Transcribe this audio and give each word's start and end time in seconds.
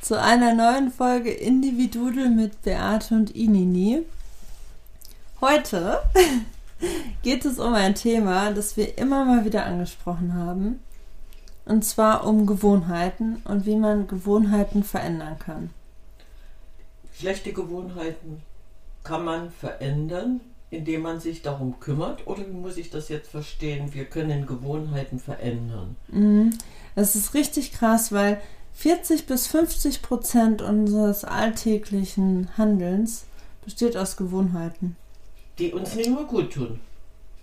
zu 0.00 0.20
einer 0.20 0.54
neuen 0.54 0.90
Folge 0.90 1.30
Individudel 1.30 2.30
mit 2.30 2.62
Beate 2.62 3.14
und 3.14 3.30
Inini. 3.30 4.04
Heute 5.40 6.00
geht 7.22 7.44
es 7.44 7.58
um 7.58 7.74
ein 7.74 7.94
Thema, 7.94 8.52
das 8.52 8.76
wir 8.76 8.96
immer 8.98 9.24
mal 9.24 9.44
wieder 9.44 9.66
angesprochen 9.66 10.34
haben. 10.34 10.80
Und 11.64 11.84
zwar 11.84 12.26
um 12.26 12.46
Gewohnheiten 12.46 13.42
und 13.44 13.66
wie 13.66 13.76
man 13.76 14.06
Gewohnheiten 14.06 14.84
verändern 14.84 15.38
kann. 15.38 15.70
Schlechte 17.12 17.52
Gewohnheiten 17.52 18.42
kann 19.04 19.24
man 19.24 19.50
verändern, 19.50 20.40
indem 20.70 21.02
man 21.02 21.20
sich 21.20 21.42
darum 21.42 21.80
kümmert? 21.80 22.26
Oder 22.26 22.46
wie 22.46 22.52
muss 22.52 22.76
ich 22.76 22.90
das 22.90 23.08
jetzt 23.08 23.30
verstehen? 23.30 23.92
Wir 23.92 24.04
können 24.04 24.46
Gewohnheiten 24.46 25.18
verändern. 25.18 25.96
Mhm. 26.08 26.56
Das 26.94 27.16
ist 27.16 27.34
richtig 27.34 27.72
krass, 27.72 28.12
weil 28.12 28.40
40 28.78 29.26
bis 29.26 29.48
50 29.48 30.00
Prozent 30.02 30.62
unseres 30.62 31.24
alltäglichen 31.24 32.48
Handelns 32.56 33.24
besteht 33.64 33.96
aus 33.96 34.16
Gewohnheiten. 34.16 34.94
Die 35.58 35.72
uns 35.72 35.96
nicht 35.96 36.06
immer 36.06 36.22
gut 36.22 36.52
tun. 36.52 36.78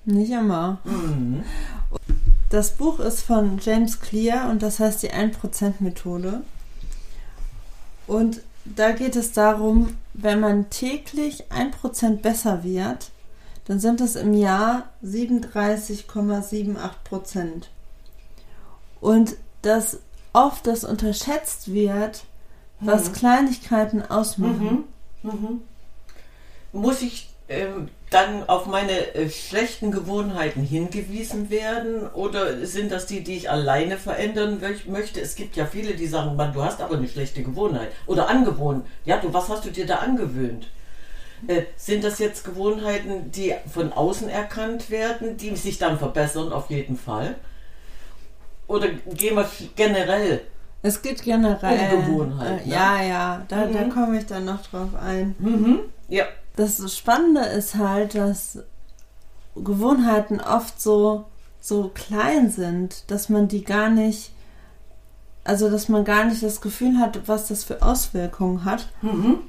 Nicht 0.06 0.31
immer. 0.31 0.80
Mhm. 0.86 1.44
Das 2.50 2.72
Buch 2.72 3.02
ist 3.02 3.23
von 3.23 3.59
James 3.61 4.00
Clear 4.00 4.50
und 4.50 4.63
das 4.63 4.80
heißt 4.80 5.03
die 5.03 5.11
1%-Methode. 5.11 6.44
Und 8.08 8.39
da 8.63 8.91
geht 8.91 9.17
es 9.17 9.33
darum, 9.33 9.97
wenn 10.13 10.39
man 10.39 10.69
täglich 10.69 11.52
1% 11.52 12.22
besser 12.22 12.63
wird, 12.63 13.11
dann 13.66 13.81
sind 13.81 14.00
es 14.00 14.16
im 14.16 14.33
Jahr 14.33 14.88
37,78% 15.03 17.63
Und 19.02 19.36
das 19.61 20.00
oft 20.36 20.67
das 20.67 20.83
unterschätzt 20.83 21.73
wird, 21.73 22.25
was 22.80 23.09
mhm. 23.09 23.14
Kleinigkeiten 23.14 24.02
ausmachen. 24.02 24.83
Mhm. 25.23 25.31
Mhm. 25.31 25.61
Muss 26.73 27.02
ich 27.02 27.30
ähm, 27.47 27.89
dann 28.09 28.47
auf 28.50 28.66
meine 28.66 29.13
äh, 29.16 29.30
schlechten 29.30 29.91
Gewohnheiten 29.91 30.61
hingewiesen 30.61 31.50
werden 31.50 32.08
oder 32.08 32.66
sind 32.66 32.91
das 32.91 33.06
die, 33.06 33.23
die 33.23 33.38
ich 33.38 33.50
alleine 33.50 33.97
verändern 33.97 34.62
möchte? 34.88 35.22
Es 35.22 35.35
gibt 35.35 35.56
ja 35.56 35.66
viele, 35.66 35.94
die 35.94 36.07
sagen, 36.07 36.35
man, 36.35 36.53
du 36.53 36.63
hast 36.63 36.81
aber 36.81 36.97
eine 36.97 37.07
schlechte 37.07 37.41
Gewohnheit 37.41 37.91
oder 38.06 38.28
angewohnt. 38.28 38.85
Ja, 39.06 39.17
du, 39.17 39.34
was 39.34 39.47
hast 39.47 39.66
du 39.66 39.69
dir 39.69 39.85
da 39.85 39.97
angewöhnt? 39.97 40.67
Äh, 41.47 41.63
sind 41.78 42.03
das 42.03 42.19
jetzt 42.19 42.44
Gewohnheiten, 42.44 43.31
die 43.31 43.53
von 43.72 43.94
außen 43.94 44.29
erkannt 44.29 44.90
werden, 44.90 45.38
die 45.38 45.56
sich 45.56 45.78
dann 45.78 45.97
verbessern, 45.97 46.52
auf 46.52 46.69
jeden 46.69 46.97
Fall? 46.97 47.35
Oder 48.68 48.90
gehen 48.90 49.36
wir 49.36 49.50
generell? 49.76 50.42
Es 50.81 51.02
geht 51.02 51.24
generell. 51.24 51.98
Gewohnheit. 51.98 52.62
Äh, 52.62 52.68
ne? 52.68 52.74
Ja, 52.74 53.02
ja, 53.02 53.46
da, 53.48 53.66
mhm. 53.66 53.74
da 53.74 53.84
komme 53.86 54.20
ich 54.20 54.26
dann 54.26 54.46
noch 54.46 54.62
drauf 54.64 54.96
ein. 54.96 55.36
Mhm. 55.40 55.80
Ja. 56.08 56.26
Das 56.56 56.96
Spannende 56.96 57.42
ist 57.42 57.76
halt, 57.76 58.16
dass 58.16 58.59
Gewohnheiten 59.56 60.40
oft 60.40 60.81
so, 60.81 61.26
so 61.59 61.92
klein 61.94 62.50
sind, 62.50 63.09
dass 63.12 63.30
man 63.30 63.48
die 63.48 63.64
gar 63.64 63.90
nicht, 63.90 64.31
also 65.44 65.70
dass 65.70 65.90
man 65.90 66.06
gar 66.06 66.26
nicht 66.26 66.44
das 66.44 66.62
Gefühl 66.62 67.00
hat, 67.00 67.28
was 67.28 67.47
das 67.47 67.64
für 67.64 67.82
Auswirkungen 67.82 68.64
hat. 68.64 68.88
Mhm. 69.02 69.40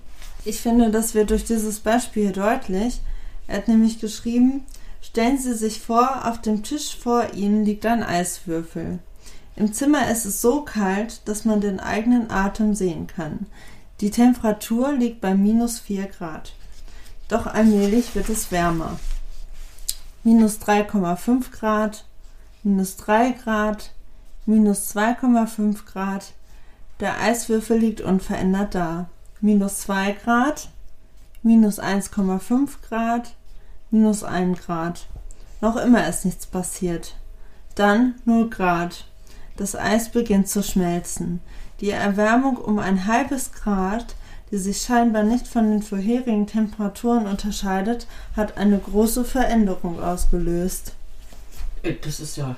Ich 0.44 0.60
finde, 0.60 0.90
das 0.90 1.14
wird 1.14 1.30
durch 1.30 1.44
dieses 1.44 1.80
Beispiel 1.80 2.32
deutlich. 2.32 3.00
Er 3.46 3.58
hat 3.58 3.68
nämlich 3.68 4.00
geschrieben, 4.00 4.64
Stellen 5.08 5.38
Sie 5.38 5.54
sich 5.54 5.80
vor, 5.80 6.26
auf 6.28 6.40
dem 6.40 6.64
Tisch 6.64 6.96
vor 6.96 7.32
Ihnen 7.32 7.64
liegt 7.64 7.86
ein 7.86 8.02
Eiswürfel. 8.02 8.98
Im 9.56 9.72
Zimmer 9.72 10.10
ist 10.10 10.26
es 10.26 10.42
so 10.42 10.62
kalt, 10.62 11.26
dass 11.26 11.46
man 11.46 11.62
den 11.62 11.80
eigenen 11.80 12.30
Atem 12.30 12.74
sehen 12.74 13.06
kann. 13.06 13.46
Die 14.00 14.10
Temperatur 14.10 14.92
liegt 14.92 15.22
bei 15.22 15.34
minus 15.34 15.78
4 15.78 16.08
Grad. 16.08 16.52
Doch 17.28 17.46
allmählich 17.46 18.14
wird 18.14 18.28
es 18.28 18.52
wärmer. 18.52 18.98
Minus 20.22 20.60
3,5 20.60 21.50
Grad, 21.50 22.04
minus 22.62 22.96
3 22.96 23.30
Grad, 23.32 23.92
minus 24.44 24.94
2,5 24.94 25.86
Grad. 25.86 26.34
Der 27.00 27.18
Eiswürfel 27.18 27.78
liegt 27.78 28.02
unverändert 28.02 28.74
da. 28.74 29.08
Minus 29.40 29.80
2 29.80 30.12
Grad, 30.12 30.68
minus 31.42 31.80
1,5 31.80 32.68
Grad, 32.86 33.34
minus 33.90 34.22
1 34.22 34.60
Grad. 34.60 35.06
Noch 35.62 35.76
immer 35.76 36.06
ist 36.06 36.26
nichts 36.26 36.46
passiert. 36.46 37.16
Dann 37.74 38.16
0 38.26 38.50
Grad. 38.50 39.06
Das 39.56 39.74
Eis 39.74 40.10
beginnt 40.10 40.48
zu 40.48 40.62
schmelzen. 40.62 41.40
Die 41.80 41.90
Erwärmung 41.90 42.56
um 42.56 42.78
ein 42.78 43.06
halbes 43.06 43.52
Grad, 43.52 44.14
die 44.50 44.58
sich 44.58 44.82
scheinbar 44.82 45.22
nicht 45.22 45.48
von 45.48 45.70
den 45.70 45.82
vorherigen 45.82 46.46
Temperaturen 46.46 47.26
unterscheidet, 47.26 48.06
hat 48.36 48.56
eine 48.58 48.78
große 48.78 49.24
Veränderung 49.24 50.02
ausgelöst. 50.02 50.92
Äh, 51.82 51.94
das 52.02 52.20
ist 52.20 52.36
ja. 52.36 52.56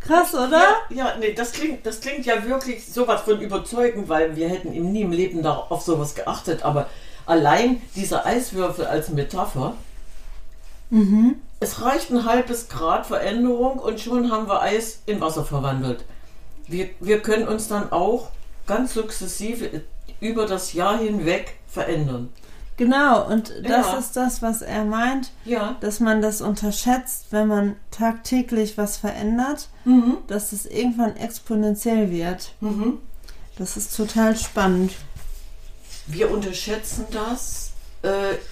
Krass, 0.00 0.34
oder? 0.34 0.62
Ja, 0.90 0.96
ja, 0.96 1.16
nee, 1.18 1.32
das 1.32 1.52
klingt, 1.52 1.84
das 1.84 2.00
klingt 2.00 2.24
ja 2.24 2.44
wirklich 2.44 2.86
sowas 2.86 3.22
von 3.22 3.40
überzeugend, 3.40 4.08
weil 4.08 4.36
wir 4.36 4.48
hätten 4.48 4.70
nie 4.70 5.02
im 5.02 5.12
Leben 5.12 5.44
auf 5.44 5.82
sowas 5.82 6.14
geachtet. 6.14 6.64
Aber 6.64 6.88
allein 7.26 7.82
dieser 7.94 8.24
Eiswürfel 8.24 8.86
als 8.86 9.10
Metapher, 9.10 9.74
Mhm. 10.90 11.36
Es 11.60 11.82
reicht 11.82 12.10
ein 12.10 12.24
halbes 12.24 12.68
Grad 12.68 13.06
Veränderung 13.06 13.78
und 13.78 14.00
schon 14.00 14.30
haben 14.30 14.48
wir 14.48 14.60
Eis 14.60 15.02
in 15.06 15.20
Wasser 15.20 15.44
verwandelt. 15.44 16.04
Wir, 16.66 16.90
wir 17.00 17.20
können 17.20 17.48
uns 17.48 17.68
dann 17.68 17.90
auch 17.92 18.30
ganz 18.66 18.94
sukzessive 18.94 19.82
über 20.20 20.46
das 20.46 20.72
Jahr 20.72 20.98
hinweg 20.98 21.56
verändern. 21.66 22.28
Genau, 22.76 23.26
und 23.26 23.52
das 23.64 23.86
ja. 23.86 23.98
ist 23.98 24.16
das, 24.16 24.40
was 24.40 24.62
er 24.62 24.84
meint, 24.84 25.32
ja. 25.44 25.76
dass 25.80 25.98
man 25.98 26.22
das 26.22 26.40
unterschätzt, 26.40 27.26
wenn 27.30 27.48
man 27.48 27.76
tagtäglich 27.90 28.78
was 28.78 28.96
verändert, 28.98 29.68
mhm. 29.84 30.18
dass 30.28 30.52
es 30.52 30.64
irgendwann 30.64 31.16
exponentiell 31.16 32.12
wird. 32.12 32.52
Mhm. 32.60 32.98
Das 33.56 33.76
ist 33.76 33.96
total 33.96 34.36
spannend. 34.36 34.92
Wir 36.06 36.30
unterschätzen 36.30 37.06
das 37.10 37.67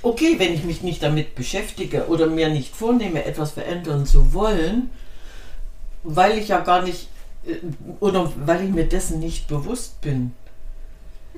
okay, 0.02 0.38
wenn 0.38 0.54
ich 0.54 0.64
mich 0.64 0.82
nicht 0.82 1.02
damit 1.02 1.34
beschäftige 1.34 2.08
oder 2.08 2.26
mir 2.26 2.48
nicht 2.48 2.74
vornehme, 2.74 3.24
etwas 3.24 3.52
verändern 3.52 4.06
zu 4.06 4.32
wollen, 4.32 4.90
weil 6.02 6.38
ich 6.38 6.48
ja 6.48 6.60
gar 6.60 6.82
nicht 6.82 7.08
äh, 7.46 7.56
oder 8.00 8.32
weil 8.44 8.64
ich 8.64 8.70
mir 8.70 8.88
dessen 8.88 9.20
nicht 9.20 9.48
bewusst 9.48 10.00
bin, 10.00 10.32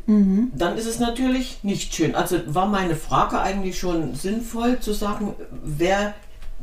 mhm. 0.06 0.52
dann 0.54 0.76
ist 0.78 0.86
es 0.86 0.98
natürlich 0.98 1.62
nicht 1.62 1.94
schön. 1.94 2.14
Also 2.14 2.38
war 2.46 2.66
meine 2.66 2.96
Frage 2.96 3.40
eigentlich 3.40 3.78
schon 3.78 4.14
sinnvoll 4.14 4.80
zu 4.80 4.92
sagen, 4.92 5.34
wer 5.62 6.14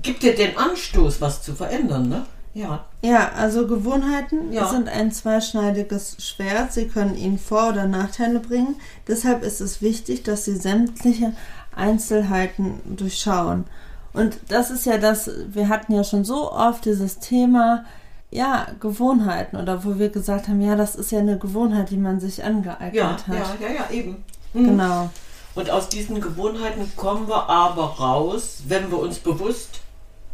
gibt 0.01 0.24
dir 0.24 0.36
den 0.36 0.57
Anstoß, 0.57 1.21
was 1.21 1.42
zu 1.42 1.53
verändern, 1.53 2.09
ne? 2.09 2.25
Ja. 2.56 2.86
Ja, 3.02 3.34
also 3.38 3.68
Gewohnheiten 3.68 4.52
ja. 4.54 4.66
sind 4.68 4.88
ein 4.88 5.12
zweischneidiges 5.12 6.16
Schwert. 6.19 6.72
Sie 6.72 6.88
können 6.88 7.16
Ihnen 7.16 7.38
Vor- 7.38 7.69
oder 7.69 7.86
Nachteile 7.86 8.40
bringen. 8.40 8.78
Deshalb 9.07 9.44
ist 9.44 9.60
es 9.60 9.81
wichtig, 9.81 10.24
dass 10.24 10.46
Sie 10.46 10.56
sämtliche 10.56 11.34
Einzelheiten 11.75 12.80
durchschauen. 12.86 13.66
Und 14.13 14.38
das 14.48 14.72
ist 14.72 14.86
ja 14.86 14.98
das, 14.98 15.30
wir 15.50 15.68
hatten 15.68 15.94
ja 15.94 16.06
schon 16.06 16.24
so 16.24 16.50
oft 16.54 16.86
dieses 16.86 17.19
Thema, 17.19 17.84
ja, 18.31 18.68
Gewohnheiten 18.80 19.57
oder 19.57 19.84
wo 19.84 20.00
wir 20.00 20.07
gesagt 20.07 20.48
haben, 20.48 20.62
ja, 20.62 20.78
das 20.78 20.96
ist 20.96 21.12
ja 21.12 21.19
eine 21.19 21.38
Gewohnheit, 21.38 21.90
die 21.90 21.98
man 21.98 22.22
sich 22.22 22.42
angeeignet 22.42 22.96
ja, 22.96 23.12
hat. 23.12 23.60
Ja, 23.60 23.68
ja, 23.68 23.74
ja, 23.74 23.90
eben. 23.92 24.24
Mhm. 24.54 24.66
Genau. 24.66 25.10
Und 25.56 25.69
aus 25.69 25.90
diesen 25.90 26.22
Gewohnheiten 26.22 26.90
kommen 26.96 27.28
wir 27.28 27.50
aber 27.50 27.84
raus, 27.84 28.63
wenn 28.68 28.90
wir 28.92 29.00
uns 29.00 29.19
bewusst 29.19 29.81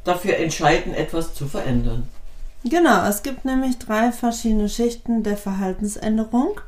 dafür 0.04 0.38
entscheiden, 0.38 0.94
etwas 0.94 1.34
zu 1.34 1.48
verändern. 1.48 2.08
Genau, 2.64 3.08
es 3.08 3.24
gibt 3.24 3.44
nämlich 3.44 3.80
drei 3.80 4.12
verschiedene 4.12 4.70
Schichten 4.70 5.24
der 5.24 5.36
Verhaltensänderung. 5.36 6.62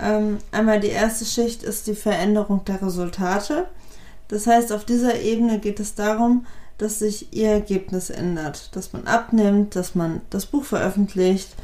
Ähm, 0.00 0.38
einmal 0.50 0.80
die 0.80 0.88
erste 0.88 1.24
Schicht 1.24 1.62
ist 1.62 1.86
die 1.86 1.94
Veränderung 1.94 2.64
der 2.64 2.82
Resultate. 2.82 3.66
Das 4.28 4.48
heißt, 4.48 4.72
auf 4.72 4.84
dieser 4.84 5.20
Ebene 5.20 5.60
geht 5.60 5.78
es 5.78 5.94
darum, 5.94 6.46
dass 6.78 6.98
sich 6.98 7.32
ihr 7.32 7.50
Ergebnis 7.50 8.10
ändert, 8.10 8.74
dass 8.74 8.92
man 8.92 9.06
abnimmt, 9.06 9.76
dass 9.76 9.94
man 9.94 10.20
das 10.30 10.46
Buch 10.46 10.64
veröffentlicht, 10.64 11.54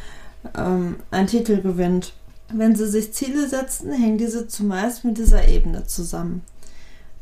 ähm, 0.56 0.96
einen 1.10 1.26
Titel 1.26 1.60
gewinnt. 1.60 2.14
Wenn 2.48 2.76
Sie 2.76 2.86
sich 2.86 3.12
Ziele 3.12 3.48
setzen, 3.48 3.92
hängen 3.92 4.18
diese 4.18 4.46
zumeist 4.46 5.04
mit 5.04 5.18
dieser 5.18 5.48
Ebene 5.48 5.84
zusammen. 5.84 6.42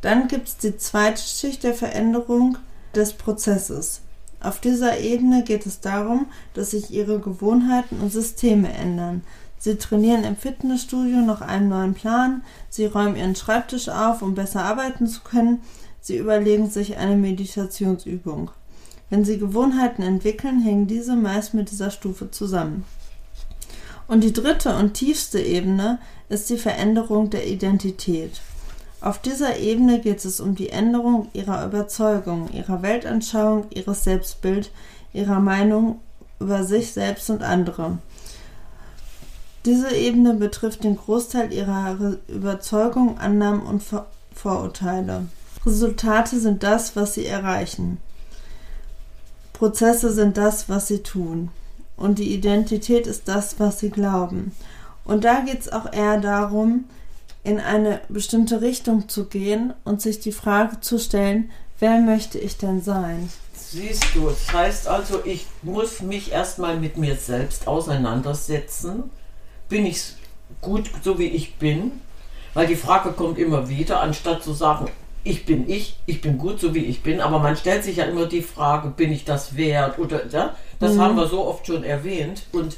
Dann 0.02 0.28
gibt 0.28 0.48
es 0.48 0.56
die 0.58 0.76
zweite 0.76 1.22
Schicht 1.22 1.62
der 1.62 1.74
Veränderung 1.74 2.58
des 2.94 3.12
Prozesses. 3.14 4.02
Auf 4.40 4.60
dieser 4.60 4.98
Ebene 4.98 5.44
geht 5.44 5.66
es 5.66 5.80
darum, 5.80 6.26
dass 6.54 6.70
sich 6.70 6.90
ihre 6.90 7.20
Gewohnheiten 7.20 8.00
und 8.00 8.10
Systeme 8.10 8.72
ändern. 8.72 9.22
Sie 9.58 9.76
trainieren 9.76 10.24
im 10.24 10.36
Fitnessstudio 10.36 11.18
nach 11.18 11.42
einem 11.42 11.68
neuen 11.68 11.94
Plan, 11.94 12.42
sie 12.70 12.86
räumen 12.86 13.16
ihren 13.16 13.36
Schreibtisch 13.36 13.90
auf, 13.90 14.22
um 14.22 14.34
besser 14.34 14.64
arbeiten 14.64 15.06
zu 15.06 15.20
können, 15.20 15.60
sie 16.00 16.16
überlegen 16.16 16.70
sich 16.70 16.96
eine 16.96 17.16
Meditationsübung. 17.16 18.50
Wenn 19.10 19.26
sie 19.26 19.38
Gewohnheiten 19.38 20.02
entwickeln, 20.02 20.62
hängen 20.62 20.86
diese 20.86 21.16
meist 21.16 21.52
mit 21.52 21.70
dieser 21.70 21.90
Stufe 21.90 22.30
zusammen. 22.30 22.84
Und 24.08 24.24
die 24.24 24.32
dritte 24.32 24.74
und 24.76 24.94
tiefste 24.94 25.40
Ebene 25.40 25.98
ist 26.30 26.48
die 26.48 26.56
Veränderung 26.56 27.28
der 27.28 27.46
Identität. 27.46 28.40
Auf 29.00 29.18
dieser 29.18 29.56
Ebene 29.56 30.00
geht 30.00 30.24
es 30.24 30.40
um 30.40 30.54
die 30.54 30.68
Änderung 30.68 31.28
ihrer 31.32 31.64
Überzeugung, 31.64 32.50
ihrer 32.52 32.82
Weltanschauung, 32.82 33.66
ihres 33.70 34.04
Selbstbild, 34.04 34.70
ihrer 35.12 35.40
Meinung 35.40 36.00
über 36.38 36.64
sich 36.64 36.92
selbst 36.92 37.30
und 37.30 37.42
andere. 37.42 37.98
Diese 39.64 39.94
Ebene 39.94 40.34
betrifft 40.34 40.84
den 40.84 40.96
Großteil 40.96 41.52
ihrer 41.52 42.00
Re 42.00 42.18
Überzeugung, 42.28 43.18
Annahmen 43.18 43.62
und 43.62 43.82
Vor 43.82 44.06
Vorurteile. 44.34 45.26
Resultate 45.66 46.40
sind 46.40 46.62
das, 46.62 46.96
was 46.96 47.14
sie 47.14 47.26
erreichen. 47.26 47.98
Prozesse 49.52 50.12
sind 50.12 50.38
das, 50.38 50.70
was 50.70 50.86
sie 50.86 51.02
tun. 51.02 51.50
Und 51.96 52.18
die 52.18 52.32
Identität 52.32 53.06
ist 53.06 53.28
das, 53.28 53.60
was 53.60 53.80
sie 53.80 53.90
glauben. 53.90 54.52
Und 55.04 55.24
da 55.24 55.40
geht 55.40 55.60
es 55.60 55.70
auch 55.70 55.92
eher 55.92 56.18
darum, 56.18 56.84
in 57.42 57.58
eine 57.60 58.00
bestimmte 58.08 58.60
Richtung 58.60 59.08
zu 59.08 59.24
gehen 59.26 59.72
und 59.84 60.02
sich 60.02 60.20
die 60.20 60.32
Frage 60.32 60.80
zu 60.80 60.98
stellen, 60.98 61.50
wer 61.78 61.98
möchte 62.00 62.38
ich 62.38 62.58
denn 62.58 62.82
sein? 62.82 63.30
Siehst 63.54 64.04
du, 64.14 64.28
das 64.28 64.52
heißt 64.52 64.88
also, 64.88 65.20
ich 65.24 65.46
muss 65.62 66.00
mich 66.02 66.32
erstmal 66.32 66.76
mit 66.78 66.96
mir 66.96 67.16
selbst 67.16 67.66
auseinandersetzen. 67.68 69.04
Bin 69.68 69.86
ich 69.86 70.02
gut 70.60 70.90
so 71.04 71.18
wie 71.18 71.28
ich 71.28 71.54
bin? 71.56 71.92
Weil 72.52 72.66
die 72.66 72.76
Frage 72.76 73.12
kommt 73.12 73.38
immer 73.38 73.68
wieder, 73.68 74.00
anstatt 74.00 74.42
zu 74.42 74.52
sagen, 74.52 74.90
ich 75.22 75.46
bin 75.46 75.68
ich, 75.70 75.96
ich 76.06 76.20
bin 76.20 76.36
gut 76.38 76.58
so 76.60 76.74
wie 76.74 76.84
ich 76.84 77.02
bin, 77.02 77.20
aber 77.20 77.38
man 77.38 77.56
stellt 77.56 77.84
sich 77.84 77.96
ja 77.98 78.04
immer 78.04 78.26
die 78.26 78.42
Frage, 78.42 78.88
bin 78.88 79.12
ich 79.12 79.24
das 79.24 79.56
wert 79.56 79.98
oder 79.98 80.26
ja? 80.26 80.56
Das 80.80 80.94
Mhm. 80.94 81.00
haben 81.00 81.16
wir 81.16 81.28
so 81.28 81.46
oft 81.46 81.66
schon 81.66 81.84
erwähnt 81.84 82.42
und 82.52 82.76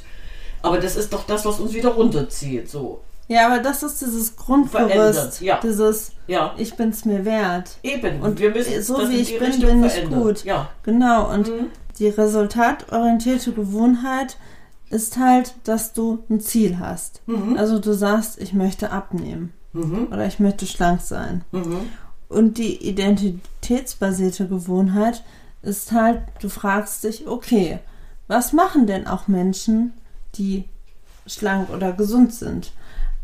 aber 0.61 0.79
das 0.79 0.95
ist 0.95 1.11
doch 1.11 1.25
das, 1.25 1.43
was 1.45 1.59
uns 1.59 1.73
wieder 1.73 1.89
runterzieht, 1.89 2.69
so. 2.69 3.01
Ja, 3.27 3.47
aber 3.47 3.59
das 3.59 3.83
ist 3.83 4.01
dieses 4.01 4.35
Grundgerüst, 4.35 5.41
ja. 5.41 5.59
dieses 5.63 6.11
Ja, 6.27 6.53
Ich 6.57 6.75
bin's 6.75 7.05
mir 7.05 7.23
wert. 7.25 7.77
eben. 7.83 8.21
Und 8.21 8.39
wir 8.39 8.51
müssen 8.51 8.81
so 8.83 9.09
wie 9.09 9.15
ich 9.15 9.37
bin, 9.39 9.47
Richtung 9.47 9.69
bin 9.69 9.83
ich 9.85 9.93
verändern. 9.93 10.21
gut. 10.23 10.43
Ja. 10.43 10.69
Genau, 10.83 11.31
und 11.33 11.47
Mhm. 11.47 11.67
die 11.99 12.07
resultatorientierte 12.09 13.53
Gewohnheit 13.53 14.37
ist 14.89 15.17
halt, 15.17 15.55
dass 15.63 15.93
du 15.93 16.23
ein 16.29 16.39
Ziel 16.41 16.79
hast. 16.79 17.21
Mhm. 17.25 17.57
Also 17.57 17.79
du 17.79 17.93
sagst, 17.93 18.39
ich 18.41 18.53
möchte 18.53 18.91
abnehmen 18.91 19.53
Mhm. 19.73 20.07
oder 20.11 20.25
ich 20.27 20.39
möchte 20.39 20.65
schlank 20.67 21.01
sein. 21.01 21.43
Mhm. 21.51 21.89
Und 22.29 22.57
die 22.57 22.87
identitätsbasierte 22.87 24.47
Gewohnheit 24.47 25.23
ist 25.61 25.91
halt, 25.91 26.21
du 26.41 26.49
fragst 26.49 27.03
dich, 27.03 27.27
okay, 27.27 27.79
was 28.27 28.53
machen 28.53 28.85
denn 28.87 29.07
auch 29.07 29.27
Menschen, 29.27 29.93
die 30.35 30.65
schlank 31.27 31.69
oder 31.69 31.91
gesund 31.93 32.33
sind? 32.33 32.71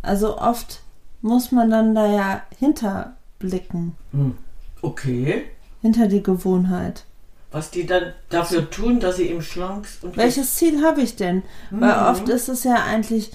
Also 0.01 0.37
oft 0.37 0.81
muss 1.21 1.51
man 1.51 1.69
dann 1.69 1.93
da 1.95 2.07
ja 2.07 2.41
hinterblicken, 2.57 3.95
Hm. 4.11 4.37
Okay. 4.81 5.43
hinter 5.81 6.07
die 6.07 6.23
Gewohnheit. 6.23 7.03
Was 7.51 7.71
die 7.71 7.85
dann 7.85 8.13
dafür 8.29 8.69
tun, 8.69 8.99
dass 8.99 9.17
sie 9.17 9.27
im 9.27 9.41
schlank 9.41 9.87
und 10.03 10.15
Welches 10.17 10.55
Ziel 10.55 10.83
habe 10.83 11.01
ich 11.01 11.15
denn? 11.15 11.41
Weil 11.71 11.95
Mhm. 11.99 12.07
oft 12.07 12.29
ist 12.29 12.47
es 12.47 12.63
ja 12.63 12.75
eigentlich 12.85 13.31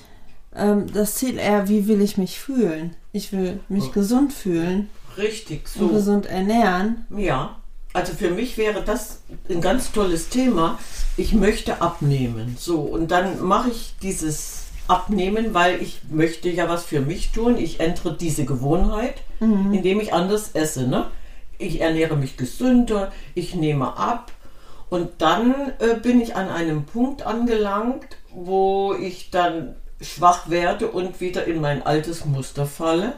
ähm, 0.57 0.87
das 0.93 1.17
Ziel 1.17 1.37
eher, 1.39 1.69
wie 1.69 1.89
will 1.89 2.01
ich 2.01 2.17
mich 2.17 2.39
fühlen? 2.39 2.95
Ich 3.13 3.33
will 3.33 3.59
mich 3.69 3.87
Oh. 3.89 3.91
gesund 3.91 4.33
fühlen 4.33 4.89
richtig 5.19 5.63
und 5.75 5.89
so. 5.89 5.89
gesund 5.89 6.27
ernähren. 6.27 7.05
Ja. 7.11 7.57
Also 7.93 8.13
für 8.13 8.31
mich 8.31 8.57
wäre 8.57 8.83
das 8.83 9.21
ein 9.49 9.61
ganz 9.61 9.91
tolles 9.93 10.29
Thema. 10.29 10.79
Ich 11.17 11.33
möchte 11.33 11.81
abnehmen. 11.83 12.57
So, 12.59 12.81
und 12.83 13.11
dann 13.11 13.41
mache 13.43 13.71
ich 13.71 13.95
dieses 14.03 14.64
Abnehmen, 14.87 15.55
weil 15.55 15.81
ich 15.81 16.01
möchte 16.11 16.51
ja 16.51 16.69
was 16.69 16.85
für 16.85 17.01
mich 17.01 17.33
tun. 17.33 17.57
Ich 17.57 17.81
ändere 17.81 18.17
diese 18.17 18.45
Gewohnheit, 18.45 19.15
indem 19.73 20.01
ich 20.01 20.13
anders 20.13 20.51
esse. 20.53 20.87
Ne? 20.87 21.07
Ich 21.59 21.81
ernähre 21.81 22.17
mich 22.17 22.37
gesünder, 22.37 23.13
ich 23.35 23.55
nehme 23.55 23.97
ab. 23.97 24.33
Und 24.91 25.11
dann 25.19 25.73
äh, 25.79 25.95
bin 26.01 26.21
ich 26.21 26.37
an 26.37 26.49
einem 26.49 26.85
Punkt 26.85 27.23
angelangt, 27.23 28.19
wo 28.31 28.95
ich 28.95 29.31
dann 29.31 29.75
schwach 30.01 30.51
werde 30.51 30.91
und 30.91 31.21
wieder 31.21 31.47
in 31.47 31.61
mein 31.61 31.85
altes 31.85 32.25
Muster 32.25 32.67
falle. 32.67 33.15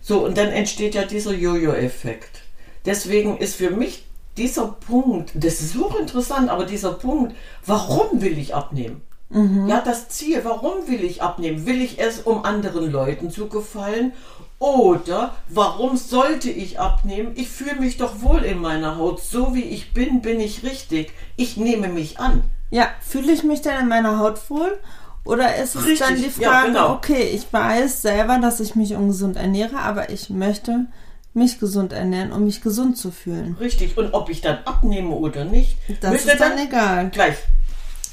So, 0.00 0.24
und 0.24 0.36
dann 0.36 0.48
entsteht 0.48 0.94
ja 0.94 1.04
dieser 1.04 1.32
Jojo-Effekt. 1.32 2.42
Deswegen 2.84 3.38
ist 3.38 3.56
für 3.56 3.70
mich 3.70 4.04
dieser 4.36 4.68
Punkt, 4.68 5.30
das 5.34 5.60
ist 5.60 5.76
hochinteressant, 5.76 6.48
aber 6.48 6.64
dieser 6.64 6.92
Punkt, 6.92 7.34
warum 7.66 8.20
will 8.20 8.38
ich 8.38 8.54
abnehmen? 8.54 9.02
Ja, 9.30 9.82
das 9.82 10.08
Ziel, 10.08 10.40
warum 10.44 10.88
will 10.88 11.04
ich 11.04 11.22
abnehmen? 11.22 11.66
Will 11.66 11.82
ich 11.82 11.98
es, 11.98 12.20
um 12.20 12.44
anderen 12.44 12.90
Leuten 12.90 13.30
zu 13.30 13.48
gefallen? 13.48 14.12
Oder 14.58 15.34
warum 15.48 15.96
sollte 15.98 16.50
ich 16.50 16.80
abnehmen? 16.80 17.32
Ich 17.34 17.48
fühle 17.48 17.76
mich 17.76 17.98
doch 17.98 18.22
wohl 18.22 18.42
in 18.42 18.58
meiner 18.58 18.96
Haut. 18.96 19.20
So 19.22 19.54
wie 19.54 19.62
ich 19.62 19.92
bin, 19.92 20.22
bin 20.22 20.40
ich 20.40 20.62
richtig. 20.64 21.12
Ich 21.36 21.58
nehme 21.58 21.88
mich 21.88 22.18
an. 22.18 22.42
Ja, 22.70 22.88
fühle 23.00 23.30
ich 23.32 23.44
mich 23.44 23.60
denn 23.60 23.78
in 23.80 23.88
meiner 23.88 24.18
Haut 24.18 24.48
wohl? 24.50 24.78
Oder 25.24 25.56
ist 25.56 25.74
es 25.74 25.84
Richtig, 25.84 25.98
dann 25.98 26.16
die 26.16 26.22
ja, 26.40 26.50
Frage, 26.50 26.68
genau. 26.68 26.92
okay, 26.94 27.24
ich 27.34 27.52
weiß 27.52 28.00
selber, 28.00 28.38
dass 28.38 28.60
ich 28.60 28.74
mich 28.76 28.94
ungesund 28.94 29.36
ernähre, 29.36 29.76
aber 29.78 30.08
ich 30.08 30.30
möchte 30.30 30.86
mich 31.34 31.60
gesund 31.60 31.92
ernähren, 31.92 32.32
um 32.32 32.44
mich 32.44 32.62
gesund 32.62 32.96
zu 32.96 33.10
fühlen. 33.10 33.56
Richtig. 33.60 33.96
Und 33.98 34.14
ob 34.14 34.30
ich 34.30 34.40
dann 34.40 34.58
abnehme 34.64 35.10
oder 35.10 35.44
nicht, 35.44 35.76
Das 36.00 36.14
ist 36.24 36.40
dann 36.40 36.56
egal. 36.58 37.10
gleich. 37.10 37.36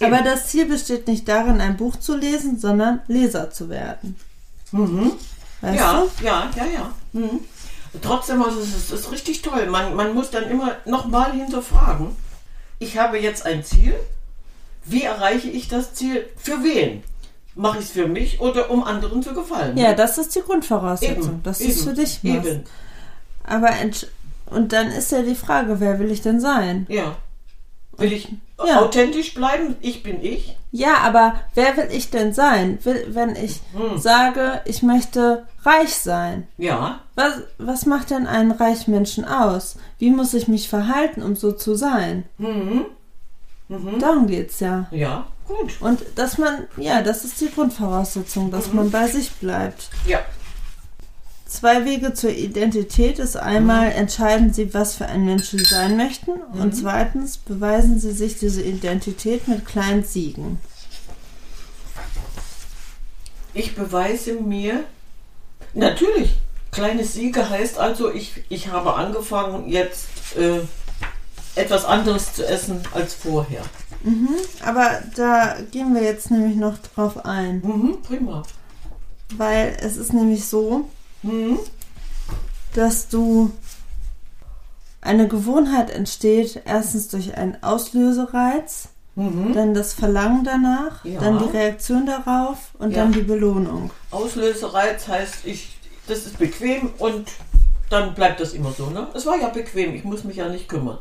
Aber 0.02 0.22
das 0.22 0.48
Ziel 0.48 0.66
besteht 0.66 1.08
nicht 1.08 1.28
darin, 1.28 1.62
ein 1.62 1.78
Buch 1.78 1.96
zu 1.98 2.16
lesen, 2.16 2.60
sondern 2.60 3.02
Leser 3.08 3.52
zu 3.52 3.70
werden. 3.70 4.16
Mhm. 4.72 5.14
Weißt 5.62 5.78
ja, 5.78 6.04
du? 6.04 6.25
ja, 6.25 6.50
ja, 6.56 6.66
ja. 6.66 6.94
Mhm. 7.14 7.40
Trotzdem, 8.02 8.44
also 8.44 8.60
es 8.60 8.75
ist, 8.75 8.92
es 8.92 9.00
ist 9.02 9.12
richtig 9.12 9.42
toll. 9.42 9.68
Man, 9.68 9.96
man 9.96 10.14
muss 10.14 10.30
dann 10.30 10.50
immer 10.50 10.75
nochmal 10.86 11.32
hinterfragen. 11.32 12.08
Ich 12.80 12.98
habe 12.98 13.18
jetzt 13.18 13.46
ein 13.46 13.64
Ziel. 13.64 13.96
Wie 14.84 15.04
erreiche 15.04 15.50
ich 15.50 15.68
das 15.70 15.94
Ziel? 15.94 16.25
Für 16.36 16.64
wen? 16.64 17.04
Mache 17.56 17.80
ich 17.80 17.86
es 17.86 17.92
für 17.92 18.08
mich 18.08 18.42
oder 18.42 18.70
um 18.70 18.84
anderen 18.84 19.24
zu 19.24 19.34
gefallen? 19.34 19.78
Ja, 19.78 19.94
das 19.94 20.18
ist 20.18 20.36
die 20.36 20.42
Grundvoraussetzung, 20.42 21.42
dass 21.44 21.60
du 21.60 21.66
es 21.66 21.84
für 21.84 21.94
dich 21.94 22.22
machst. 22.22 22.48
Eben, 22.48 22.64
Aber 23.46 23.70
und 24.48 24.74
dann 24.74 24.88
ist 24.88 25.12
ja 25.14 25.22
die 25.22 25.36
Frage, 25.36 25.80
wer 25.80 25.98
will 26.00 26.12
ich 26.12 26.22
denn 26.22 26.42
sein? 26.42 26.86
ja. 26.90 27.16
Will 27.98 28.14
ich 28.14 28.28
Ja. 28.66 28.82
authentisch 28.82 29.34
bleiben? 29.34 29.75
Ich 29.82 30.04
bin 30.04 30.24
ich. 30.24 30.56
Ja, 30.72 30.98
aber 31.04 31.36
wer 31.54 31.75
will 31.78 31.88
ich 31.92 32.10
denn 32.10 32.34
sein? 32.34 32.80
Will, 32.84 33.06
wenn 33.10 33.36
ich 33.36 33.62
Hm. 33.74 33.98
sage, 33.98 34.62
ich 34.66 34.82
möchte 34.84 35.46
reich 35.64 35.94
sein. 35.96 36.48
Ja, 36.58 37.00
Was, 37.16 37.42
was 37.58 37.86
macht 37.86 38.10
denn 38.12 38.28
einen 38.28 38.52
reichen 38.52 38.92
Menschen 38.94 39.24
aus? 39.25 39.78
Wie 40.00 40.10
muss 40.12 40.34
ich 40.34 40.48
mich 40.50 40.68
verhalten, 40.68 41.22
um 41.24 41.36
so 41.36 41.52
zu 41.54 41.75
sein? 41.75 42.25
mhm. 42.38 42.86
Mhm. 43.68 43.98
Darum 44.00 44.28
geht's 44.28 44.60
ja. 44.60 44.86
ja, 44.92 45.25
gut. 45.48 45.82
Und 45.82 46.02
dass 46.16 46.38
man, 46.38 46.68
ja, 46.78 47.02
das 47.02 47.25
ist 47.25 47.42
die 47.42 47.50
Grundvoraussetzung, 47.50 48.52
dass 48.52 48.68
Mhm. 48.70 48.75
man 48.75 48.92
bei 48.92 49.08
sich 49.08 49.32
bleibt. 49.32 49.90
Ja, 50.06 50.20
Zwei 51.48 51.86
Wege 51.86 52.14
zur 52.14 52.32
Identität 52.32 53.20
ist 53.20 53.38
einmal, 53.38 53.90
Mhm. 53.90 53.96
entscheiden 53.96 54.54
Sie, 54.54 54.74
was 54.74 54.96
für 54.96 55.06
ein 55.06 55.25
Mensch 55.25 55.50
Sie 55.50 55.60
sein 55.64 55.96
möchten. 55.96 56.32
Und 56.32 56.75
zweitens, 56.75 57.38
beweisen 57.38 58.00
Sie 58.00 58.12
sich 58.12 58.40
diese 58.40 58.62
Identität 58.64 59.48
mit 59.48 59.66
kleinen 59.66 60.04
Siegen. 60.04 60.60
ich 63.54 63.74
beweise 63.74 64.34
mir, 64.34 64.84
natürlich, 65.74 66.36
kleine 66.72 67.06
Siege 67.06 67.50
heißt 67.50 67.78
also, 67.78 68.12
ich, 68.14 68.44
ich 68.50 68.68
habe 68.68 68.96
angefangen, 68.96 69.70
jetzt 69.70 70.08
äh, 70.38 70.60
etwas 71.56 71.86
anderes 71.86 72.34
zu 72.34 72.46
essen 72.46 72.82
als 72.94 73.14
vorher. 73.14 73.62
Aber 74.66 75.02
da 75.16 75.56
gehen 75.72 75.96
wir 75.96 76.04
jetzt 76.04 76.32
nämlich 76.32 76.58
noch 76.58 76.78
drauf 76.80 77.24
ein. 77.25 77.62
Mhm, 77.62 78.02
prima. 78.06 78.44
Weil 79.38 79.78
es 79.82 79.96
ist 79.96 80.12
nämlich 80.12 80.46
so, 80.46 80.90
Mhm. 81.25 81.60
dass 82.74 83.08
du 83.08 83.51
eine 85.01 85.27
Gewohnheit 85.27 85.89
entsteht, 85.89 86.62
erstens 86.65 87.08
durch 87.10 87.38
einen 87.38 87.62
Auslösereiz, 87.63 88.89
Mhm. 89.15 89.53
dann 89.53 89.74
das 89.74 89.94
Verlangen 89.94 90.44
danach, 90.44 91.05
Ja. 91.05 91.22
dann 91.22 91.39
die 91.39 91.46
Reaktion 91.58 92.05
darauf 92.05 92.58
und 92.79 92.91
Ja. 92.91 93.03
dann 93.03 93.13
die 93.13 93.22
Belohnung. 93.22 93.91
Auslösereiz 94.12 95.08
heißt, 95.08 95.46
ich, 95.46 95.77
das 96.08 96.25
ist 96.25 96.38
bequem 96.38 96.91
und 97.00 97.29
dann 97.89 98.13
bleibt 98.13 98.41
das 98.41 98.51
immer 98.53 98.72
so, 98.74 98.88
ne? 98.89 99.08
Es 99.13 99.25
war 99.25 99.39
ja 99.39 99.48
bequem, 99.50 99.96
ich 99.96 100.03
muss 100.03 100.24
mich 100.25 100.36
ja 100.38 100.50
nicht 100.50 100.67
kümmern. 100.67 100.98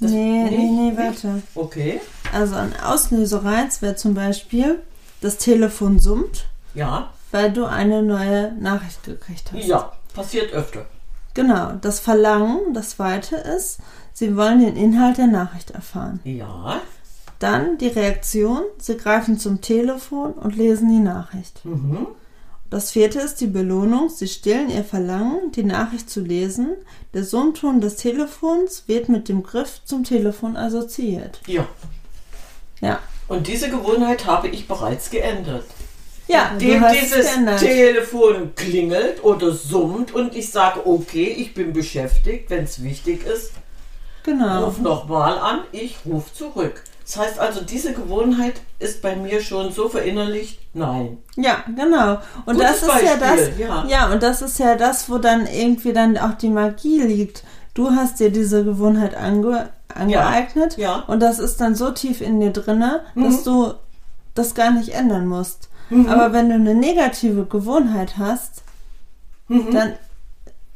Das- 0.00 0.10
nee, 0.10 0.44
nee, 0.44 0.56
nee, 0.56 0.90
nicht? 0.90 0.96
warte. 0.98 1.42
Okay, 1.54 2.00
Also 2.32 2.54
ein 2.56 2.72
Auslösereiz 2.80 3.82
wäre 3.82 3.94
zum 3.96 4.14
Beispiel, 4.14 4.80
das 5.20 5.36
Telefon 5.36 5.98
summt, 5.98 6.46
ja, 6.74 7.10
weil 7.34 7.52
du 7.52 7.64
eine 7.64 8.00
neue 8.00 8.52
Nachricht 8.60 9.02
gekriegt 9.02 9.50
hast. 9.52 9.66
ja, 9.66 9.90
passiert 10.14 10.52
öfter. 10.52 10.86
Genau, 11.34 11.72
das 11.80 11.98
Verlangen, 11.98 12.72
das 12.74 12.90
zweite 12.90 13.34
ist, 13.34 13.80
sie 14.12 14.36
wollen 14.36 14.60
den 14.60 14.76
Inhalt 14.76 15.18
der 15.18 15.26
Nachricht 15.26 15.72
erfahren. 15.72 16.20
Ja, 16.22 16.80
Dann 17.40 17.76
die 17.78 17.88
Reaktion, 17.88 18.60
sie 18.78 18.96
greifen 18.96 19.36
zum 19.40 19.60
Telefon 19.60 20.34
und 20.34 20.54
lesen 20.54 20.88
die 20.88 21.00
Nachricht. 21.02 21.64
mhm. 21.64 22.06
Das 22.70 22.92
vierte 22.92 23.18
ist 23.20 23.40
die 23.40 23.46
Belohnung, 23.48 24.08
sie 24.08 24.28
stillen 24.28 24.70
ihr 24.70 24.84
Verlangen, 24.84 25.50
die 25.52 25.64
Nachricht 25.64 26.08
zu 26.10 26.20
lesen. 26.20 26.68
Der 27.14 27.24
Summton 27.24 27.80
des 27.80 27.96
Telefons 27.96 28.84
wird 28.86 29.08
mit 29.08 29.28
dem 29.28 29.42
Griff 29.42 29.80
zum 29.84 30.04
Telefon 30.04 30.56
assoziiert. 30.56 31.40
ja. 31.46 31.66
Ja. 32.80 32.98
Und 33.28 33.46
diese 33.46 33.70
Gewohnheit 33.70 34.26
habe 34.26 34.48
ich 34.48 34.68
bereits 34.68 35.08
geändert. 35.10 35.64
Ja, 36.26 36.52
Dem 36.58 36.84
dieses. 36.92 37.26
Telefon 37.60 38.54
klingelt 38.56 39.22
oder 39.22 39.52
summt 39.52 40.14
und 40.14 40.34
ich 40.34 40.50
sage, 40.50 40.86
okay, 40.86 41.34
ich 41.38 41.52
bin 41.54 41.72
beschäftigt, 41.72 42.48
wenn 42.50 42.64
es 42.64 42.82
wichtig 42.82 43.26
ist, 43.26 43.52
Genau. 44.22 44.64
ruf 44.64 44.78
nochmal 44.78 45.36
an, 45.38 45.60
ich 45.72 45.96
rufe 46.06 46.32
zurück. 46.32 46.82
Das 47.04 47.18
heißt 47.18 47.38
also, 47.38 47.60
diese 47.62 47.92
Gewohnheit 47.92 48.54
ist 48.78 49.02
bei 49.02 49.14
mir 49.14 49.42
schon 49.42 49.70
so 49.70 49.90
verinnerlicht, 49.90 50.58
nein. 50.72 51.18
Ja, 51.36 51.62
genau. 51.76 52.18
Und 52.46 52.56
Gutes 52.56 52.80
das 52.80 52.82
ist 52.96 53.02
ja 53.02 53.16
das. 53.18 53.36
Beispiel, 53.48 53.68
ja. 53.90 54.10
und 54.10 54.22
das 54.22 54.40
ist 54.40 54.58
ja 54.58 54.76
das, 54.76 55.10
wo 55.10 55.18
dann 55.18 55.46
irgendwie 55.46 55.92
dann 55.92 56.16
auch 56.16 56.32
die 56.34 56.48
Magie 56.48 57.02
liegt. 57.02 57.44
Du 57.74 57.90
hast 57.90 58.20
dir 58.20 58.30
diese 58.30 58.64
Gewohnheit 58.64 59.14
ange, 59.14 59.68
angeeignet 59.94 60.78
ja. 60.78 61.00
und 61.06 61.20
das 61.20 61.38
ist 61.38 61.60
dann 61.60 61.74
so 61.74 61.90
tief 61.90 62.22
in 62.22 62.40
dir 62.40 62.52
drinne, 62.52 63.02
dass 63.14 63.40
Mhm. 63.40 63.44
du 63.44 63.74
das 64.34 64.54
gar 64.54 64.70
nicht 64.70 64.94
ändern 64.94 65.26
musst. 65.26 65.68
Aber 65.90 66.32
wenn 66.32 66.48
du 66.48 66.54
eine 66.56 66.74
negative 66.74 67.44
Gewohnheit 67.46 68.16
hast, 68.18 68.62
Mhm. 69.48 69.72
dann, 69.72 69.92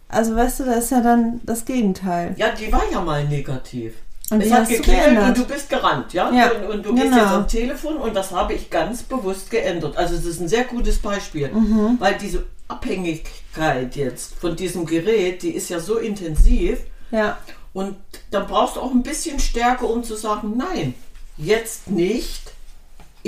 also 0.09 0.37
weißt 0.37 0.61
du, 0.61 0.65
das 0.65 0.85
ist 0.85 0.91
ja 0.91 1.01
dann 1.01 1.41
das 1.45 1.65
Gegenteil. 1.65 2.35
Ja, 2.37 2.51
die 2.51 2.71
war 2.71 2.83
ja 2.93 3.01
mal 3.01 3.25
negativ. 3.25 3.95
Und 4.31 4.43
es 4.43 4.49
die 4.49 4.55
hat 4.55 4.69
geklingelt 4.69 5.19
und 5.27 5.39
du 5.39 5.45
bist 5.47 5.71
gerannt, 5.71 6.13
ja? 6.13 6.31
Ja, 6.31 6.51
und, 6.51 6.65
und 6.67 6.83
du 6.85 6.93
gehst 6.95 7.05
genau. 7.07 7.17
jetzt 7.17 7.29
am 7.33 7.49
Telefon 7.49 7.97
und 7.97 8.15
das 8.15 8.31
habe 8.31 8.53
ich 8.53 8.69
ganz 8.69 9.03
bewusst 9.03 9.51
geändert. 9.51 9.97
Also 9.97 10.15
es 10.17 10.27
ist 10.27 10.41
ein 10.43 10.49
sehr 10.49 10.65
gutes 10.65 10.99
Beispiel, 10.99 11.49
Mhm. 11.49 11.97
weil 11.99 12.19
diese 12.19 12.45
Abhängigkeit 12.69 13.97
jetzt 13.97 14.35
von 14.35 14.55
diesem 14.57 14.85
Gerät, 14.85 15.43
die 15.43 15.53
ist 15.53 15.71
ja 15.71 15.81
so 15.81 15.97
intensiv 15.97 16.81
Ja, 17.11 17.39
und 17.73 17.97
dann 18.31 18.47
brauchst 18.47 18.77
du 18.77 18.81
auch 18.81 18.91
ein 18.93 19.03
bisschen 19.03 19.41
Stärke, 19.41 19.87
um 19.87 20.05
zu 20.05 20.15
sagen, 20.15 20.55
nein, 20.59 20.93
jetzt 21.39 21.89
nicht. 21.91 22.53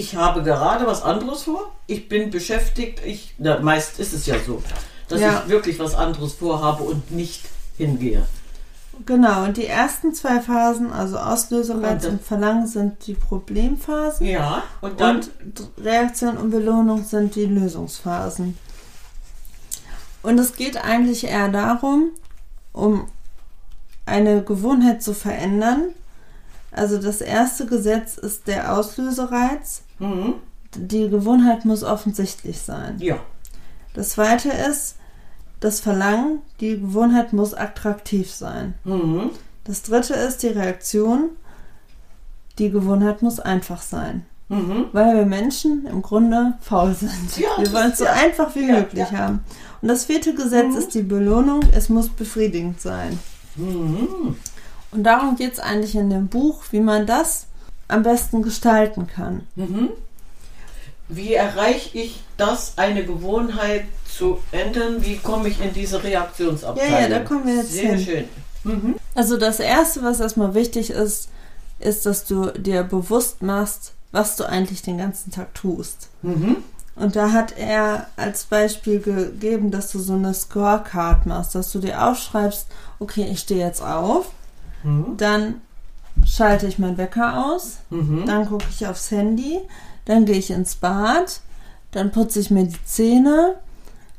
Ich 0.00 0.16
habe 0.16 0.42
gerade 0.42 0.87
was 0.87 1.02
anderes 1.02 1.42
vor. 1.42 1.71
Ich 1.87 2.09
bin 2.09 2.30
beschäftigt. 2.30 3.00
Ich, 3.04 3.35
na, 3.38 3.59
meist 3.61 3.99
ist 3.99 4.14
es 4.14 4.25
ja 4.25 4.37
so, 4.47 4.62
dass 5.09 5.21
Ja. 5.21 5.42
ich 5.45 5.50
wirklich 5.50 5.78
was 5.78 5.95
anderes 5.95 6.33
vorhabe 6.35 6.83
und 6.85 7.11
nicht 7.11 7.42
hingehe. 7.76 8.26
genau. 9.04 9.45
Und 9.45 9.57
die 9.57 9.66
ersten 9.66 10.14
zwei 10.14 10.40
Phasen, 10.40 10.90
also 10.92 11.19
Auslösereiz 11.19 11.92
Und 11.92 12.04
das- 12.04 12.11
und 12.12 12.23
Verlangen, 12.23 12.66
sind 12.66 13.07
die 13.07 13.14
Problemphasen. 13.14 14.26
Ja, 14.26 14.62
und 14.80 15.00
dann 15.00 15.16
Und 15.16 15.71
Reaktion 15.78 16.37
und 16.38 16.50
Belohnung 16.50 17.04
sind 17.04 17.35
die 17.35 17.47
Lösungsphasen. 17.47 18.57
Und 20.23 20.38
es 20.38 20.54
geht 20.54 20.76
eigentlich 20.83 21.25
eher 21.25 21.49
darum, 21.49 22.11
um 22.73 23.07
eine 24.07 24.42
Gewohnheit 24.42 25.02
zu 25.02 25.12
verändern. 25.14 25.95
Also 26.73 26.99
das 26.99 27.21
erste 27.21 27.67
Gesetz 27.67 28.17
ist 28.17 28.47
der 28.47 28.77
Auslösereiz. 28.77 29.83
Mhm. 29.99 30.35
Die 30.77 31.09
Gewohnheit 31.09 31.65
muss 31.65 31.83
offensichtlich 31.83 32.61
sein. 32.61 32.97
Ja. 33.00 33.19
Das 33.95 34.11
zweite 34.11 34.50
ist 34.50 34.97
das 35.59 35.81
Verlangen. 35.81 36.43
Die 36.61 36.79
Gewohnheit 36.81 37.33
muss 37.33 37.55
attraktiv 37.55 38.31
sein. 38.31 38.75
Mhm. 38.85 39.31
Das 39.65 39.83
dritte 39.83 40.15
ist 40.15 40.43
die 40.43 40.49
Reaktion. 40.49 41.31
Die 42.59 42.71
Gewohnheit 42.71 43.21
muss 43.23 43.41
einfach 43.41 43.83
sein. 43.83 44.25
Mhm. 44.49 44.87
Weil 44.93 45.17
wir 45.17 45.27
Menschen 45.27 45.87
im 45.87 46.03
Grunde 46.03 46.55
faul 46.61 46.95
sind. 46.95 47.37
Ja, 47.37 47.49
wir 47.59 47.73
wollen 47.73 47.91
es 47.93 47.99
so 47.99 48.05
ja. 48.05 48.12
einfach 48.12 48.55
wie 48.55 48.67
Ja, 48.69 48.79
möglich 48.81 49.11
haben. 49.12 49.41
Und 49.83 49.89
das 49.89 50.05
vierte 50.05 50.35
Gesetz 50.35 50.73
Mhm. 50.73 50.79
ist 50.79 50.95
die 50.95 51.03
Belohnung. 51.03 51.61
Es 51.73 51.89
muss 51.89 52.09
befriedigend 52.09 52.81
sein. 52.81 53.19
Und 54.92 55.04
darum 55.04 55.37
geht 55.37 55.54
es 55.54 55.61
eigentlich 55.61 55.94
in 55.94 56.11
dem 56.11 56.28
Buch, 56.28 56.62
wie 56.70 56.80
man 56.80 57.06
das 57.06 57.47
am 57.88 58.02
besten 58.02 58.42
gestalten 58.42 59.06
kann. 59.06 59.47
Mhm. 59.56 59.90
Wie 61.09 61.35
erreiche 61.35 61.99
ich 61.99 62.23
das, 62.37 62.75
eine 62.76 63.04
Gewohnheit 63.04 63.85
zu 64.04 64.38
ändern? 64.52 65.04
Wie 65.04 65.16
komme 65.16 65.49
ich 65.49 65.61
in 65.61 65.73
diese 65.73 66.02
Reaktionsabteilung? 66.02 66.92
Ja, 66.92 67.00
ja, 67.00 67.09
da 67.09 67.18
kommen 67.20 67.47
wir 67.47 67.56
jetzt 67.56 67.73
Sehr 67.73 67.94
hin. 67.94 68.04
schön. 68.04 68.28
Mhm. 68.64 68.94
Also 69.14 69.37
das 69.37 69.59
Erste, 69.59 70.02
was 70.02 70.20
erstmal 70.20 70.54
wichtig 70.54 70.90
ist, 70.90 71.28
ist, 71.80 72.06
dass 72.06 72.25
du 72.26 72.50
dir 72.52 72.85
bewusst 72.85 73.42
machst, 73.42 73.92
was 74.12 74.37
du 74.37 74.44
eigentlich 74.44 74.82
den 74.82 74.99
ganzen 74.99 75.30
Tag 75.32 75.54
tust. 75.54 76.09
Mhm. 76.23 76.59
Und 76.97 77.16
da 77.16 77.32
hat 77.32 77.56
er 77.56 78.09
als 78.16 78.44
Beispiel 78.44 79.00
gegeben, 79.00 79.70
dass 79.70 79.90
du 79.90 79.99
so 79.99 80.14
eine 80.14 80.35
Scorecard 80.35 81.26
machst, 81.26 81.54
dass 81.54 81.73
du 81.73 81.78
dir 81.78 82.04
aufschreibst, 82.06 82.66
okay, 82.99 83.26
ich 83.30 83.40
stehe 83.40 83.64
jetzt 83.64 83.82
auf, 83.82 84.26
Mhm. 84.83 85.17
dann 85.17 85.61
schalte 86.27 86.67
ich 86.67 86.79
meinen 86.79 86.99
Wecker 86.99 87.47
aus, 87.47 87.79
Mhm. 87.91 88.25
dann 88.27 88.47
gucke 88.49 88.65
ich 88.71 88.87
aufs 88.87 89.11
Handy, 89.11 89.61
dann 90.05 90.25
gehe 90.27 90.37
ich 90.37 90.51
ins 90.51 90.75
Bad, 90.77 91.41
dann 91.93 92.11
putze 92.13 92.41
ich 92.41 92.51
mir 92.51 92.65
die 92.65 92.85
Zähne, 92.85 93.57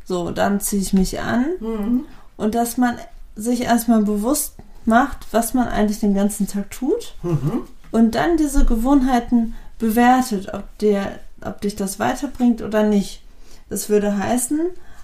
so, 0.06 0.32
dann 0.32 0.60
ziehe 0.60 0.82
ich 0.82 0.94
mich 0.94 1.20
an 1.20 1.46
Mhm. 1.60 2.06
und 2.38 2.56
dass 2.56 2.78
man 2.78 2.98
sich 3.36 3.62
erstmal 3.62 4.04
bewusst 4.04 4.56
macht, 4.86 5.28
was 5.32 5.54
man 5.54 5.68
eigentlich 5.68 6.00
den 6.00 6.14
ganzen 6.16 6.48
Tag 6.48 6.72
tut 6.72 7.14
Mhm. 7.24 7.64
und 7.92 8.16
dann 8.16 8.38
diese 8.38 8.66
Gewohnheiten 8.66 9.54
bewertet, 9.80 10.54
ob, 10.54 10.64
der, 10.80 11.20
ob 11.44 11.62
dich 11.62 11.76
das 11.76 12.00
weiterbringt 12.00 12.62
oder 12.62 12.84
nicht. 12.84 13.22
Das 13.70 13.90
würde 13.90 14.18
heißen, 14.18 14.60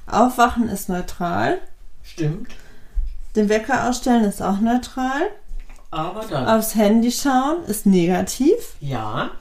Aufwachen 0.08 0.68
ist 0.70 0.90
neutral, 0.90 1.58
Stimmt. 2.04 2.50
den 3.36 3.50
Wecker 3.50 3.88
ausstellen 3.90 4.24
ist 4.26 4.42
auch 4.42 4.60
neutral, 4.60 5.22
Aber 5.92 6.26
dann. 6.30 6.48
aufs 6.48 6.76
Handy 6.76 7.12
schauen 7.12 7.64
ist 7.68 7.86
negativ, 7.86 8.76
Ja. 8.82 9.32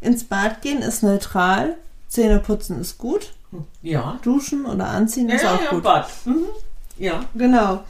ins 0.00 0.24
Bad 0.24 0.60
gehen 0.62 0.80
ist 0.82 1.02
neutral, 1.02 1.76
Zähne 2.08 2.38
putzen 2.38 2.80
ist 2.80 2.98
gut, 2.98 3.32
Ja. 3.82 4.18
duschen 4.22 4.66
oder 4.66 4.86
anziehen 4.88 5.28
Ja, 5.28 5.34
ist 5.36 5.44
auch 5.46 5.62
ja, 5.62 5.70
gut. 5.70 5.82
Bad. 5.82 6.06
Mhm. 6.26 6.44
Ja. 6.98 7.24
Genau. 7.34 7.82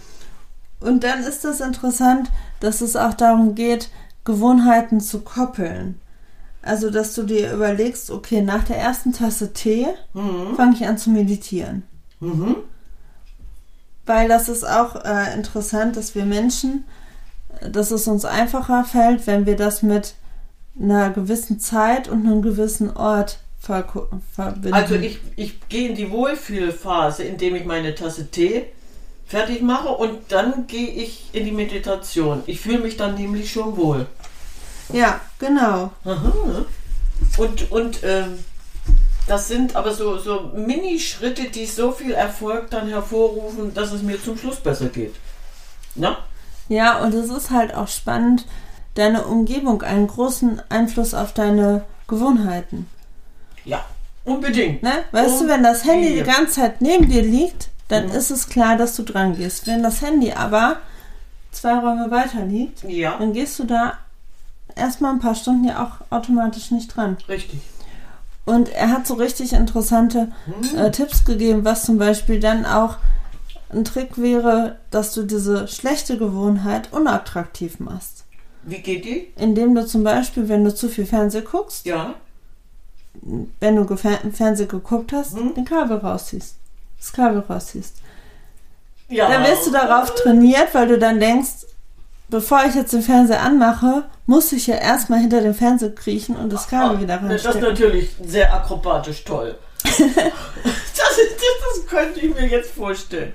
Und 0.81 1.03
dann 1.05 1.21
ist 1.25 1.45
das 1.45 1.61
interessant, 1.61 2.31
dass 2.61 2.81
es 2.81 2.97
auch 2.97 3.15
darum 3.15 3.55
geht, 3.55 3.89
Gewohnheiten 4.25 5.01
zu 5.01 5.21
koppeln. 5.21 6.01
Also, 6.63 6.91
dass 6.91 7.15
du 7.15 7.23
dir 7.23 7.53
überlegst, 7.53 8.11
okay, 8.11 8.43
nach 8.43 8.65
der 8.65 8.77
ersten 8.79 9.13
Tasse 9.13 9.53
Tee 9.53 9.87
Mhm. 10.15 10.55
fange 10.57 10.75
ich 10.75 10.87
an 10.87 10.99
zu 10.99 11.11
meditieren. 11.11 11.83
Mhm. 12.21 12.57
Weil 14.05 14.29
das 14.29 14.49
ist 14.49 14.65
auch 14.69 14.97
äh, 15.05 15.35
interessant, 15.35 15.97
dass 15.97 16.15
wir 16.15 16.25
Menschen, 16.25 16.85
dass 17.61 17.91
es 17.91 18.07
uns 18.09 18.25
einfacher 18.25 18.85
fällt, 18.85 19.27
wenn 19.27 19.47
wir 19.47 19.57
das 19.57 19.83
mit 19.83 20.15
einer 20.81 21.11
gewissen 21.11 21.59
Zeit 21.59 22.09
und 22.09 22.27
einem 22.27 22.43
gewissen 22.43 22.97
Ort 22.97 23.39
verbinden. 23.61 24.73
Also 24.73 24.95
ich, 24.95 25.19
ich 25.35 25.69
gehe 25.69 25.89
in 25.89 25.97
die 25.97 26.11
Wohlfühlphase, 26.11 27.25
indem 27.25 27.57
ich 27.57 27.65
meine 27.65 27.95
Tasse 27.95 28.31
Tee 28.31 28.67
fertig 29.27 29.63
mache 29.63 29.89
und 29.89 30.19
dann 30.29 30.67
gehe 30.69 30.89
ich 30.89 31.31
in 31.33 31.45
die 31.45 31.53
Meditation. 31.53 32.43
Ich 32.47 32.61
fühle 32.61 32.79
mich 32.79 32.97
dann 32.97 33.17
nämlich 33.17 33.51
schon 33.51 33.77
wohl. 33.77 34.07
Ja, 34.93 35.21
genau. 35.39 35.91
Aha. 36.05 36.65
Und, 37.39 37.71
und 37.73 38.01
ähm, 38.05 38.39
das 39.27 39.49
sind 39.49 39.75
aber 39.75 39.93
so, 39.93 40.19
so 40.19 40.53
Minischritte, 40.55 41.51
die 41.51 41.67
so 41.67 41.91
viel 41.91 42.13
Erfolg 42.13 42.71
dann 42.71 42.89
hervorrufen, 42.89 43.75
dass 43.75 43.93
es 43.93 44.03
mir 44.03 44.23
zum 44.23 44.39
Schluss 44.39 44.61
besser 44.61 44.87
geht. 44.87 45.15
Na? 45.97 46.19
Ja, 46.69 46.99
und 46.99 47.15
es 47.15 47.31
ist 47.31 47.51
halt 47.51 47.75
auch 47.75 47.89
spannend, 47.89 48.45
deine 48.95 49.25
Umgebung 49.25 49.83
einen 49.83 50.07
großen 50.07 50.61
Einfluss 50.69 51.15
auf 51.15 51.33
deine 51.33 51.83
Gewohnheiten. 52.09 52.89
Ja, 53.65 53.85
unbedingt. 54.25 54.83
Ne? 54.83 54.93
Weißt 55.13 55.41
Um 55.43 55.47
du, 55.47 55.53
wenn 55.53 55.63
das 55.63 55.85
Handy 55.85 56.15
die 56.15 56.23
ganze 56.23 56.61
Zeit 56.61 56.81
neben 56.81 57.09
dir 57.09 57.23
liegt, 57.23 57.69
dann 57.89 58.07
Mhm. 58.07 58.13
ist 58.13 58.31
es 58.31 58.49
klar, 58.49 58.77
dass 58.77 58.97
du 58.97 59.03
dran 59.03 59.37
gehst. 59.37 59.67
Wenn 59.67 59.83
das 59.83 60.03
Handy 60.03 60.33
aber 60.33 60.79
zwei 61.53 61.75
Räume 61.79 62.11
weiter 62.11 62.45
liegt, 62.45 62.83
Ja, 62.85 63.17
dann 63.19 63.33
gehst 63.33 63.59
du 63.59 63.65
da 63.65 63.95
erstmal 64.75 65.13
ein 65.13 65.21
paar 65.21 65.35
Stunden 65.35 65.65
ja 65.65 65.85
auch 65.85 66.13
automatisch 66.15 66.71
nicht 66.71 66.97
dran. 66.97 67.17
richtig. 67.29 67.61
Und 68.45 68.69
er 68.69 68.91
hat 68.91 69.07
so 69.07 69.15
richtig 69.15 69.53
interessante 69.53 70.29
Hm. 70.71 70.79
äh, 70.79 70.91
Tipps 70.93 71.25
gegeben, 71.25 71.65
was 71.65 71.85
zum 71.85 71.99
Beispiel 71.99 72.39
dann 72.41 72.65
auch 72.65 72.97
ein 73.77 73.85
Trick 73.85 74.19
wäre, 74.21 74.77
dass 74.91 75.13
du 75.13 75.23
diese 75.23 75.69
schlechte 75.69 76.19
Gewohnheit 76.19 76.93
unattraktiv 76.93 77.79
machst. 77.79 78.25
Wie 78.65 78.79
geht 78.79 79.05
die? 79.05 79.33
Indem 79.37 79.75
du 79.75 79.87
zum 79.87 80.03
Beispiel, 80.03 80.49
wenn 80.49 80.65
du 80.65 80.75
zu 80.75 80.89
viel 80.89 81.07
Fernsehen 81.07 81.45
guckst, 81.45 81.87
Ja. 81.87 82.15
wenn 83.61 83.77
du 83.77 83.97
Fernsehen 83.97 84.69
geguckt 84.69 85.13
hast, 85.13 85.35
Mhm. 85.35 85.55
den 85.55 85.65
Kabel 85.65 85.99
rausziehst. 85.99 86.57
Das 86.99 87.13
Kabel 87.13 87.41
rausziehst. 87.49 87.97
ja. 89.09 89.29
Dann 89.29 89.45
wirst 89.45 89.67
du 89.67 89.71
darauf 89.71 90.15
trainiert, 90.15 90.69
weil 90.75 90.89
du 90.89 90.99
dann 90.99 91.21
denkst, 91.21 91.67
bevor 92.29 92.65
ich 92.69 92.75
jetzt 92.75 92.93
den 92.93 93.03
Fernseher 93.03 93.41
anmache, 93.43 94.05
muss 94.27 94.51
ich 94.53 94.67
ja 94.67 94.77
erstmal 94.77 95.21
hinter 95.21 95.41
dem 95.43 95.55
Fernseher 95.55 95.95
kriechen 95.95 96.35
und 96.37 96.53
das 96.53 96.67
Kabel 96.69 97.01
wieder 97.01 97.19
Das 97.19 97.25
ist 97.41 97.47
reinstecken. 97.47 97.69
natürlich 97.69 98.11
sehr 98.27 98.53
akrobatisch 98.53 99.23
toll. 99.25 99.57
das, 99.85 99.97
das, 99.99 100.17
das 100.97 101.87
könnte 101.89 102.19
ich 102.21 102.35
mir 102.35 102.49
jetzt 102.49 102.73
vorstellen. 102.73 103.33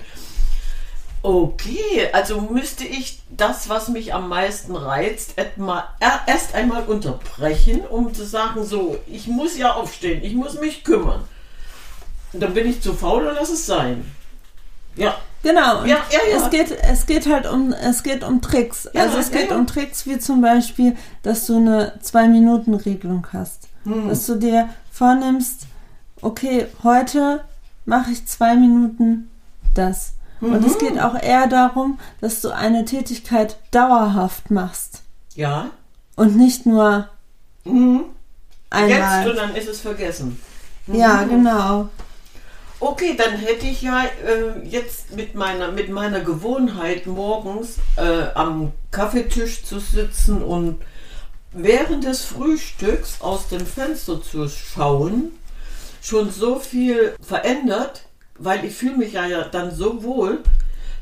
Okay, 1.22 2.08
also 2.12 2.40
müsste 2.40 2.84
ich 2.84 3.22
das, 3.30 3.68
was 3.68 3.88
mich 3.88 4.12
am 4.12 4.28
meisten 4.28 4.74
reizt, 4.74 5.34
er- 5.36 6.20
erst 6.26 6.54
einmal 6.54 6.82
unterbrechen, 6.84 7.82
um 7.88 8.12
zu 8.12 8.24
sagen, 8.26 8.64
so, 8.64 8.98
ich 9.06 9.28
muss 9.28 9.56
ja 9.56 9.72
aufstehen, 9.74 10.22
ich 10.24 10.34
muss 10.34 10.58
mich 10.58 10.82
kümmern. 10.82 11.22
Und 12.32 12.40
dann 12.42 12.54
bin 12.54 12.68
ich 12.68 12.80
zu 12.80 12.92
faul 12.94 13.26
und 13.26 13.34
lass 13.36 13.50
es 13.50 13.66
sein. 13.66 14.04
Ja, 14.96 15.16
Genau. 15.42 15.84
Ja, 15.84 15.98
ja, 16.10 16.20
ja. 16.30 16.36
Es 16.36 16.50
geht, 16.50 16.70
es 16.70 17.06
geht 17.06 17.26
halt 17.26 17.46
um, 17.50 17.72
es 17.72 18.02
geht 18.04 18.22
um 18.22 18.40
Tricks. 18.40 18.88
Ja, 18.92 19.02
also 19.02 19.18
es 19.18 19.30
geht 19.32 19.50
ja. 19.50 19.56
um 19.56 19.66
Tricks 19.66 20.06
wie 20.06 20.18
zum 20.18 20.40
Beispiel, 20.40 20.96
dass 21.22 21.46
du 21.46 21.56
eine 21.56 21.98
Zwei-Minuten-Regelung 22.00 23.26
hast. 23.32 23.68
Hm. 23.84 24.08
Dass 24.08 24.26
du 24.26 24.36
dir 24.36 24.68
vornimmst, 24.92 25.62
okay, 26.20 26.68
heute 26.84 27.42
mache 27.84 28.12
ich 28.12 28.24
zwei 28.26 28.54
Minuten 28.54 29.30
das. 29.74 30.12
Und 30.42 30.60
Mhm. 30.60 30.66
es 30.66 30.76
geht 30.78 30.98
auch 31.00 31.14
eher 31.14 31.46
darum, 31.46 31.98
dass 32.20 32.40
du 32.42 32.50
eine 32.50 32.84
Tätigkeit 32.84 33.56
dauerhaft 33.70 34.50
machst. 34.50 35.00
ja. 35.34 35.70
Und 36.14 36.36
nicht 36.36 36.66
nur 36.66 37.08
Mhm. 37.64 38.04
Jetzt 38.74 38.92
einmal. 38.92 39.30
und 39.30 39.36
dann 39.36 39.54
ist 39.56 39.68
es 39.68 39.80
vergessen. 39.80 40.38
Ja, 40.88 41.22
Mhm. 41.24 41.28
genau. 41.30 41.88
Okay, 42.80 43.14
dann 43.16 43.36
hätte 43.36 43.66
ich 43.66 43.80
ja 43.82 44.02
äh, 44.04 44.66
jetzt 44.68 45.14
mit 45.16 45.34
meiner, 45.36 45.70
mit 45.72 45.88
meiner 45.88 46.20
Gewohnheit 46.20 47.06
morgens 47.06 47.76
äh, 47.96 48.24
am 48.34 48.72
Kaffeetisch 48.90 49.64
zu 49.64 49.78
sitzen 49.78 50.42
und 50.42 50.82
während 51.52 52.04
des 52.04 52.24
Frühstücks 52.24 53.20
aus 53.20 53.48
dem 53.48 53.64
Fenster 53.64 54.20
zu 54.22 54.48
schauen, 54.48 55.30
schon 56.02 56.30
so 56.30 56.58
viel 56.58 57.14
verändert, 57.26 58.02
weil 58.44 58.64
ich 58.64 58.74
fühle 58.74 58.96
mich 58.96 59.12
ja, 59.12 59.26
ja 59.26 59.44
dann 59.44 59.74
so 59.74 60.02
wohl, 60.02 60.40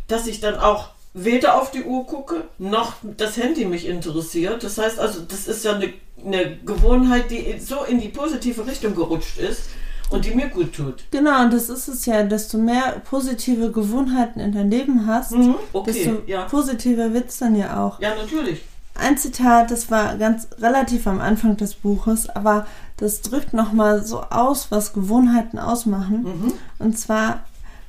dass 0.09 0.27
ich 0.27 0.41
dann 0.41 0.59
auch 0.59 0.91
weder 1.15 1.61
auf 1.61 1.71
die 1.71 1.83
Uhr 1.83 2.07
gucke, 2.07 2.45
noch 2.59 2.95
das 3.03 3.37
Handy 3.37 3.65
mich 3.65 3.87
interessiert. 3.87 4.63
Das 4.63 4.79
heißt 4.79 4.99
also, 4.99 5.21
das 5.21 5.49
ist 5.49 5.65
ja 5.65 5.75
eine, 5.75 5.93
eine 6.25 6.57
Gewohnheit, 6.59 7.31
die 7.31 7.59
so 7.59 7.85
in 7.85 8.01
die 8.01 8.09
positive 8.09 8.67
Richtung 8.67 8.95
gerutscht 8.95 9.39
ist 9.39 9.71
und 10.11 10.25
die 10.25 10.33
mir 10.33 10.49
gut 10.49 10.75
tut. 10.75 11.05
Genau, 11.11 11.43
und 11.43 11.53
das 11.53 11.69
ist 11.69 11.89
es 11.89 12.07
ja, 12.07 12.23
desto 12.23 12.59
mehr 12.59 13.01
positive 13.09 13.71
Gewohnheiten 13.73 14.41
in 14.41 14.53
dein 14.53 14.71
Leben 14.71 15.07
hast, 15.07 15.33
Mhm, 15.33 15.57
okay, 15.73 15.93
desto 15.93 16.23
ja. 16.27 16.45
positiver 16.45 17.13
wird's 17.13 17.39
dann 17.39 17.57
ja 17.57 17.85
auch. 17.85 18.01
Ja, 18.01 18.15
natürlich. 18.15 18.63
Ein 19.01 19.17
Zitat, 19.17 19.71
das 19.71 19.91
war 19.91 20.17
ganz 20.17 20.49
relativ 20.59 21.07
am 21.07 21.21
Anfang 21.21 21.57
des 21.57 21.75
Buches, 21.75 22.29
aber 22.29 22.67
das 22.99 23.23
drückt 23.23 23.55
nochmal 23.55 24.05
so 24.05 24.23
aus, 24.25 24.71
was 24.71 24.93
Gewohnheiten 24.93 25.59
ausmachen. 25.59 26.23
Mhm. 26.23 26.53
Und 26.79 26.99
zwar, 26.99 27.41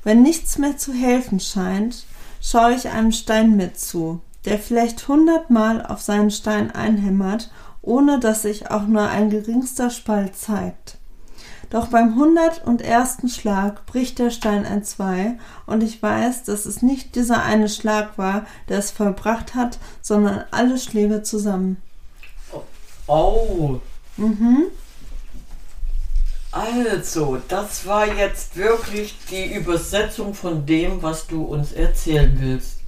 wenn 0.04 0.22
nichts 0.22 0.56
mehr 0.56 0.78
zu 0.78 0.92
helfen 0.94 1.38
scheint, 1.38 2.06
schaue 2.40 2.72
ich 2.74 2.88
einem 2.88 3.12
Stein 3.12 3.56
mit 3.56 3.78
zu, 3.78 4.22
der 4.46 4.58
vielleicht 4.58 5.06
hundertmal 5.06 5.84
auf 5.84 6.00
seinen 6.00 6.30
Stein 6.30 6.70
einhämmert, 6.70 7.50
ohne 7.82 8.18
dass 8.18 8.42
sich 8.42 8.70
auch 8.70 8.86
nur 8.86 9.02
ein 9.02 9.28
geringster 9.28 9.90
Spalt 9.90 10.34
zeigt. 10.34 10.96
Doch 11.72 11.86
beim 11.86 12.16
hundertundersten 12.16 13.30
Schlag 13.30 13.86
bricht 13.86 14.18
der 14.18 14.28
Stein 14.28 14.66
entzwei 14.66 15.38
und 15.64 15.82
ich 15.82 16.02
weiß, 16.02 16.44
dass 16.44 16.66
es 16.66 16.82
nicht 16.82 17.14
dieser 17.14 17.42
eine 17.44 17.70
Schlag 17.70 18.18
war, 18.18 18.44
der 18.68 18.78
es 18.78 18.90
vollbracht 18.90 19.54
hat, 19.54 19.78
sondern 20.02 20.44
alle 20.50 20.76
Schläge 20.76 21.22
zusammen. 21.22 21.80
Oh, 23.06 23.80
Mhm. 24.18 24.64
also, 26.50 27.38
das 27.48 27.86
war 27.86 28.06
jetzt 28.06 28.54
wirklich 28.56 29.16
die 29.30 29.54
Übersetzung 29.54 30.34
von 30.34 30.66
dem, 30.66 31.02
was 31.02 31.26
du 31.26 31.42
uns 31.42 31.72
erzählen 31.72 32.36
willst. 32.38 32.80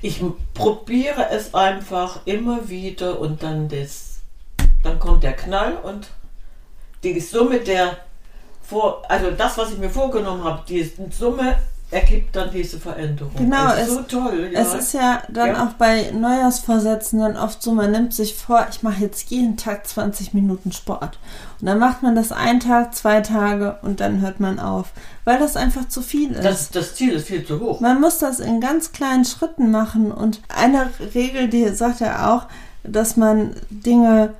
Ich 0.00 0.22
probiere 0.54 1.28
es 1.30 1.54
einfach 1.54 2.24
immer 2.24 2.68
wieder 2.68 3.18
und 3.18 3.42
dann 3.42 3.68
das, 3.68 4.20
dann 4.84 5.00
kommt 5.00 5.24
der 5.24 5.32
Knall 5.32 5.76
und 5.78 6.06
die 7.02 7.18
Summe 7.18 7.58
der 7.58 7.98
vor, 8.72 9.02
also 9.08 9.30
das, 9.30 9.56
was 9.58 9.70
ich 9.72 9.78
mir 9.78 9.90
vorgenommen 9.90 10.42
habe, 10.44 10.62
die 10.68 10.90
Summe 11.10 11.56
ergibt 11.90 12.34
dann 12.34 12.50
diese 12.50 12.78
Veränderung. 12.80 13.32
Genau, 13.36 13.66
das 13.66 13.80
ist 13.82 13.88
es- 13.88 13.94
so 13.94 14.02
toll. 14.02 14.50
Ja. 14.50 14.60
Es 14.60 14.72
ist 14.72 14.94
ja 14.94 15.22
dann 15.28 15.48
Ja. 15.50 15.64
auch 15.66 15.72
bei 15.74 16.10
Neujahrsvorsätzen 16.10 17.20
dann 17.20 17.36
oft 17.36 17.62
so, 17.62 17.72
man 17.72 17.90
nimmt 17.90 18.14
sich 18.14 18.34
vor, 18.34 18.66
ich 18.70 18.82
mache 18.82 19.02
jetzt 19.02 19.30
jeden 19.30 19.58
Tag 19.58 19.86
20 19.86 20.32
Minuten 20.32 20.72
Sport. 20.72 21.18
Und 21.60 21.66
dann 21.66 21.78
macht 21.78 22.02
man 22.02 22.14
das 22.14 22.32
einen 22.32 22.60
Tag, 22.60 22.94
zwei 22.94 23.20
Tage 23.20 23.76
und 23.82 24.00
dann 24.00 24.22
hört 24.22 24.40
man 24.40 24.58
auf, 24.58 24.92
weil 25.24 25.38
das 25.38 25.54
einfach 25.56 25.86
zu 25.86 26.00
viel 26.00 26.30
ist. 26.32 26.42
das, 26.44 26.70
das 26.70 26.94
Ziel 26.94 27.12
ist 27.12 27.26
viel 27.26 27.44
zu 27.44 27.60
hoch. 27.60 27.80
Man 27.80 28.00
muss 28.00 28.16
das 28.16 28.40
in 28.40 28.62
ganz 28.62 28.92
kleinen 28.92 29.26
Schritten 29.26 29.70
machen 29.70 30.12
und 30.12 30.40
eine 30.48 30.88
Regel, 31.14 31.48
die 31.48 31.68
sagt 31.68 32.00
er 32.00 32.32
auch, 32.32 32.44
dass 32.84 33.18
man 33.18 33.54
Dinge 33.68 34.32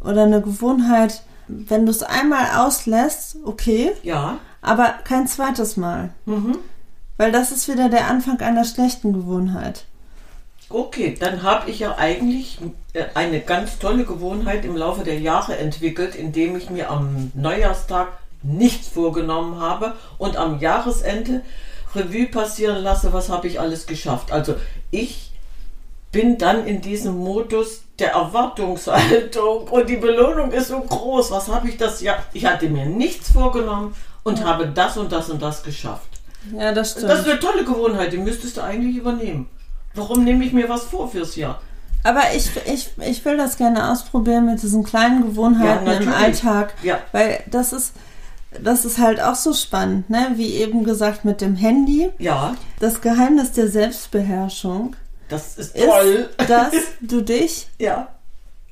oder 0.00 0.22
eine 0.22 0.40
Gewohnheit, 0.40 1.22
wenn 1.48 1.86
du 1.86 1.90
es 1.90 2.02
einmal 2.02 2.46
auslässt, 2.66 3.36
okay, 3.44 3.92
Ja. 4.02 4.38
aber 4.60 4.94
kein 5.04 5.26
zweites 5.26 5.76
Mal. 5.76 6.10
Mhm. 6.26 6.58
Weil 7.16 7.32
das 7.32 7.52
ist 7.52 7.68
wieder 7.68 7.88
der 7.88 8.06
Anfang 8.08 8.40
einer 8.40 8.64
schlechten 8.64 9.12
Gewohnheit. 9.12 9.84
Okay, 10.68 11.14
dann 11.18 11.42
habe 11.42 11.70
ich 11.70 11.80
ja 11.80 11.96
eigentlich 11.98 12.58
äh, 12.94 13.04
eine 13.14 13.40
ganz 13.40 13.78
tolle 13.78 14.04
Gewohnheit 14.04 14.64
im 14.64 14.76
Laufe 14.76 15.04
der 15.04 15.18
Jahre 15.20 15.58
entwickelt, 15.58 16.14
indem 16.14 16.56
ich 16.56 16.70
mir 16.70 16.90
am 16.90 17.30
Neujahrstag 17.34 18.08
nichts 18.42 18.88
vorgenommen 18.88 19.60
habe 19.60 19.94
und 20.18 20.36
am 20.36 20.58
Jahresende 20.60 21.42
Revue 21.94 22.26
passieren 22.26 22.82
lasse, 22.82 23.12
was 23.12 23.28
habe 23.28 23.46
ich 23.48 23.60
alles 23.60 23.86
geschafft. 23.86 24.32
Also 24.32 24.54
ich 24.90 25.31
bin 26.12 26.38
dann 26.38 26.66
in 26.66 26.80
diesem 26.80 27.16
Modus 27.18 27.82
der 27.98 28.12
Erwartungshaltung 28.12 29.68
und 29.68 29.88
die 29.88 29.96
Belohnung 29.96 30.52
ist 30.52 30.68
so 30.68 30.80
groß. 30.80 31.30
Was 31.30 31.48
habe 31.48 31.68
ich 31.68 31.78
das 31.78 32.00
Jahr? 32.02 32.18
Ich 32.32 32.44
hatte 32.46 32.68
mir 32.68 32.86
nichts 32.86 33.32
vorgenommen 33.32 33.94
und 34.22 34.44
habe 34.44 34.66
das 34.66 34.96
und 34.96 35.10
das 35.10 35.30
und 35.30 35.40
das 35.42 35.62
geschafft. 35.62 36.08
Ja, 36.56 36.72
das 36.72 36.92
stimmt. 36.92 37.08
Das 37.08 37.20
ist 37.20 37.28
eine 37.28 37.40
tolle 37.40 37.64
Gewohnheit, 37.64 38.12
die 38.12 38.18
müsstest 38.18 38.56
du 38.56 38.62
eigentlich 38.62 38.96
übernehmen. 38.96 39.48
Warum 39.94 40.24
nehme 40.24 40.44
ich 40.44 40.52
mir 40.52 40.68
was 40.68 40.84
vor 40.84 41.08
fürs 41.08 41.36
Jahr? 41.36 41.60
Aber 42.04 42.22
ich, 42.34 42.50
ich, 42.66 42.90
ich 42.98 43.24
will 43.24 43.36
das 43.36 43.56
gerne 43.56 43.90
ausprobieren 43.90 44.46
mit 44.46 44.60
diesen 44.62 44.82
kleinen 44.82 45.22
Gewohnheiten 45.22 45.86
Ja, 45.86 45.92
im. 45.98 46.08
Alltag. 46.12 46.74
Ja. 46.82 46.98
Weil 47.12 47.40
das 47.48 47.72
ist, 47.72 47.92
das 48.60 48.84
ist 48.84 48.98
halt 48.98 49.20
auch 49.20 49.36
so 49.36 49.52
spannend, 49.54 50.10
ne? 50.10 50.32
Wie 50.34 50.54
eben 50.56 50.82
gesagt 50.82 51.24
mit 51.24 51.40
dem 51.40 51.54
Handy. 51.54 52.10
Ja, 52.18 52.54
Das 52.80 53.00
Geheimnis 53.00 53.52
der 53.52 53.68
Selbstbeherrschung 53.68 54.96
das 55.32 55.56
ist 55.56 55.74
ist, 55.74 55.84
toll. 55.84 56.28
dass 56.46 56.74
du 57.00 57.22
dich 57.22 57.68
ja. 57.78 58.08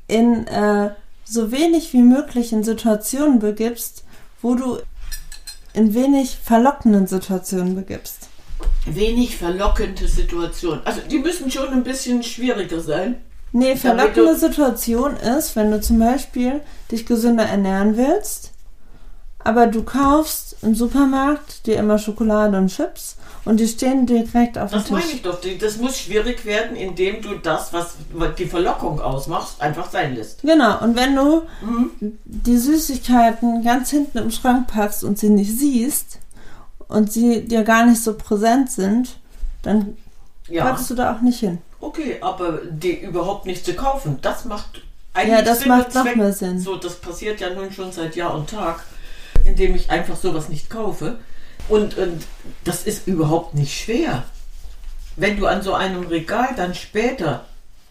in 0.07 0.46
äh, 0.46 0.90
so 1.25 1.51
wenig 1.53 1.92
wie 1.92 2.03
möglich 2.03 2.53
in 2.53 2.64
Situationen 2.64 3.38
begibst, 3.38 4.05
wo 4.42 4.55
du 4.55 4.79
in 5.73 5.94
wenig 5.94 6.37
verlockenden 6.37 7.07
Situationen 7.07 7.75
begibst. 7.75 8.29
Wenig 8.87 9.37
verlockende 9.37 10.09
Situation. 10.09 10.81
Also 10.85 11.01
die 11.09 11.18
müssen 11.18 11.51
schon 11.51 11.68
ein 11.68 11.85
bisschen 11.85 12.23
schwieriger 12.23 12.81
sein. 12.81 13.20
Nee, 13.53 13.77
verlockende 13.77 14.37
Situation 14.37 15.16
ist, 15.16 15.57
wenn 15.57 15.70
du 15.70 15.81
zum 15.81 15.99
Beispiel 15.99 16.61
dich 16.90 17.07
gesünder 17.07 17.44
ernähren 17.44 17.96
willst 17.96 18.49
aber 19.44 19.66
du 19.66 19.83
kaufst 19.83 20.57
im 20.62 20.74
Supermarkt 20.74 21.66
dir 21.66 21.79
immer 21.79 21.98
Schokolade 21.98 22.57
und 22.59 22.68
Chips 22.68 23.16
und 23.46 23.59
die 23.59 23.66
stehen 23.66 24.05
direkt 24.07 24.59
auf 24.59 24.70
dem 24.70 24.81
Das 24.81 24.90
meine 24.90 25.03
Tisch. 25.05 25.14
ich 25.14 25.22
doch. 25.22 25.38
Das 25.61 25.79
muss 25.79 25.98
schwierig 25.98 26.44
werden, 26.44 26.76
indem 26.76 27.22
du 27.22 27.37
das, 27.37 27.72
was 27.72 27.94
die 28.38 28.44
Verlockung 28.46 29.00
ausmacht, 29.00 29.61
einfach 29.61 29.90
sein 29.90 30.14
lässt. 30.14 30.42
Genau, 30.42 30.79
und 30.83 30.94
wenn 30.96 31.16
du 31.16 31.42
Mhm. 31.62 32.18
die 32.24 32.59
Süßigkeiten 32.59 33.62
ganz 33.64 33.90
hinten 33.90 34.18
im 34.18 34.31
Schrank 34.31 34.66
packst 34.68 35.05
und 35.05 35.18
sie 35.18 35.31
nicht 35.31 35.59
siehst 35.59 36.18
und 36.88 37.12
sie 37.12 37.42
dir 37.46 37.62
gar 37.62 37.87
nicht 37.87 38.03
so 38.03 38.14
präsent 38.14 38.70
sind, 38.70 39.16
dann 39.62 39.96
Ja. 40.48 40.64
packst 40.64 40.90
du 40.90 40.94
da 40.94 41.14
auch 41.14 41.20
nicht 41.22 41.40
hin. 41.40 41.59
Okay, 41.81 42.18
aber 42.20 42.59
die 42.70 43.00
überhaupt 43.00 43.46
nicht 43.46 43.64
zu 43.64 43.72
kaufen, 43.72 44.18
das 44.20 44.44
macht 44.44 44.83
eigentlich 45.14 45.38
Ja, 45.38 45.42
das 45.42 45.61
Sinn 45.61 45.68
macht 45.68 45.94
noch 45.94 46.14
mehr 46.14 46.33
Sinn. 46.33 46.59
So, 46.59 46.76
das 46.76 46.96
passiert 46.96 47.40
ja 47.40 47.50
nun 47.55 47.72
schon 47.72 47.90
seit 47.90 48.14
Jahr 48.16 48.35
und 48.35 48.50
Tag, 48.50 48.85
indem 49.50 49.74
ich 49.74 49.90
einfach 49.90 50.16
sowas 50.16 50.48
nicht 50.48 50.70
kaufe. 50.70 51.18
Und, 51.68 51.96
und 51.98 52.22
das 52.64 52.84
ist 52.84 53.06
überhaupt 53.06 53.54
nicht 53.54 53.78
schwer. 53.78 54.24
Wenn 55.16 55.36
du 55.38 55.46
an 55.46 55.62
so 55.62 55.74
einem 55.74 56.06
Regal 56.06 56.48
dann 56.56 56.74
später 56.74 57.44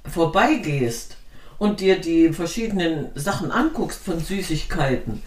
vorbeigehst 0.10 1.16
und 1.60 1.80
dir 1.80 2.00
die 2.00 2.34
verschiedenen 2.34 3.10
Sachen 3.16 3.52
anguckst 3.52 4.02
von 4.04 4.20
Süßigkeiten, 4.20 5.22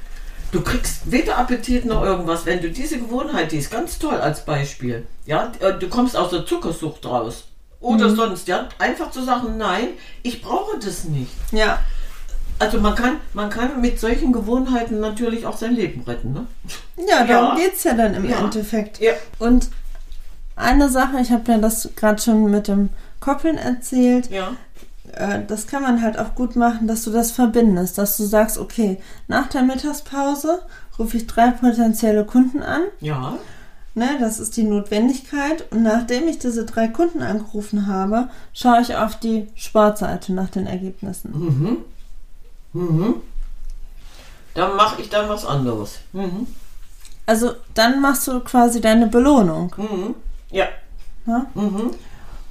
du 0.51 0.61
kriegst 0.63 1.11
weder 1.11 1.39
Appetit 1.39 1.85
noch 1.85 2.03
irgendwas, 2.03 2.45
wenn 2.47 2.61
du 2.61 2.71
diese 2.71 2.99
Gewohnheit, 2.99 3.53
die 3.53 3.59
ist 3.59 3.71
ganz 3.71 3.99
toll 3.99 4.17
als 4.21 4.45
Beispiel. 4.45 5.07
Ja, 5.27 5.53
äh, 5.61 5.75
du 5.79 5.89
kommst 5.89 6.17
aus 6.17 6.31
der 6.31 6.45
Zuckersucht 6.47 7.05
raus. 7.07 7.45
Oder 7.81 8.09
Mhm. 8.09 8.17
sonst, 8.17 8.49
ja, 8.49 8.69
einfach 8.79 9.11
zu 9.11 9.25
sagen, 9.25 9.57
nein, 9.57 9.89
ich 10.23 10.41
brauche 10.43 10.79
das 10.79 11.05
nicht. 11.05 11.33
Ja, 11.53 11.81
Also 12.63 12.81
man 12.81 12.95
kann, 12.95 13.17
man 13.35 13.51
kann 13.51 13.81
mit 13.81 13.99
solchen 14.01 14.33
Gewohnheiten 14.33 15.01
natürlich 15.01 15.45
auch 15.47 15.57
sein 15.57 15.75
Leben 15.75 16.03
retten, 16.03 16.33
ne? 16.33 16.47
ja, 17.09 17.25
darum 17.25 17.59
Ja. 17.59 17.65
geht's 17.65 17.85
ja 17.85 17.95
dann 17.95 18.15
im 18.15 18.25
Ja. 18.29 18.39
Endeffekt. 18.41 19.01
Ja. 19.01 19.13
Und 19.39 19.69
eine 20.57 20.89
Sache, 20.89 21.19
ich 21.21 21.31
habe 21.31 21.51
ja 21.51 21.59
das 21.59 21.89
gerade 21.97 22.21
schon 22.21 22.51
mit 22.51 22.69
dem 22.69 22.91
Koppeln 23.21 23.57
erzählt, 23.59 24.31
Ja. 24.31 24.53
äh, 25.13 25.41
das 25.47 25.67
kann 25.67 25.83
man 25.83 26.03
halt 26.03 26.19
auch 26.19 26.35
gut 26.35 26.57
machen, 26.57 26.87
dass 26.87 27.03
du 27.05 27.11
das 27.11 27.31
verbindest, 27.33 27.99
dass 27.99 28.17
du 28.17 28.25
sagst, 28.25 28.59
okay, 28.59 28.99
nach 29.29 29.49
der 29.49 29.63
Mittagspause 29.63 30.63
rufe 30.99 31.17
ich 31.17 31.27
drei 31.27 31.51
potenzielle 31.51 32.25
Kunden 32.25 32.63
an, 32.63 32.83
Ja. 33.01 33.39
ne, 33.95 34.09
das 34.21 34.39
ist 34.39 34.57
die 34.57 34.65
Notwendigkeit 34.65 35.65
und 35.71 35.83
nachdem 35.83 36.29
ich 36.29 36.39
diese 36.39 36.65
drei 36.67 36.89
Kunden 36.89 37.23
angerufen 37.23 37.87
habe, 37.87 38.29
schaue 38.53 38.83
ich 38.83 38.95
auf 38.95 39.17
die 39.19 39.49
Sportseite 39.55 40.33
nach 40.33 40.51
den 40.51 40.67
Ergebnissen. 40.67 41.31
Mhm. 41.33 41.77
Mhm. 42.73 43.17
Dann 44.55 44.77
mache 44.77 45.01
ich 45.01 45.09
dann 45.09 45.29
was 45.29 45.45
anderes. 45.45 45.99
Mhm. 46.13 46.47
Also 47.27 47.53
dann 47.75 48.01
machst 48.01 48.27
du 48.29 48.41
quasi 48.41 48.81
deine 48.81 49.07
Belohnung. 49.07 49.75
Mhm. 49.77 50.15
Ja. 50.51 50.69
Ne? 51.25 51.47
Mhm. 51.55 51.91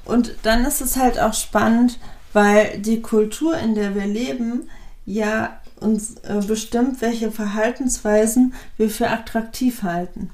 Und 0.06 0.36
dann 0.44 0.66
ist 0.66 0.82
es 0.82 0.98
halt 0.98 1.20
auch 1.20 1.34
spannend, 1.34 2.00
weil 2.34 2.80
die 2.80 3.02
Kultur, 3.02 3.58
in 3.58 3.76
der 3.76 3.96
wir 3.96 4.08
leben, 4.08 4.70
ja 5.06 5.60
uns 5.80 6.16
äh, 6.24 6.42
bestimmt, 6.46 7.02
welche 7.02 7.32
Verhaltensweisen 7.32 8.54
wir 8.78 8.90
für 8.90 9.10
attraktiv 9.10 9.84
halten. 9.84 10.32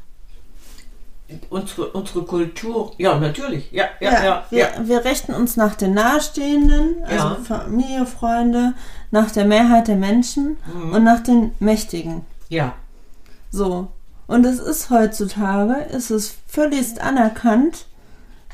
Unsere, 1.50 1.88
unsere 1.92 2.24
Kultur. 2.24 2.94
Ja, 2.98 3.20
natürlich. 3.20 3.70
Ja, 3.72 3.86
ja, 4.00 4.12
ja. 4.12 4.24
ja, 4.24 4.44
wir, 4.50 4.70
wir 4.88 5.04
richten 5.06 5.34
uns 5.34 5.58
nach 5.58 5.76
den 5.76 5.94
Nahestehenden, 5.94 7.04
also 7.04 7.16
Ja. 7.16 7.38
Familie, 7.44 8.06
Freunde, 8.06 8.74
nach 9.12 9.32
der 9.32 9.46
Mehrheit 9.46 9.88
der 9.90 9.98
Menschen 9.98 10.58
Mhm. 10.74 10.94
und 10.94 11.04
nach 11.04 11.20
den 11.22 11.54
Mächtigen. 11.60 12.26
ja. 12.50 12.74
So. 13.52 13.88
Und 14.28 14.46
es 14.46 14.60
ist 14.60 14.90
heutzutage, 14.90 15.76
ist 15.84 16.10
es 16.12 16.36
völlig 16.48 17.02
anerkannt, 17.02 17.86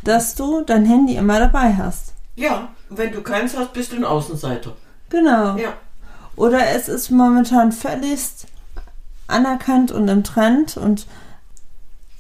dass 0.04 0.36
du 0.36 0.62
dein 0.62 0.86
Handy 0.86 1.16
immer 1.16 1.40
dabei 1.40 1.74
hast. 1.76 2.14
Ja. 2.36 2.70
Wenn 2.90 3.12
du 3.12 3.22
keins 3.24 3.58
hast, 3.58 3.74
bist 3.74 3.92
du 3.92 3.96
ein 3.96 4.06
Außenseiter. 4.06 4.74
Genau. 5.10 5.58
Ja. 5.58 5.74
Oder 6.36 6.70
es 6.76 6.88
ist 6.90 7.10
momentan 7.10 7.72
völlig 7.72 8.20
anerkannt 9.28 9.92
und 9.92 10.08
im 10.08 10.24
Trend 10.24 10.78
und 10.78 11.08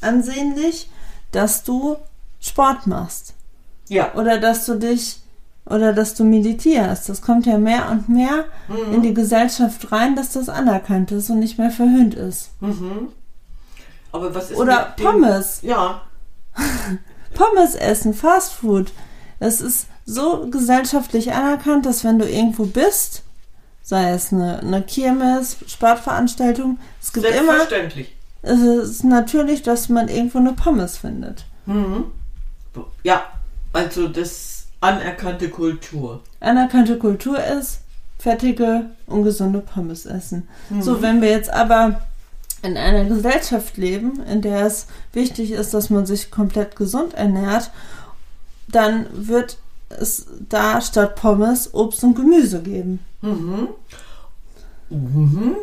ansehnlich, 0.03 0.89
dass 1.31 1.63
du 1.63 1.97
Sport 2.39 2.87
machst. 2.87 3.33
Ja. 3.89 4.13
Oder 4.15 4.37
dass 4.39 4.65
du 4.65 4.75
dich 4.75 5.19
oder 5.65 5.93
dass 5.93 6.13
du 6.15 6.25
meditierst. 6.25 7.07
Das 7.07 7.21
kommt 7.21 7.45
ja 7.45 7.57
mehr 7.57 7.89
und 7.89 8.09
mehr 8.09 8.45
in 8.91 9.01
die 9.01 9.13
Gesellschaft 9.13 9.91
rein, 9.93 10.15
dass 10.15 10.31
das 10.31 10.49
anerkannt 10.49 11.11
ist 11.11 11.29
und 11.29 11.39
nicht 11.39 11.57
mehr 11.57 11.71
verhöhnt 11.71 12.15
ist. 12.15 12.49
Mhm. 12.59 13.09
Aber 14.11 14.35
was 14.35 14.51
ist 14.51 14.57
Oder 14.57 14.89
mit 14.89 14.99
dem- 14.99 15.05
Pommes. 15.05 15.59
Ja. 15.61 16.01
Pommes 17.33 17.75
essen, 17.75 18.13
Fast 18.13 18.53
Food. 18.53 18.91
Es 19.39 19.61
ist 19.61 19.87
so 20.05 20.47
gesellschaftlich 20.49 21.31
anerkannt, 21.33 21.85
dass 21.85 22.03
wenn 22.03 22.19
du 22.19 22.29
irgendwo 22.29 22.65
bist, 22.65 23.23
sei 23.81 24.11
es 24.11 24.31
eine, 24.33 24.59
eine 24.59 24.81
Kirmes, 24.81 25.57
Sportveranstaltung, 25.67 26.77
es 27.01 27.11
gibt 27.13 27.25
immer, 27.25 27.35
Selbstverständlich. 27.55 28.15
Es 28.43 28.61
ist 28.61 29.03
natürlich, 29.03 29.63
dass 29.63 29.89
man 29.89 30.09
irgendwo 30.09 30.37
eine 30.37 30.53
Pommes 30.53 30.97
findet. 30.97 31.45
Mhm. 31.65 32.05
Ja. 33.03 33.23
Also 33.71 34.07
das 34.07 34.67
anerkannte 34.81 35.49
Kultur. 35.49 36.21
Anerkannte 36.39 36.99
Kultur 36.99 37.43
ist 37.43 37.79
fettige, 38.19 38.91
ungesunde 39.07 39.59
Pommes 39.59 40.05
essen. 40.05 40.47
So, 40.79 41.01
wenn 41.01 41.21
wir 41.21 41.29
jetzt 41.29 41.49
aber 41.49 42.01
in 42.61 42.77
einer 42.77 43.05
Gesellschaft 43.05 43.77
leben, 43.77 44.21
in 44.23 44.41
der 44.41 44.65
es 44.65 44.87
wichtig 45.11 45.51
ist, 45.51 45.73
dass 45.73 45.89
man 45.89 46.05
sich 46.05 46.31
komplett 46.31 46.75
gesund 46.75 47.13
ernährt, 47.15 47.71
dann 48.67 49.07
wird 49.11 49.57
es 49.89 50.27
da 50.49 50.79
statt 50.81 51.15
Pommes 51.15 51.73
Obst 51.73 52.03
und 52.03 52.15
Gemüse 52.15 52.61
geben. 52.61 52.99
Mhm. 53.21 53.67
Mhm. 54.89 55.55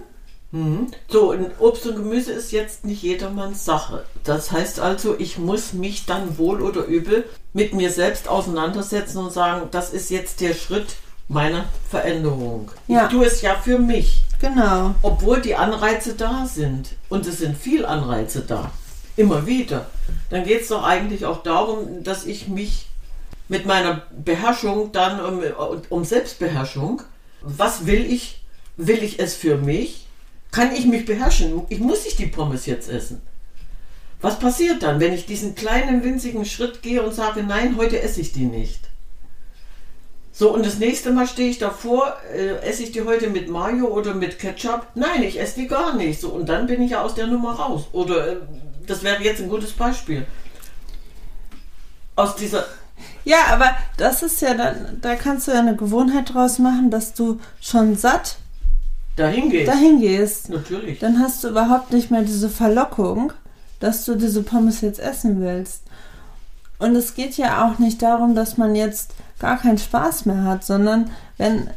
So, 1.09 1.33
Obst 1.61 1.87
und 1.87 1.97
Gemüse 1.97 2.33
ist 2.33 2.51
jetzt 2.51 2.85
nicht 2.85 3.03
jedermanns 3.03 3.65
Sache. 3.65 4.05
Das 4.25 4.51
heißt 4.51 4.81
also, 4.81 5.15
ich 5.19 5.39
muss 5.39 5.73
mich 5.73 6.07
dann 6.07 6.39
wohl 6.39 6.61
oder 6.61 6.85
übel 6.87 7.25
mit 7.53 7.73
mir 7.73 7.91
selbst 7.91 8.27
auseinandersetzen 8.29 9.19
und 9.19 9.33
sagen, 9.33 9.69
das 9.71 9.93
ist 9.93 10.11
jetzt 10.11 10.41
der 10.41 10.55
Schritt 10.55 10.97
meiner 11.29 11.67
Veränderung. 11.89 12.73
Ja. 12.89 13.05
Ich 13.05 13.13
tue 13.13 13.27
es 13.27 13.43
ja 13.43 13.55
für 13.55 13.79
mich, 13.79 14.25
Genau. 14.41 14.95
obwohl 15.03 15.41
die 15.41 15.55
Anreize 15.55 16.15
da 16.15 16.47
sind. 16.47 16.89
Und 17.09 17.27
es 17.27 17.39
sind 17.39 17.57
viel 17.57 17.87
Anreize 17.87 18.41
da. 18.41 18.73
Immer 19.17 19.47
wieder. 19.47 19.87
Dann 20.31 20.43
geht 20.45 20.63
es 20.63 20.69
doch 20.69 20.83
eigentlich 20.83 21.25
auch 21.27 21.45
darum, 21.45 22.03
dass 22.03 22.27
ich 22.27 22.49
mich 22.49 22.89
mit 23.49 23.67
meiner 23.67 24.03
Beherrschung 24.11 24.91
dann 24.91 25.21
um, 25.21 25.43
um 25.91 26.05
Selbstbeherrschung, 26.05 27.03
was 27.43 27.87
will 27.87 28.05
ich? 28.05 28.43
Will 28.77 29.03
ich 29.03 29.21
es 29.21 29.35
für 29.35 29.57
mich? 29.57 30.00
Kann 30.51 30.75
ich 30.75 30.87
mich 30.87 31.07
beherrschen? 31.07 31.63
Ich 31.69 31.79
muss 31.79 32.05
nicht 32.05 32.19
die 32.19 32.27
Pommes 32.27 32.67
jetzt 32.67 32.89
essen. 32.89 33.23
Was 34.21 34.39
passiert 34.39 34.83
dann, 34.83 35.01
wenn 35.01 35.13
ich 35.13 35.27
diesen 35.27 35.55
kleinen 35.55 36.05
winzigen 36.05 36.45
Schritt 36.45 36.83
gehe 36.83 37.03
und 37.03 37.15
sage, 37.15 37.43
nein, 37.43 37.77
heute 37.77 38.03
esse 38.03 38.21
ich 38.21 38.33
die 38.33 38.45
nicht? 38.45 38.91
So, 40.33 40.53
und 40.53 40.65
das 40.65 40.79
nächste 40.79 41.11
Mal 41.11 41.27
stehe 41.27 41.51
ich 41.51 41.59
davor, 41.59 42.17
äh, 42.35 42.57
esse 42.67 42.83
ich 42.83 42.93
die 42.93 43.03
heute 43.03 43.29
mit 43.29 43.49
Mayo 43.49 43.89
oder 43.89 44.15
mit 44.15 44.39
Ketchup? 44.39 44.87
Nein, 44.95 45.23
ich 45.23 45.41
esse 45.41 45.61
die 45.61 45.67
gar 45.67 45.97
nicht. 45.97 46.21
So, 46.21 46.31
und 46.31 46.49
dann 46.49 46.67
bin 46.67 46.83
ich 46.83 46.93
ja 46.93 47.03
aus 47.03 47.15
der 47.15 47.27
Nummer 47.27 47.53
raus. 47.53 47.89
Oder 47.93 48.29
äh, 48.29 48.37
das 48.87 49.03
wäre 49.03 49.23
jetzt 49.23 49.41
ein 49.41 49.49
gutes 49.49 49.73
Beispiel. 49.73 50.27
Aus 52.17 52.37
dieser. 52.37 52.65
Ja, 53.25 53.47
aber 53.51 53.75
das 53.97 54.23
ist 54.23 54.41
ja 54.41 54.55
dann, 54.55 54.99
da 55.01 55.15
kannst 55.15 55.47
du 55.47 55.53
ja 55.53 55.61
eine 55.61 55.77
Gewohnheit 55.77 56.33
draus 56.33 56.59
machen, 56.59 56.91
dass 56.91 57.15
du 57.15 57.41
schon 57.61 57.97
satt 57.97 58.37
Dahin 59.21 59.51
geht. 59.51 59.69
dahin 59.69 60.01
gehst. 60.01 60.49
Natürlich. 60.49 60.99
Dann 60.99 61.21
hast 61.21 61.45
du 61.45 61.49
überhaupt 61.49 61.93
nicht 61.93 62.11
mehr 62.11 62.23
diese 62.23 62.49
Verlockung, 62.49 63.33
dass 63.79 64.05
du 64.05 64.15
diese 64.15 64.43
Pommes 64.43 64.81
jetzt 64.81 65.01
essen 65.01 65.41
willst. 65.41 65.83
Und 66.79 66.97
es 66.97 67.15
geht 67.15 67.37
ja 67.37 67.67
auch 67.67 67.79
nicht 67.79 68.01
darum, 68.03 68.35
dass 68.35 68.57
man 68.57 68.75
jetzt 68.75 69.13
gar 69.39 69.59
keinen 69.59 69.79
Spaß 69.79 70.27
mehr 70.27 70.45
hat, 70.45 70.65
sondern 70.65 71.11
wenn, 71.37 71.69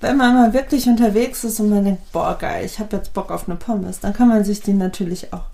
wenn 0.00 0.16
man 0.16 0.34
mal 0.34 0.52
wirklich 0.52 0.86
unterwegs 0.88 1.44
ist 1.44 1.60
und 1.60 1.70
man 1.70 1.84
denkt, 1.84 2.10
boah 2.12 2.36
geil, 2.38 2.64
ich 2.64 2.78
habe 2.78 2.96
jetzt 2.96 3.12
Bock 3.12 3.30
auf 3.30 3.48
eine 3.48 3.56
Pommes, 3.56 4.00
dann 4.00 4.12
kann 4.12 4.28
man 4.28 4.44
sich 4.44 4.60
die 4.60 4.72
natürlich 4.72 5.32
auch 5.32 5.44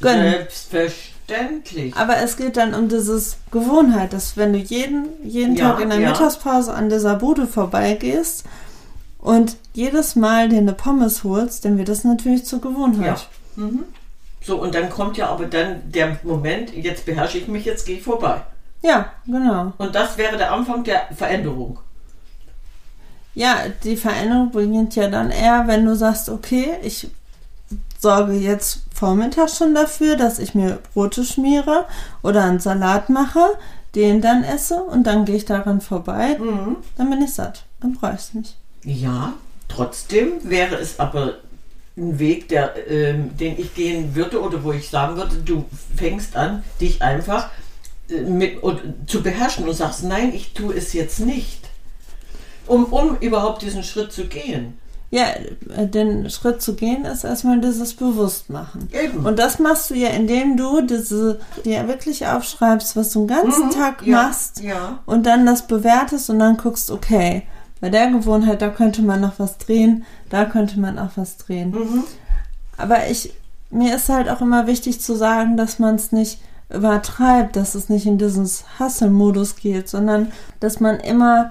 gönnen. 0.00 0.32
Selbstverständlich. 0.32 1.96
Aber 1.96 2.16
es 2.18 2.36
geht 2.36 2.56
dann 2.56 2.74
um 2.74 2.88
dieses 2.88 3.36
Gewohnheit, 3.50 4.12
dass 4.12 4.36
wenn 4.36 4.52
du 4.52 4.58
jeden, 4.58 5.06
jeden 5.24 5.54
Ja, 5.56 5.70
Tag 5.70 5.80
in 5.80 5.90
der 5.90 6.00
ja. 6.00 6.10
Mittagspause 6.10 6.74
an 6.74 6.88
dieser 6.88 7.16
Bude 7.16 7.46
vorbeigehst 7.46 8.44
und 9.22 9.56
jedes 9.72 10.16
Mal 10.16 10.50
dir 10.50 10.58
eine 10.58 10.74
Pommes 10.74 11.24
holst, 11.24 11.64
dann 11.64 11.78
wird 11.78 11.88
das 11.88 12.04
natürlich 12.04 12.44
zur 12.44 12.58
Ja. 12.58 12.68
Gewohnheit. 12.68 13.28
Mhm. 13.56 13.84
So, 14.42 14.60
und 14.60 14.74
dann 14.74 14.90
kommt 14.90 15.16
ja 15.16 15.28
aber 15.28 15.46
dann 15.46 15.90
der 15.90 16.18
Moment, 16.24 16.74
jetzt 16.74 17.06
beherrsche 17.06 17.38
ich 17.38 17.48
mich, 17.48 17.64
jetzt 17.64 17.86
gehe 17.86 17.98
ich 17.98 18.02
vorbei. 18.02 18.42
Ja, 18.82 19.12
genau. 19.24 19.72
Und 19.78 19.94
das 19.94 20.18
wäre 20.18 20.36
der 20.36 20.52
Anfang 20.52 20.82
der 20.82 21.02
Veränderung. 21.16 21.78
Ja, 23.34 23.60
die 23.84 23.96
Veränderung 23.96 24.50
beginnt 24.50 24.96
ja 24.96 25.08
dann 25.08 25.30
eher, 25.30 25.68
wenn 25.68 25.86
du 25.86 25.94
sagst, 25.94 26.28
okay, 26.28 26.74
ich 26.82 27.08
sorge 28.00 28.32
jetzt 28.32 28.80
vormittags 28.92 29.56
schon 29.56 29.74
dafür, 29.74 30.16
dass 30.16 30.40
ich 30.40 30.54
mir 30.56 30.80
Brote 30.92 31.24
schmiere 31.24 31.86
oder 32.22 32.42
einen 32.44 32.58
Salat 32.58 33.08
mache, 33.08 33.56
den 33.94 34.20
dann 34.20 34.42
esse 34.42 34.82
und 34.82 35.06
dann 35.06 35.24
gehe 35.24 35.36
ich 35.36 35.44
daran 35.44 35.80
vorbei. 35.80 36.36
Mhm. 36.38 36.78
Dann 36.98 37.10
bin 37.10 37.22
ich 37.22 37.32
satt. 37.32 37.64
Dann 37.80 37.94
brauche 37.94 38.14
ich 38.14 38.20
es 38.20 38.34
nicht. 38.34 38.56
Ja, 38.84 39.34
trotzdem 39.68 40.32
wäre 40.42 40.76
es 40.76 40.98
aber 41.00 41.34
ein 41.96 42.18
Weg, 42.18 42.48
der, 42.48 42.74
ähm, 42.90 43.36
den 43.36 43.58
ich 43.58 43.74
gehen 43.74 44.14
würde 44.14 44.40
oder 44.40 44.64
wo 44.64 44.72
ich 44.72 44.88
sagen 44.88 45.16
würde, 45.16 45.36
du 45.36 45.64
fängst 45.96 46.36
an, 46.36 46.64
dich 46.80 47.02
einfach 47.02 47.50
äh, 48.08 48.22
mit, 48.22 48.62
und, 48.62 48.80
zu 49.06 49.22
beherrschen 49.22 49.68
und 49.68 49.74
sagst, 49.74 50.02
nein, 50.04 50.32
ich 50.34 50.52
tue 50.54 50.74
es 50.74 50.92
jetzt 50.94 51.20
nicht. 51.20 51.60
Um, 52.66 52.84
um 52.86 53.16
überhaupt 53.18 53.62
diesen 53.62 53.82
Schritt 53.82 54.12
zu 54.12 54.26
gehen. 54.26 54.78
Ja, 55.10 55.26
äh, 55.76 55.86
den 55.86 56.30
Schritt 56.30 56.62
zu 56.62 56.74
gehen 56.74 57.04
ist 57.04 57.24
erstmal 57.24 57.60
dieses 57.60 57.92
Bewusstmachen. 57.92 58.88
Eben. 58.92 59.26
Und 59.26 59.38
das 59.38 59.58
machst 59.58 59.90
du 59.90 59.94
ja, 59.94 60.08
indem 60.10 60.56
du 60.56 60.80
diese, 60.80 61.40
dir 61.66 61.86
wirklich 61.88 62.26
aufschreibst, 62.26 62.96
was 62.96 63.10
du 63.12 63.26
den 63.26 63.36
ganzen 63.36 63.66
Mhm, 63.66 63.70
Tag 63.72 64.06
ja, 64.06 64.22
machst 64.22 64.60
Ja. 64.62 65.00
und 65.04 65.26
dann 65.26 65.44
das 65.44 65.66
bewertest 65.66 66.30
und 66.30 66.38
dann 66.38 66.56
guckst, 66.56 66.90
okay, 66.90 67.42
bei 67.82 67.90
der 67.90 68.10
Gewohnheit, 68.12 68.62
da 68.62 68.68
könnte 68.68 69.02
man 69.02 69.20
noch 69.20 69.38
was 69.40 69.58
drehen, 69.58 70.04
da 70.30 70.44
könnte 70.44 70.78
man 70.78 71.00
auch 71.00 71.10
was 71.16 71.36
drehen. 71.36 71.72
Mhm. 71.72 72.04
Aber 72.76 73.08
ich, 73.10 73.34
mir 73.70 73.96
ist 73.96 74.08
halt 74.08 74.28
auch 74.28 74.40
immer 74.40 74.68
wichtig 74.68 75.00
zu 75.00 75.16
sagen, 75.16 75.56
dass 75.56 75.80
man 75.80 75.96
es 75.96 76.12
nicht 76.12 76.38
übertreibt, 76.70 77.56
dass 77.56 77.74
es 77.74 77.88
nicht 77.88 78.06
in 78.06 78.18
diesen 78.18 78.48
Hustle-Modus 78.78 79.56
geht, 79.56 79.88
sondern 79.88 80.30
dass 80.60 80.78
man 80.78 81.00
immer 81.00 81.50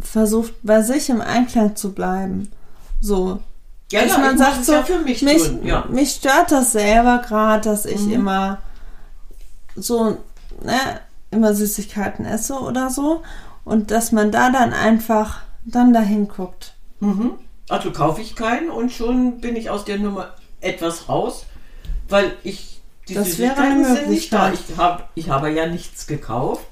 versucht, 0.00 0.52
bei 0.62 0.82
sich 0.82 1.08
im 1.08 1.22
Einklang 1.22 1.74
zu 1.76 1.92
bleiben. 1.92 2.50
So. 3.00 3.40
Ja, 3.90 4.02
Dass 4.02 4.12
ja, 4.12 4.18
man 4.18 4.34
ich 4.34 4.38
sagt 4.38 4.64
so, 4.66 4.72
ja 4.72 4.82
für 4.82 4.98
mich, 4.98 5.22
mich, 5.22 5.42
tun. 5.42 5.60
Ja. 5.64 5.86
mich 5.88 6.10
stört 6.10 6.52
das 6.52 6.72
selber 6.72 7.22
gerade, 7.26 7.62
dass 7.70 7.86
ich 7.86 8.02
Mhm. 8.02 8.12
immer 8.12 8.58
so, 9.76 10.18
ne, 10.62 10.78
immer 11.30 11.54
Süßigkeiten 11.54 12.26
esse 12.26 12.52
oder 12.60 12.90
so. 12.90 13.22
Und 13.64 13.90
dass 13.90 14.12
man 14.12 14.30
da 14.30 14.50
dann 14.50 14.74
einfach 14.74 15.40
dann 15.64 15.92
dahin 15.92 16.28
guckt. 16.28 16.74
Mhm. 17.00 17.32
Also 17.68 17.90
kaufe 17.92 18.20
ich 18.20 18.34
keinen 18.34 18.70
und 18.70 18.90
schon 18.92 19.40
bin 19.40 19.56
ich 19.56 19.70
aus 19.70 19.84
der 19.84 19.98
Nummer 19.98 20.34
etwas 20.60 21.08
raus, 21.08 21.44
weil 22.08 22.32
ich 22.42 22.80
die 23.08 23.14
Das 23.14 23.38
wäre 23.38 23.56
eine 23.56 23.84
Süßigkeiten 23.84 23.96
sind 23.96 24.10
nicht 24.10 24.32
da. 24.32 24.52
Ich 24.52 24.76
habe 24.76 25.04
ich 25.14 25.30
habe 25.30 25.50
ja 25.50 25.66
nichts 25.66 26.06
gekauft. 26.06 26.66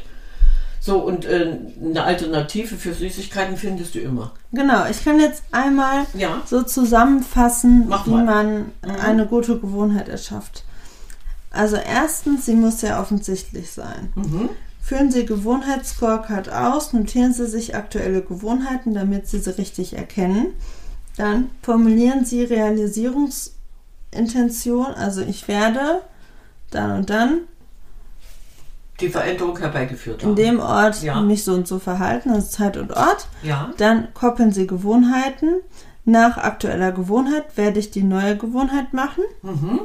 So, 0.81 0.99
und 1.01 1.25
äh, 1.25 1.59
eine 1.83 2.05
Alternative 2.05 2.77
für 2.77 2.95
Süßigkeiten 2.95 3.57
findest 3.57 3.95
du 3.95 3.99
immer. 3.99 4.33
Genau, 4.53 4.87
ich 4.89 5.05
kann 5.05 5.19
jetzt 5.21 5.43
einmal 5.51 6.07
Ja. 6.15 6.41
so 6.47 6.63
zusammenfassen, 6.63 7.87
Mach 7.89 8.07
wie 8.07 8.11
mal. 8.11 8.25
man 8.25 8.73
eine 8.83 9.27
gute 9.27 9.59
Gewohnheit 9.59 10.09
erschafft. 10.09 10.65
Also 11.51 11.77
erstens, 11.77 12.47
sie 12.47 12.55
muss 12.55 12.81
sehr 12.81 13.01
offensichtlich 13.01 13.71
sein. 13.73 14.13
Mhm. 14.15 14.51
Füllen 14.89 15.11
Sie 15.11 15.27
Gewohnheitsscorecard 15.27 16.51
aus, 16.51 16.95
notieren 16.95 17.35
Sie 17.35 17.47
sich 17.47 17.77
aktuelle 17.77 18.23
Gewohnheiten, 18.23 18.95
damit 18.95 19.27
Sie 19.29 19.39
sie 19.39 19.59
richtig 19.59 19.95
erkennen. 19.99 20.55
Dann 21.19 21.51
formulieren 21.63 22.25
Sie 22.25 22.43
Realisierungsintention, 22.43 24.87
also 24.95 25.21
ich 25.21 25.47
werde 25.47 26.01
dann 26.71 27.01
und 27.01 27.11
dann 27.11 27.41
Die 29.01 29.11
Veränderung 29.11 29.59
herbeigeführt 29.59 30.23
haben. 30.23 30.31
in 30.31 30.37
dem 30.37 30.59
Ort 30.61 31.03
Ja. 31.03 31.21
mich 31.21 31.45
so 31.45 31.53
und 31.53 31.69
so 31.69 31.79
verhalten, 31.79 32.31
also 32.31 32.49
Zeit 32.49 32.79
und 32.79 32.97
Ort. 32.97 33.29
ja. 33.43 33.71
Dann 33.77 34.09
koppeln 34.15 34.53
Sie 34.53 34.67
Gewohnheiten. 34.67 35.57
Nach 36.07 36.39
aktueller 36.39 36.93
Gewohnheit 36.93 37.59
werde 37.59 37.79
ich 37.79 37.91
die 37.91 38.05
neue 38.05 38.39
Gewohnheit 38.39 38.95
machen. 38.95 39.25
Mhm. 39.43 39.81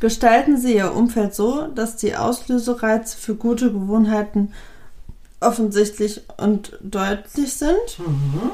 Gestalten 0.00 0.58
Sie 0.58 0.74
Ihr 0.76 0.94
Umfeld 0.94 1.34
so, 1.34 1.68
dass 1.68 1.96
die 1.96 2.16
Auslösereize 2.16 3.16
für 3.16 3.34
gute 3.34 3.72
Gewohnheiten 3.72 4.52
offensichtlich 5.40 6.22
und 6.36 6.78
deutlich 6.82 7.54
sind. 7.54 7.98
Mhm. 7.98 8.50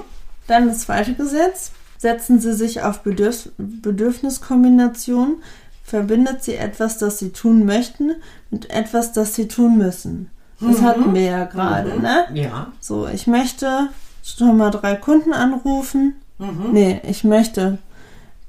Dann 0.46 0.68
das 0.68 0.80
zweite 0.80 1.14
Gesetz. 1.14 1.72
Setzen 1.98 2.40
Sie 2.40 2.52
sich 2.52 2.82
auf 2.82 3.02
Bedürf 3.02 3.48
Bedürfniskombinationen. 3.58 5.36
Verbindet 5.84 6.42
Sie 6.42 6.54
etwas, 6.54 6.98
das 6.98 7.18
Sie 7.18 7.30
tun 7.30 7.64
möchten, 7.64 8.12
mit 8.50 8.70
etwas, 8.70 9.12
das 9.12 9.34
Sie 9.34 9.48
tun 9.48 9.78
müssen. 9.78 10.30
Das 10.60 10.80
Mhm. 10.80 10.84
hatten 10.84 11.14
wir 11.14 11.22
ja 11.22 11.44
gerade, 11.44 11.94
Mhm. 11.94 12.02
ne? 12.02 12.24
Ja. 12.34 12.72
So, 12.80 13.06
ich 13.08 13.26
möchte 13.26 13.88
schon 14.24 14.56
mal 14.56 14.70
drei 14.70 14.94
Kunden 14.94 15.32
anrufen. 15.32 16.14
Mhm. 16.38 16.70
Nee, 16.72 17.00
ich 17.04 17.24
möchte 17.24 17.78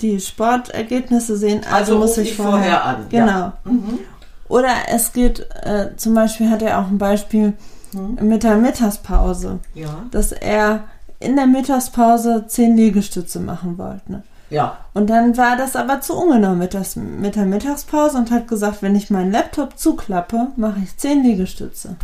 die 0.03 0.19
Sportergebnisse 0.19 1.37
sehen, 1.37 1.61
also, 1.65 1.75
Also 1.93 1.97
muss 1.97 2.17
ich 2.17 2.35
vorher, 2.35 2.51
vorher 2.53 2.85
an, 2.85 3.05
Genau. 3.09 3.25
ja. 3.25 3.53
Mhm. 3.63 3.99
Oder 4.49 4.69
es 4.89 5.13
geht, 5.13 5.39
äh, 5.63 5.95
zum 5.97 6.13
Beispiel 6.13 6.49
hat 6.49 6.61
er 6.61 6.79
auch 6.79 6.87
ein 6.87 6.97
Beispiel 6.97 7.53
Mhm. 7.93 8.17
mit 8.27 8.43
der 8.43 8.57
Mittagspause, 8.57 9.59
Ja. 9.73 10.03
dass 10.11 10.31
er 10.31 10.83
in 11.19 11.35
der 11.35 11.47
Mittagspause 11.47 12.45
zehn 12.47 12.75
Liegestütze 12.75 13.39
machen 13.39 13.77
wollte. 13.77 14.11
Ne? 14.11 14.23
Ja. 14.49 14.77
Und 14.93 15.09
dann 15.09 15.37
war 15.37 15.55
das 15.57 15.75
aber 15.75 16.01
zu 16.01 16.13
ungenau 16.15 16.53
mit, 16.53 16.73
das, 16.73 16.95
mit 16.95 17.35
der 17.35 17.45
Mittagspause 17.45 18.17
und 18.17 18.29
hat 18.29 18.47
gesagt, 18.47 18.81
wenn 18.81 18.95
ich 18.95 19.09
meinen 19.09 19.31
Laptop 19.31 19.79
zuklappe, 19.79 20.47
mache 20.57 20.81
ich 20.83 20.95
zehn 20.97 21.23
Liegestütze. 21.23 21.95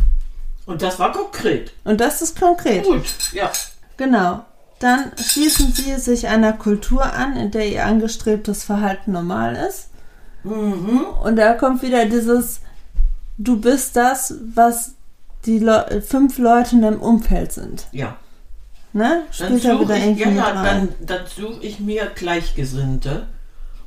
Und 0.66 0.82
das 0.82 0.98
war 0.98 1.12
konkret. 1.12 1.72
Und 1.84 2.00
das 2.00 2.22
ist 2.22 2.40
konkret. 2.40 2.84
Gut. 2.84 3.04
Ja. 3.32 3.50
Genau. 3.96 4.40
Dann 4.80 5.12
schließen 5.16 5.72
Sie 5.72 5.94
sich 5.96 6.26
einer 6.26 6.54
Kultur 6.54 7.04
an, 7.04 7.36
in 7.36 7.50
der 7.50 7.68
Ihr 7.68 7.84
angestrebtes 7.84 8.64
Verhalten 8.64 9.12
normal 9.12 9.54
ist. 9.68 9.90
Mhm. 10.42 11.04
Und 11.22 11.36
da 11.36 11.52
kommt 11.52 11.82
wieder 11.82 12.06
dieses, 12.06 12.62
du 13.36 13.60
bist 13.60 13.94
das, 13.94 14.34
was 14.54 14.94
die 15.44 15.58
Le 15.58 16.02
fünf 16.06 16.38
Leute 16.38 16.76
in 16.76 16.82
deinem 16.82 17.00
Umfeld 17.00 17.52
sind. 17.52 17.86
Ja. 17.92 18.16
Ne? 18.94 19.24
Dann 19.38 19.48
Spielt 19.48 19.64
da 19.64 19.72
suche 19.72 19.84
wieder 19.84 19.96
ich, 19.96 20.04
irgendwie 20.04 20.36
ja, 20.38 20.54
ja, 20.54 20.64
dann, 20.64 20.88
dann 21.00 21.26
suche 21.26 21.62
ich 21.62 21.78
mir 21.78 22.06
Gleichgesinnte, 22.14 23.26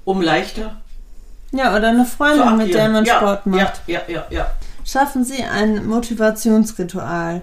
um 0.05 0.21
leichter 0.21 0.81
Ja, 1.51 1.75
oder 1.75 1.89
eine 1.89 2.05
Freundin, 2.05 2.57
mit 2.57 2.73
der 2.73 2.89
man 2.89 3.03
ja, 3.03 3.17
Sport 3.17 3.47
macht. 3.47 3.81
Ja, 3.87 4.01
ja, 4.07 4.13
ja, 4.13 4.25
ja. 4.29 4.51
Schaffen 4.85 5.23
Sie 5.23 5.43
ein 5.43 5.87
Motivationsritual. 5.87 7.41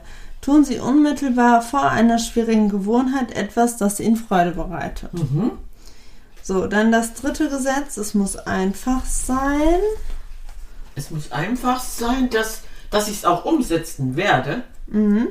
Tun 0.50 0.64
Sie 0.64 0.80
unmittelbar 0.80 1.62
vor 1.62 1.88
einer 1.88 2.18
schwierigen 2.18 2.68
Gewohnheit 2.68 3.30
etwas, 3.36 3.76
das 3.76 4.00
Ihnen 4.00 4.16
Freude 4.16 4.50
bereitet. 4.50 5.14
Mhm. 5.14 5.52
So, 6.42 6.66
dann 6.66 6.90
das 6.90 7.14
dritte 7.14 7.48
Gesetz. 7.48 7.96
Es 7.96 8.14
muss 8.14 8.34
einfach 8.34 9.04
sein. 9.06 9.78
Es 10.96 11.12
muss 11.12 11.30
einfach 11.30 11.78
sein, 11.78 12.30
dass, 12.30 12.62
dass 12.90 13.06
ich 13.06 13.18
es 13.18 13.24
auch 13.24 13.44
umsetzen 13.44 14.16
werde. 14.16 14.64
Mhm. 14.88 15.28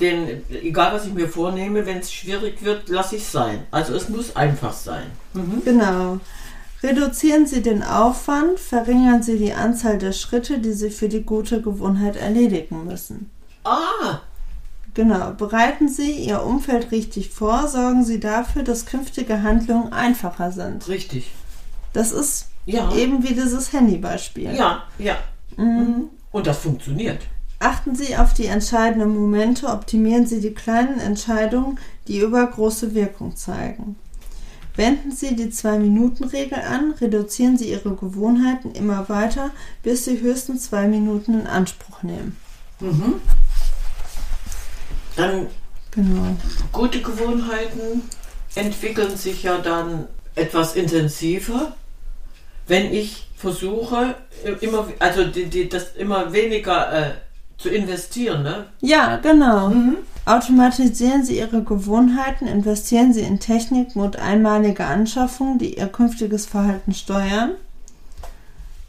Denn 0.00 0.42
egal, 0.50 0.92
was 0.92 1.06
ich 1.06 1.14
mir 1.14 1.30
vornehme, 1.30 1.86
wenn 1.86 2.00
es 2.00 2.12
schwierig 2.12 2.62
wird, 2.62 2.90
lasse 2.90 3.16
ich 3.16 3.22
es 3.22 3.32
sein. 3.32 3.60
Also 3.70 3.94
es 3.94 4.10
muss 4.10 4.36
einfach 4.36 4.74
sein. 4.74 5.06
Mhm. 5.32 5.62
Genau. 5.64 6.20
Reduzieren 6.82 7.46
Sie 7.46 7.62
den 7.62 7.82
Aufwand, 7.82 8.60
verringern 8.60 9.22
Sie 9.22 9.38
die 9.38 9.54
Anzahl 9.54 9.96
der 9.96 10.12
Schritte, 10.12 10.58
die 10.58 10.74
Sie 10.74 10.90
für 10.90 11.08
die 11.08 11.22
gute 11.22 11.62
Gewohnheit 11.62 12.16
erledigen 12.16 12.84
müssen. 12.84 13.30
Ah, 13.64 14.20
Genau. 14.98 15.30
Bereiten 15.30 15.86
Sie 15.88 16.10
Ihr 16.10 16.42
Umfeld 16.42 16.90
richtig 16.90 17.30
vor, 17.30 17.68
sorgen 17.68 18.04
Sie 18.04 18.18
dafür, 18.18 18.64
dass 18.64 18.84
künftige 18.84 19.44
Handlungen 19.44 19.92
einfacher 19.92 20.50
sind. 20.50 20.88
richtig. 20.88 21.30
Das 21.92 22.10
ist 22.10 22.48
Ja. 22.66 22.92
eben 22.92 23.22
wie 23.22 23.32
dieses 23.32 23.72
Handybeispiel. 23.72 24.52
Ja, 24.56 24.82
ja. 24.98 25.16
Mhm. 25.56 26.08
Und 26.32 26.48
das 26.48 26.58
funktioniert. 26.58 27.22
Achten 27.60 27.94
Sie 27.94 28.16
auf 28.16 28.34
die 28.34 28.46
entscheidenden 28.46 29.14
Momente, 29.16 29.68
optimieren 29.68 30.26
Sie 30.26 30.40
die 30.40 30.52
kleinen 30.52 30.98
Entscheidungen, 30.98 31.78
die 32.08 32.18
übergroße 32.18 32.92
Wirkung 32.92 33.36
zeigen. 33.36 33.94
Wenden 34.74 35.12
Sie 35.12 35.36
die 35.36 35.50
Zwei-Minuten-Regel 35.50 36.58
an, 36.58 36.92
reduzieren 37.00 37.56
Sie 37.56 37.70
Ihre 37.70 37.94
Gewohnheiten 37.94 38.72
immer 38.72 39.08
weiter, 39.08 39.50
bis 39.84 40.06
Sie 40.06 40.20
höchstens 40.20 40.64
zwei 40.64 40.88
Minuten 40.88 41.34
in 41.38 41.46
Anspruch 41.46 42.02
nehmen. 42.02 42.36
Mhm. 42.80 43.14
Dann 45.18 45.48
Genau. 45.90 46.36
gute 46.72 47.00
Gewohnheiten 47.00 48.02
entwickeln 48.54 49.16
sich 49.16 49.42
ja 49.42 49.58
dann 49.58 50.06
etwas 50.34 50.76
intensiver, 50.76 51.72
wenn 52.66 52.92
ich 52.92 53.26
versuche, 53.36 54.14
immer, 54.60 54.88
also 54.98 55.24
die, 55.24 55.46
die, 55.46 55.68
das 55.68 55.96
immer 55.96 56.32
weniger 56.32 56.92
äh, 56.92 57.10
zu 57.56 57.68
investieren. 57.68 58.42
Ne? 58.42 58.66
Ja, 58.80 59.16
genau. 59.16 59.70
Mhm. 59.70 59.96
Automatisieren 60.26 61.24
Sie 61.24 61.38
Ihre 61.38 61.62
Gewohnheiten, 61.62 62.46
investieren 62.46 63.12
Sie 63.12 63.22
in 63.22 63.40
Techniken 63.40 64.00
und 64.00 64.16
einmalige 64.16 64.84
Anschaffungen, 64.84 65.58
die 65.58 65.78
Ihr 65.78 65.88
künftiges 65.88 66.46
Verhalten 66.46 66.92
steuern. 66.94 67.52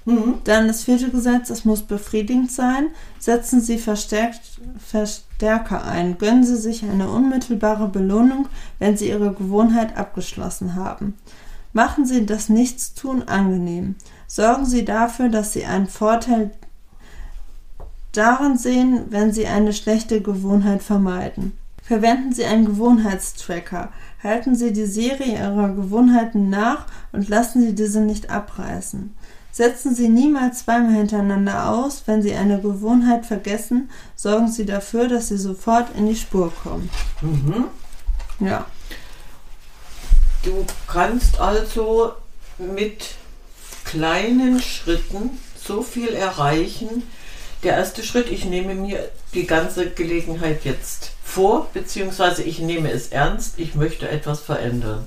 Mhm. 0.10 0.36
Dann 0.44 0.68
das 0.68 0.84
vierte 0.84 1.10
Gesetz, 1.10 1.50
es 1.50 1.66
muss 1.66 1.84
befriedigend 1.84 2.52
sein. 2.52 2.88
Setzen 3.20 3.62
Sie 3.62 3.78
verstärkt, 3.78 4.42
Verstärker 4.80 5.86
ein. 5.86 6.18
Gönnen 6.18 6.44
Sie 6.44 6.58
sich 6.58 6.84
eine 6.84 7.10
unmittelbare 7.10 7.88
Belohnung, 7.88 8.48
wenn 8.80 8.98
Sie 8.98 9.10
Ihre 9.10 9.34
Gewohnheit 9.34 9.96
abgeschlossen 9.98 10.76
haben. 10.76 11.16
Machen 11.74 12.06
Sie 12.06 12.26
das 12.26 12.50
Nichtstun 12.50 13.28
angenehm. 13.28 13.96
Sorgen 14.26 14.66
Sie 14.66 14.84
dafür, 14.84 15.30
dass 15.30 15.54
Sie 15.54 15.66
einen 15.66 15.88
Vorteil 15.88 16.52
darin 18.12 18.58
sehen, 18.58 19.06
wenn 19.10 19.32
Sie 19.32 19.46
eine 19.46 19.74
schlechte 19.74 20.22
Gewohnheit 20.22 20.82
vermeiden. 20.82 21.54
Verwenden 21.84 22.34
Sie 22.34 22.46
einen 22.46 22.66
Gewohnheitstracker. 22.66 23.90
Halten 24.24 24.56
Sie 24.56 24.74
die 24.74 24.86
Serie 24.86 25.38
Ihrer 25.38 25.70
Gewohnheiten 25.70 26.50
nach 26.50 26.88
und 27.12 27.30
lassen 27.30 27.62
Sie 27.62 27.76
diese 27.76 28.02
nicht 28.02 28.32
abreißen. 28.32 29.14
Setzen 29.52 29.96
Sie 29.96 30.10
niemals 30.10 30.66
zweimal 30.66 30.94
hintereinander 30.94 31.70
aus. 31.70 32.04
Wenn 32.06 32.22
Sie 32.22 32.34
eine 32.34 32.62
Gewohnheit 32.62 33.26
vergessen, 33.26 33.90
sorgen 34.16 34.52
Sie 34.52 34.66
dafür, 34.66 35.08
dass 35.08 35.30
Sie 35.30 35.38
sofort 35.38 35.96
in 35.96 36.08
die 36.08 36.16
Spur 36.16 36.54
kommen. 36.64 36.90
Mhm. 37.22 37.66
Ja. 38.40 38.66
Du 40.44 40.66
kannst 40.88 41.40
also 41.40 42.14
mit 42.58 43.16
kleinen 43.84 44.62
Schritten 44.62 45.32
so 45.62 45.82
viel 45.82 46.10
erreichen. 46.10 47.04
Der 47.64 47.76
erste 47.76 48.04
Schritt, 48.04 48.30
ich 48.30 48.46
nehme 48.46 48.76
mir 48.76 49.10
die 49.34 49.46
ganze 49.46 49.90
Gelegenheit 49.90 50.64
jetzt 50.64 51.12
vor, 51.24 51.68
beziehungsweise 51.74 52.44
ich 52.44 52.60
nehme 52.60 52.92
es 52.92 53.10
ernst, 53.10 53.56
ich 53.58 53.76
möchte 53.76 54.08
etwas 54.08 54.40
verändern. 54.40 55.06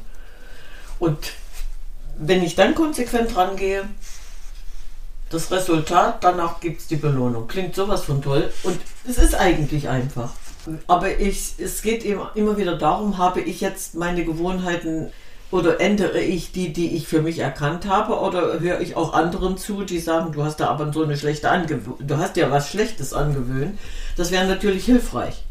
Und 0.98 1.32
wenn 2.18 2.42
ich 2.42 2.54
dann 2.54 2.74
konsequent 2.74 3.34
rangehe, 3.36 3.84
das 5.32 5.50
Resultat, 5.50 6.22
danach 6.22 6.60
gibt 6.60 6.80
es 6.80 6.86
die 6.86 6.96
Belohnung. 6.96 7.46
Klingt 7.48 7.74
sowas 7.74 8.04
von 8.04 8.22
toll. 8.22 8.52
Und 8.62 8.78
es 9.08 9.18
ist 9.18 9.34
eigentlich 9.34 9.88
einfach. 9.88 10.30
Aber 10.86 11.18
ich, 11.18 11.54
es 11.58 11.82
geht 11.82 12.04
immer, 12.04 12.30
immer 12.34 12.56
wieder 12.56 12.76
darum, 12.76 13.18
habe 13.18 13.40
ich 13.40 13.60
jetzt 13.60 13.94
meine 13.94 14.24
Gewohnheiten 14.24 15.10
oder 15.50 15.80
ändere 15.80 16.20
ich 16.20 16.52
die, 16.52 16.72
die 16.72 16.96
ich 16.96 17.06
für 17.06 17.20
mich 17.20 17.38
erkannt 17.38 17.86
habe, 17.86 18.18
oder 18.18 18.60
höre 18.60 18.80
ich 18.80 18.96
auch 18.96 19.12
anderen 19.12 19.58
zu, 19.58 19.82
die 19.82 19.98
sagen, 19.98 20.32
du 20.32 20.42
hast 20.42 20.60
da 20.60 20.68
aber 20.68 20.90
so 20.92 21.02
eine 21.02 21.16
schlechte 21.16 21.50
Angewöhnung, 21.50 21.98
du 22.00 22.16
hast 22.16 22.36
ja 22.36 22.50
was 22.50 22.70
Schlechtes 22.70 23.12
angewöhnt. 23.12 23.78
Das 24.16 24.30
wäre 24.30 24.46
natürlich 24.46 24.86
hilfreich. 24.86 25.44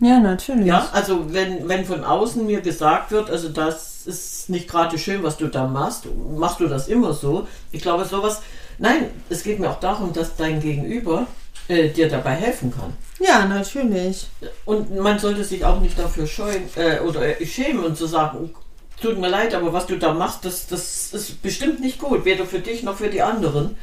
Ja, 0.00 0.20
natürlich. 0.20 0.66
Ja, 0.66 0.88
also 0.92 1.32
wenn, 1.32 1.68
wenn 1.68 1.84
von 1.84 2.04
außen 2.04 2.44
mir 2.46 2.60
gesagt 2.60 3.10
wird, 3.10 3.30
also 3.30 3.48
das 3.48 4.06
ist 4.06 4.48
nicht 4.48 4.68
gerade 4.68 4.98
schön, 4.98 5.22
was 5.22 5.36
du 5.36 5.48
da 5.48 5.66
machst, 5.66 6.04
machst 6.36 6.60
du 6.60 6.66
das 6.66 6.88
immer 6.88 7.12
so. 7.12 7.46
Ich 7.72 7.82
glaube, 7.82 8.04
sowas, 8.04 8.42
nein, 8.78 9.10
es 9.28 9.42
geht 9.42 9.58
mir 9.58 9.70
auch 9.70 9.80
darum, 9.80 10.12
dass 10.12 10.36
dein 10.36 10.60
Gegenüber 10.60 11.26
äh, 11.68 11.88
dir 11.88 12.08
dabei 12.08 12.34
helfen 12.34 12.72
kann. 12.72 12.92
Ja, 13.18 13.46
natürlich. 13.46 14.28
Und 14.64 14.94
man 14.96 15.18
sollte 15.18 15.44
sich 15.44 15.64
auch 15.64 15.80
nicht 15.80 15.98
dafür 15.98 16.26
scheuen 16.26 16.64
äh, 16.76 17.00
oder 17.00 17.22
schämen 17.44 17.84
und 17.84 17.96
zu 17.96 18.06
sagen, 18.06 18.54
tut 19.00 19.18
mir 19.18 19.28
leid, 19.28 19.54
aber 19.54 19.72
was 19.72 19.86
du 19.86 19.96
da 19.96 20.12
machst, 20.12 20.44
das, 20.44 20.66
das 20.66 21.12
ist 21.12 21.42
bestimmt 21.42 21.80
nicht 21.80 21.98
gut, 21.98 22.24
weder 22.24 22.46
für 22.46 22.60
dich 22.60 22.82
noch 22.82 22.96
für 22.96 23.08
die 23.08 23.22
anderen. 23.22 23.76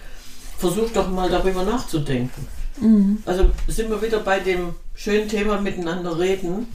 Versuch 0.57 0.89
doch 0.93 1.09
mal 1.09 1.29
darüber 1.29 1.63
nachzudenken. 1.63 2.47
Mhm. 2.79 3.21
Also 3.25 3.49
sind 3.67 3.89
wir 3.89 4.01
wieder 4.01 4.19
bei 4.19 4.39
dem 4.39 4.75
schönen 4.95 5.27
Thema 5.27 5.59
miteinander 5.59 6.17
reden, 6.17 6.67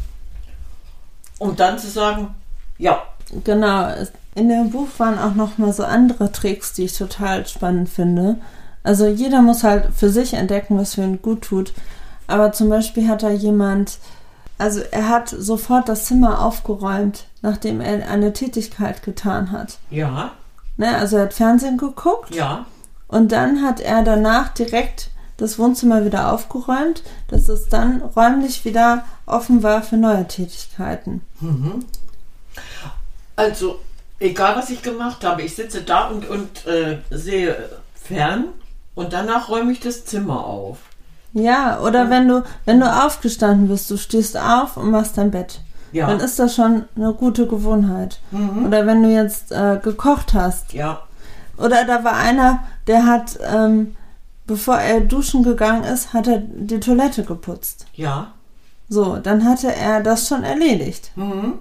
um 1.39 1.57
dann 1.57 1.79
zu 1.79 1.89
sagen, 1.89 2.35
ja, 2.77 3.03
Genau. 3.45 3.93
In 4.39 4.49
dem 4.49 4.71
Buch 4.71 4.87
waren 4.99 5.19
auch 5.19 5.35
noch 5.35 5.59
mal 5.59 5.73
so 5.73 5.83
andere 5.85 6.31
Tricks, 6.31 6.73
die 6.73 6.85
ich 6.85 6.97
total 6.97 7.45
spannend 7.47 7.89
finde. 7.89 8.37
Also 8.85 9.07
jeder 9.09 9.43
muss 9.43 9.65
halt 9.65 9.89
für 9.95 10.11
sich 10.11 10.35
entdecken, 10.35 10.79
was 10.79 10.95
für 10.95 11.03
ihn 11.03 11.21
gut 11.21 11.43
tut. 11.43 11.73
Aber 12.29 12.53
zum 12.53 12.69
Beispiel 12.69 13.09
hat 13.09 13.25
da 13.25 13.31
jemand, 13.31 13.99
also 14.57 14.81
er 14.93 15.09
hat 15.09 15.29
sofort 15.29 15.89
das 15.89 16.05
Zimmer 16.05 16.41
aufgeräumt, 16.45 17.25
nachdem 17.43 17.81
er 17.81 18.09
eine 18.09 18.33
Tätigkeit 18.33 19.03
getan 19.03 19.51
hat. 19.51 19.79
ja, 19.91 20.31
Ne, 20.77 20.97
also 20.97 21.17
er 21.17 21.25
hat 21.25 21.35
Fernsehen 21.35 21.77
geguckt 21.77 22.33
ja, 22.33 22.65
und 23.09 23.33
dann 23.33 23.63
hat 23.63 23.81
er 23.81 24.05
danach 24.05 24.51
direkt 24.51 25.11
das 25.37 25.59
Wohnzimmer 25.59 26.05
wieder 26.05 26.33
aufgeräumt, 26.33 27.03
dass 27.27 27.49
es 27.49 27.69
dann 27.69 28.01
räumlich 28.01 28.65
wieder 28.65 29.05
offen 29.27 29.65
war 29.65 29.83
für 29.83 29.97
neue 29.97 30.29
Tätigkeiten. 30.29 31.23
Also, 33.35 33.81
egal 34.21 34.57
was 34.57 34.71
ich 34.71 34.83
gemacht 34.83 35.25
habe, 35.25 35.43
ich 35.43 35.55
sitze 35.55 35.83
da 35.83 36.09
und, 36.09 36.29
und 36.29 36.67
äh, 36.67 36.99
sehe 37.11 37.57
fern 37.95 38.47
und 38.95 39.13
danach 39.13 39.49
räume 39.49 39.73
ich 39.73 39.81
das 39.81 40.05
Zimmer 40.05 40.45
auf. 40.45 40.79
Ja, 41.33 41.81
oder 41.81 42.11
wenn 42.11 42.27
du, 42.27 42.43
wenn 42.65 42.81
du 42.81 42.87
aufgestanden 42.87 43.69
bist, 43.69 43.91
du 43.91 43.97
stehst 43.97 44.37
auf 44.37 44.77
und 44.77 44.91
machst 44.91 45.19
dein 45.19 45.31
Bett. 45.31 45.61
Ja. 45.93 46.07
Dann 46.07 46.21
ist 46.21 46.39
das 46.39 46.55
schon 46.55 46.85
eine 46.97 47.13
gute 47.15 47.47
Gewohnheit. 47.47 48.21
Mhm. 48.31 48.67
Oder 48.67 48.87
wenn 48.87 49.03
du 49.03 49.11
jetzt 49.11 49.53
äh, 49.53 49.79
gekocht 49.83 50.35
hast. 50.35 50.73
Ja, 50.73 51.03
Oder 51.57 51.85
da 51.85 52.05
war 52.05 52.15
einer, 52.15 52.65
der 52.87 53.07
hat, 53.07 53.39
ähm, 53.43 53.97
bevor 54.47 54.77
er 54.79 55.01
duschen 55.01 55.43
gegangen 55.43 55.85
ist, 55.85 56.13
hat 56.13 56.27
er 56.27 56.39
die 56.39 56.81
Toilette 56.81 57.25
geputzt. 57.25 57.87
ja. 57.95 58.33
So, 58.91 59.17
dann 59.19 59.45
hatte 59.45 59.71
er 59.71 60.03
das 60.03 60.29
schon 60.29 60.45
erledigt. 60.45 61.11
Mhm. 61.15 61.59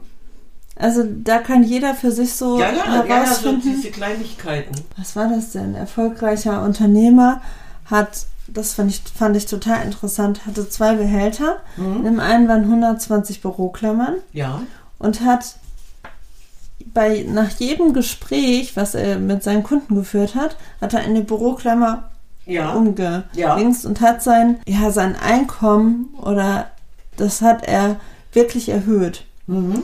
Also 0.79 1.03
da 1.23 1.39
kann 1.39 1.63
jeder 1.63 1.93
für 1.95 2.11
sich 2.11 2.33
so 2.33 2.59
Ja, 2.59 2.71
ja, 2.71 2.85
ja, 2.85 2.95
ja, 2.95 3.01
so 3.03 3.07
herausfinden. 3.07 3.61
diese 3.63 3.89
Kleinigkeiten. 3.91 4.75
was 4.97 5.15
war 5.15 5.27
das 5.29 5.51
denn? 5.51 5.75
Erfolgreicher 5.75 6.61
Unternehmer 6.63 7.41
hat, 7.85 8.25
das 8.47 8.73
fand 8.75 8.91
ich, 8.91 9.01
fand 9.13 9.35
ich 9.35 9.45
total 9.45 9.83
interessant, 9.83 10.45
hatte 10.45 10.69
zwei 10.69 10.95
Behälter. 10.95 11.57
Mhm. 11.77 12.05
Im 12.05 12.19
einen 12.19 12.47
waren 12.47 12.63
120 12.63 13.41
Büroklammern 13.41 14.15
Ja, 14.33 14.61
und 14.99 15.21
hat 15.21 15.55
bei, 16.93 17.25
nach 17.27 17.49
jedem 17.59 17.93
Gespräch, 17.93 18.75
was 18.75 18.95
er 18.95 19.19
mit 19.19 19.43
seinen 19.43 19.63
Kunden 19.63 19.95
geführt 19.95 20.35
hat, 20.35 20.57
hat 20.79 20.93
er 20.93 21.01
eine 21.01 21.21
Büroklammer 21.21 22.09
ja, 22.45 22.71
umgedingst 22.71 23.85
und 23.85 23.99
hat 24.01 24.23
sein, 24.23 24.59
ja, 24.67 24.91
sein 24.91 25.15
Einkommen 25.15 26.13
oder 26.21 26.67
das 27.17 27.41
hat 27.41 27.63
er 27.67 27.97
wirklich 28.31 28.69
erhöht. 28.69 29.25
mhm. 29.47 29.83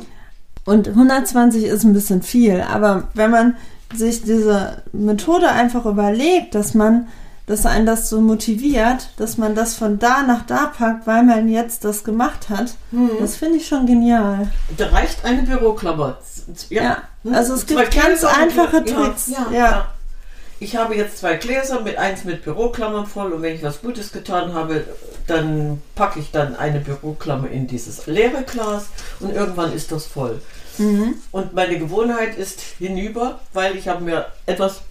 Und 0.65 0.87
120 0.87 1.63
ist 1.65 1.83
ein 1.83 1.93
bisschen 1.93 2.21
viel, 2.21 2.61
aber 2.61 3.07
wenn 3.13 3.31
man 3.31 3.55
sich 3.93 4.23
diese 4.23 4.81
Methode 4.93 5.49
einfach 5.49 5.85
überlegt, 5.85 6.55
dass 6.55 6.73
man, 6.73 7.07
dass 7.45 7.65
einen 7.65 7.85
das 7.85 8.09
so 8.09 8.21
motiviert, 8.21 9.09
dass 9.17 9.37
man 9.37 9.55
das 9.55 9.75
von 9.75 9.99
da 9.99 10.23
nach 10.23 10.45
da 10.45 10.67
packt, 10.67 11.05
weil 11.05 11.23
man 11.23 11.49
jetzt 11.49 11.83
das 11.83 12.03
gemacht 12.03 12.49
hat, 12.49 12.75
Mhm. 12.91 13.09
das 13.19 13.35
finde 13.35 13.57
ich 13.57 13.67
schon 13.67 13.85
genial. 13.85 14.47
Da 14.77 14.87
reicht 14.87 15.25
eine 15.25 15.43
Büroklammer. 15.43 16.17
Z- 16.23 16.57
z- 16.57 16.71
Ja, 16.71 16.97
Hm? 17.23 17.33
also 17.33 17.53
es 17.55 17.65
Zwei 17.67 17.83
gibt 17.85 17.95
ganz 18.01 18.23
einfache 18.23 18.83
Tricks. 18.85 19.27
Ja, 19.27 19.47
ja, 19.51 19.57
Ja. 19.59 19.85
Ich 20.59 20.75
habe 20.75 20.95
jetzt 20.95 21.17
zwei 21.17 21.35
Gläser, 21.35 21.81
mit 21.81 21.97
eins 21.97 22.23
mit 22.23 22.43
Büroklammern 22.43 23.05
voll 23.05 23.33
und 23.33 23.41
wenn 23.41 23.55
ich 23.55 23.63
was 23.63 23.81
Gutes 23.81 24.11
getan 24.11 24.53
habe, 24.53 24.85
dann 25.27 25.81
packe 25.95 26.19
ich 26.19 26.31
dann 26.31 26.55
eine 26.55 26.79
Büroklammer 26.79 27.49
in 27.49 27.67
dieses 27.67 28.05
leere 28.07 28.43
Glas 28.43 28.85
und 29.19 29.33
irgendwann 29.33 29.73
ist 29.73 29.91
das 29.91 30.05
voll. 30.05 30.41
Mhm. 30.77 31.15
Und 31.31 31.53
meine 31.53 31.77
Gewohnheit 31.77 32.37
ist 32.37 32.61
hinüber, 32.79 33.39
weil 33.53 33.75
ich 33.75 33.87
habe 33.87 34.03
mir 34.03 34.27
etwas 34.45 34.81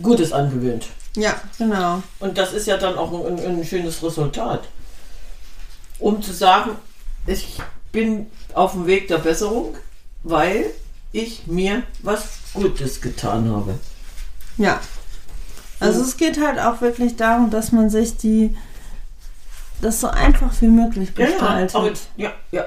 Gutes 0.00 0.32
angewöhnt. 0.32 0.86
Ja, 1.16 1.40
genau. 1.58 2.02
Und 2.18 2.38
das 2.38 2.52
ist 2.52 2.66
ja 2.66 2.76
dann 2.76 2.96
auch 2.96 3.12
ein, 3.26 3.38
ein 3.38 3.64
schönes 3.64 4.02
Resultat. 4.02 4.64
Um 5.98 6.22
zu 6.22 6.32
sagen, 6.32 6.76
ich 7.26 7.58
bin 7.92 8.26
auf 8.54 8.72
dem 8.72 8.86
Weg 8.86 9.08
der 9.08 9.18
Besserung, 9.18 9.76
weil 10.22 10.70
ich 11.12 11.46
mir 11.46 11.82
was 12.02 12.24
Gutes 12.54 13.00
getan 13.00 13.50
habe. 13.50 13.78
Ja. 14.56 14.80
Also 15.82 15.98
So. 16.00 16.04
es 16.06 16.16
geht 16.16 16.40
halt 16.40 16.58
auch 16.58 16.80
wirklich 16.80 17.16
darum, 17.16 17.50
dass 17.50 17.72
man 17.72 17.90
sich 17.90 18.16
die 18.16 18.56
das 19.80 20.00
so 20.00 20.06
einfach 20.08 20.52
wie 20.60 20.68
möglich 20.68 21.10
Ja, 21.16 21.24
ja, 21.24 21.30
gestaltet. 21.30 21.74
aber, 21.76 21.90
ja, 22.16 22.30
ja. 22.52 22.64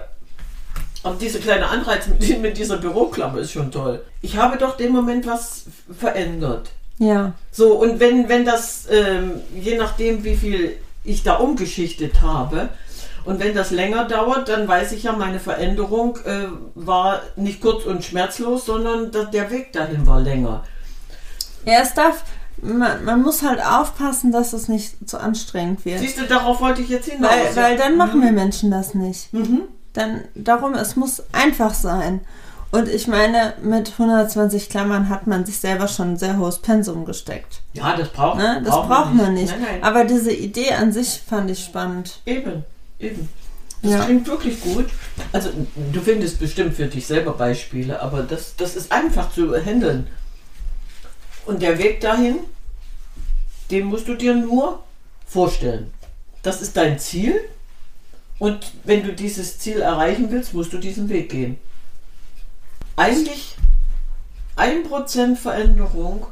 Aber 1.03 1.15
dieser 1.15 1.39
kleine 1.39 1.67
Anreiz 1.67 2.07
mit, 2.07 2.41
mit 2.41 2.57
dieser 2.57 2.77
Büroklammer 2.77 3.37
ist 3.39 3.51
schon 3.51 3.71
toll. 3.71 4.03
Ich 4.21 4.37
habe 4.37 4.57
doch 4.57 4.75
den 4.75 4.91
Moment 4.91 5.25
was 5.25 5.63
verändert. 5.97 6.71
ja. 6.97 7.33
So, 7.51 7.73
und 7.79 7.99
wenn, 8.01 8.27
wenn 8.27 8.43
das, 8.43 8.87
ähm, 8.91 9.31
je 9.55 9.77
nachdem, 9.77 10.23
wie 10.25 10.35
viel 10.35 10.77
ich 11.05 11.23
da 11.23 11.35
umgeschichtet 11.35 12.21
habe, 12.21 12.69
und 13.23 13.39
wenn 13.39 13.55
das 13.55 13.71
länger 13.71 14.05
dauert, 14.05 14.49
dann 14.49 14.67
weiß 14.67 14.91
ich 14.91 15.03
ja, 15.03 15.11
meine 15.13 15.39
Veränderung 15.39 16.17
äh, 16.25 16.47
war 16.75 17.21
nicht 17.35 17.59
kurz 17.61 17.85
und 17.85 18.03
schmerzlos, 18.03 18.65
sondern 18.65 19.11
der 19.31 19.49
Weg 19.51 19.73
dahin 19.73 20.05
war 20.05 20.19
länger. 20.21 20.63
Ja, 21.65 21.79
es 21.81 21.93
darf, 21.95 22.23
man, 22.61 23.03
man 23.05 23.21
muss 23.21 23.43
halt 23.43 23.59
aufpassen, 23.63 24.31
dass 24.31 24.53
es 24.53 24.67
nicht 24.67 25.07
zu 25.09 25.19
anstrengend 25.19 25.85
wird. 25.85 25.99
Siehst 25.99 26.19
du, 26.19 26.25
darauf 26.25 26.61
wollte 26.61 26.81
ich 26.81 26.89
jetzt 26.89 27.09
hinaus. 27.09 27.31
Weil, 27.31 27.55
weil 27.63 27.77
dann 27.77 27.97
machen 27.97 28.21
wir 28.21 28.31
Menschen 28.31 28.71
das 28.71 28.93
nicht. 28.93 29.31
Mhm. 29.33 29.61
Dann 29.93 30.21
darum, 30.35 30.73
es 30.73 30.95
muss 30.95 31.23
einfach 31.31 31.73
sein. 31.73 32.21
Und 32.71 32.89
ich 32.89 33.07
meine, 33.07 33.53
mit 33.61 33.93
120 33.97 34.69
Klammern 34.69 35.07
hat 35.07 35.27
man 35.27 35.45
sich 35.45 35.59
selber 35.59 35.87
schon 35.87 36.13
ein 36.13 36.17
sehr 36.17 36.37
hohes 36.37 36.59
Pensum 36.59 37.05
gesteckt. 37.05 37.61
Ja, 37.73 37.95
das 37.95 38.09
braucht, 38.09 38.37
Ne? 38.37 38.61
Das 38.65 38.75
braucht 38.75 39.13
man 39.13 39.33
nicht. 39.33 39.51
Nein, 39.51 39.61
nein. 39.61 39.83
Aber 39.83 40.03
diese 40.03 40.33
Idee 40.33 40.73
an 40.73 40.91
sich 40.91 41.21
fand 41.25 41.49
ich 41.49 41.63
spannend. 41.63 42.19
Eben, 42.25 42.65
eben. 42.99 43.29
Das 43.81 43.91
Ja. 43.91 44.03
klingt 44.05 44.27
wirklich 44.27 44.61
gut. 44.61 44.87
Also, 45.31 45.49
du 45.93 46.01
findest 46.01 46.39
bestimmt 46.39 46.73
für 46.75 46.87
dich 46.87 47.05
selber 47.07 47.31
Beispiele, 47.33 48.01
aber 48.01 48.23
das, 48.23 48.55
das 48.57 48.75
ist 48.75 48.91
einfach 48.91 49.31
zu 49.31 49.55
handeln. 49.55 50.07
Und 51.45 51.61
der 51.61 51.77
Weg 51.77 52.01
dahin, 52.01 52.39
den 53.71 53.85
musst 53.85 54.07
du 54.07 54.15
dir 54.15 54.35
nur 54.35 54.83
vorstellen. 55.25 55.93
Das 56.43 56.61
ist 56.61 56.77
dein 56.77 56.99
Ziel. 56.99 57.39
Und 58.37 58.73
wenn 58.83 59.03
du 59.03 59.13
dieses 59.13 59.59
Ziel 59.59 59.81
erreichen 59.81 60.29
willst, 60.31 60.53
musst 60.53 60.73
du 60.73 60.77
diesen 60.77 61.09
Weg 61.09 61.29
gehen. 61.29 61.57
Eigentlich 62.95 63.55
ein 64.55 64.83
Prozent 64.83 65.39
Veränderung 65.39 66.27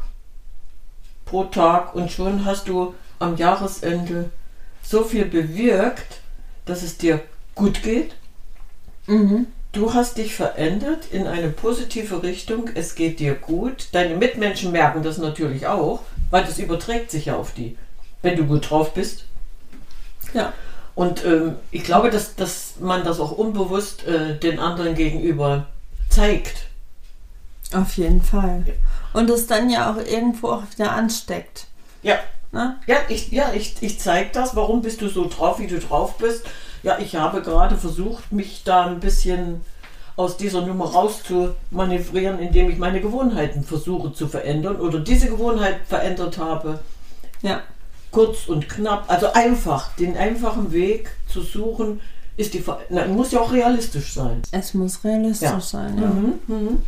pro 1.26 1.46
Tag 1.46 1.96
und 1.96 2.12
schon 2.12 2.46
hast 2.46 2.68
du 2.68 2.94
am 3.20 3.38
Jahresende 3.38 4.30
so 4.82 5.04
viel 5.04 5.26
bewirkt, 5.26 6.22
dass 6.66 6.84
es 6.84 6.98
dir 6.98 7.22
gut 7.56 7.84
geht. 7.84 8.16
Mhm. 9.08 9.48
Du 9.74 9.94
hast 9.94 10.18
dich 10.18 10.36
verändert 10.36 11.08
in 11.12 11.28
eine 11.28 11.50
positive 11.50 12.24
Richtung. 12.24 12.70
Es 12.76 12.96
geht 12.96 13.20
dir 13.20 13.34
gut. 13.36 13.88
Deine 13.92 14.16
Mitmenschen 14.16 14.72
merken 14.72 15.04
das 15.04 15.18
natürlich 15.18 15.68
auch, 15.68 16.04
weil 16.30 16.46
das 16.46 16.60
überträgt 16.60 17.12
sich 17.12 17.26
ja 17.26 17.36
auf 17.36 17.54
die, 17.54 17.78
wenn 18.22 18.38
du 18.38 18.46
gut 18.46 18.70
drauf 18.70 18.94
bist. 18.94 19.26
Ja. 20.34 20.54
Und 20.96 21.26
ähm, 21.26 21.56
ich 21.72 21.84
glaube, 21.84 22.12
dass, 22.12 22.36
dass 22.36 22.76
man 22.80 23.04
das 23.04 23.20
auch 23.20 23.32
unbewusst 23.32 24.06
äh, 24.06 24.38
den 24.38 24.60
anderen 24.60 24.94
gegenüber 24.94 25.68
zeigt. 26.10 26.68
Auf 27.74 27.98
jeden 27.98 28.22
Fall. 28.22 28.64
Und 29.14 29.30
es 29.32 29.48
dann 29.48 29.72
ja 29.72 29.92
auch 29.92 29.98
irgendwo 29.98 30.50
auch 30.50 30.64
wieder 30.72 30.92
ansteckt. 30.92 31.66
Ja, 32.04 32.20
Ne? 32.54 32.78
ja, 32.86 32.98
ich, 33.10 33.32
ja, 33.32 33.52
ich, 33.52 33.78
ich 33.82 34.00
zeige 34.00 34.30
das. 34.32 34.56
Warum 34.56 34.84
bist 34.84 35.02
du 35.02 35.10
so 35.10 35.28
drauf, 35.28 35.58
wie 35.58 35.66
du 35.66 35.80
drauf 35.80 36.20
bist? 36.20 36.46
Ja, 36.84 36.98
ich 37.00 37.16
habe 37.16 37.42
gerade 37.42 37.78
versucht, 37.78 38.32
mich 38.32 38.64
da 38.66 38.86
ein 38.86 39.00
bisschen 39.00 39.62
aus 40.16 40.38
dieser 40.38 40.62
Nummer 40.66 40.86
rauszumanövrieren, 40.92 42.40
indem 42.40 42.70
ich 42.70 42.78
meine 42.78 43.02
Gewohnheiten 43.02 43.64
versuche 43.64 44.14
zu 44.14 44.28
verändern 44.28 44.76
oder 44.76 45.00
diese 45.00 45.28
Gewohnheit 45.28 45.78
verändert 45.88 46.38
habe. 46.38 46.80
Ja. 47.42 47.62
Kurz 48.12 48.48
und 48.48 48.70
knapp, 48.70 49.06
also 49.08 49.34
einfach, 49.34 49.96
den 49.96 50.16
einfachen 50.16 50.72
Weg 50.72 51.10
zu 51.28 51.42
suchen, 51.42 52.00
ist 52.38 52.54
die 52.54 52.60
Ver 52.60 52.80
Na, 52.90 53.08
muss 53.08 53.32
ja 53.32 53.40
auch 53.40 53.52
realistisch 53.52 54.14
sein. 54.14 54.42
Es 54.52 54.74
muss 54.76 55.04
realistisch 55.04 55.50
Ja. 55.50 55.60
sein, 55.60 55.98
ja. 56.00 56.08
Mhm, 56.08 56.34
mhm. 56.48 56.84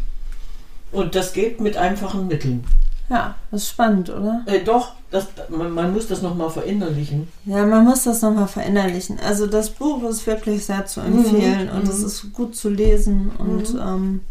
Und 0.91 1.16
das 1.16 1.34
geht 1.34 1.60
mit 1.60 1.78
einfachen 1.78 2.28
Mitteln. 2.28 2.64
Ja, 3.10 3.36
das 3.51 3.64
ist 3.64 3.70
spannend, 3.70 4.10
oder? 4.10 4.41
Äh, 4.47 4.64
doch, 4.64 4.93
das, 5.12 5.28
man, 5.49 5.72
man 5.72 5.93
muss 5.93 6.08
das 6.08 6.22
nochmal 6.22 6.49
verinnerlichen. 6.49 7.28
Ja, 7.45 7.66
man 7.66 7.86
muss 7.86 8.03
das 8.03 8.22
nochmal 8.22 8.47
verinnerlichen. 8.47 9.20
Also 9.20 9.45
das 9.47 9.70
Buch 9.70 10.03
ist 10.10 10.26
wirklich 10.26 10.66
sehr 10.66 10.86
zu 10.86 11.01
empfehlen 11.01 11.70
Mhm, 11.72 11.78
und 11.78 11.88
es 11.88 11.99
mhm. 11.99 12.06
ist 12.08 12.34
gut 12.34 12.56
zu 12.56 12.70
lesen 12.70 13.32
und 13.38 13.76
ähm, 13.80 14.22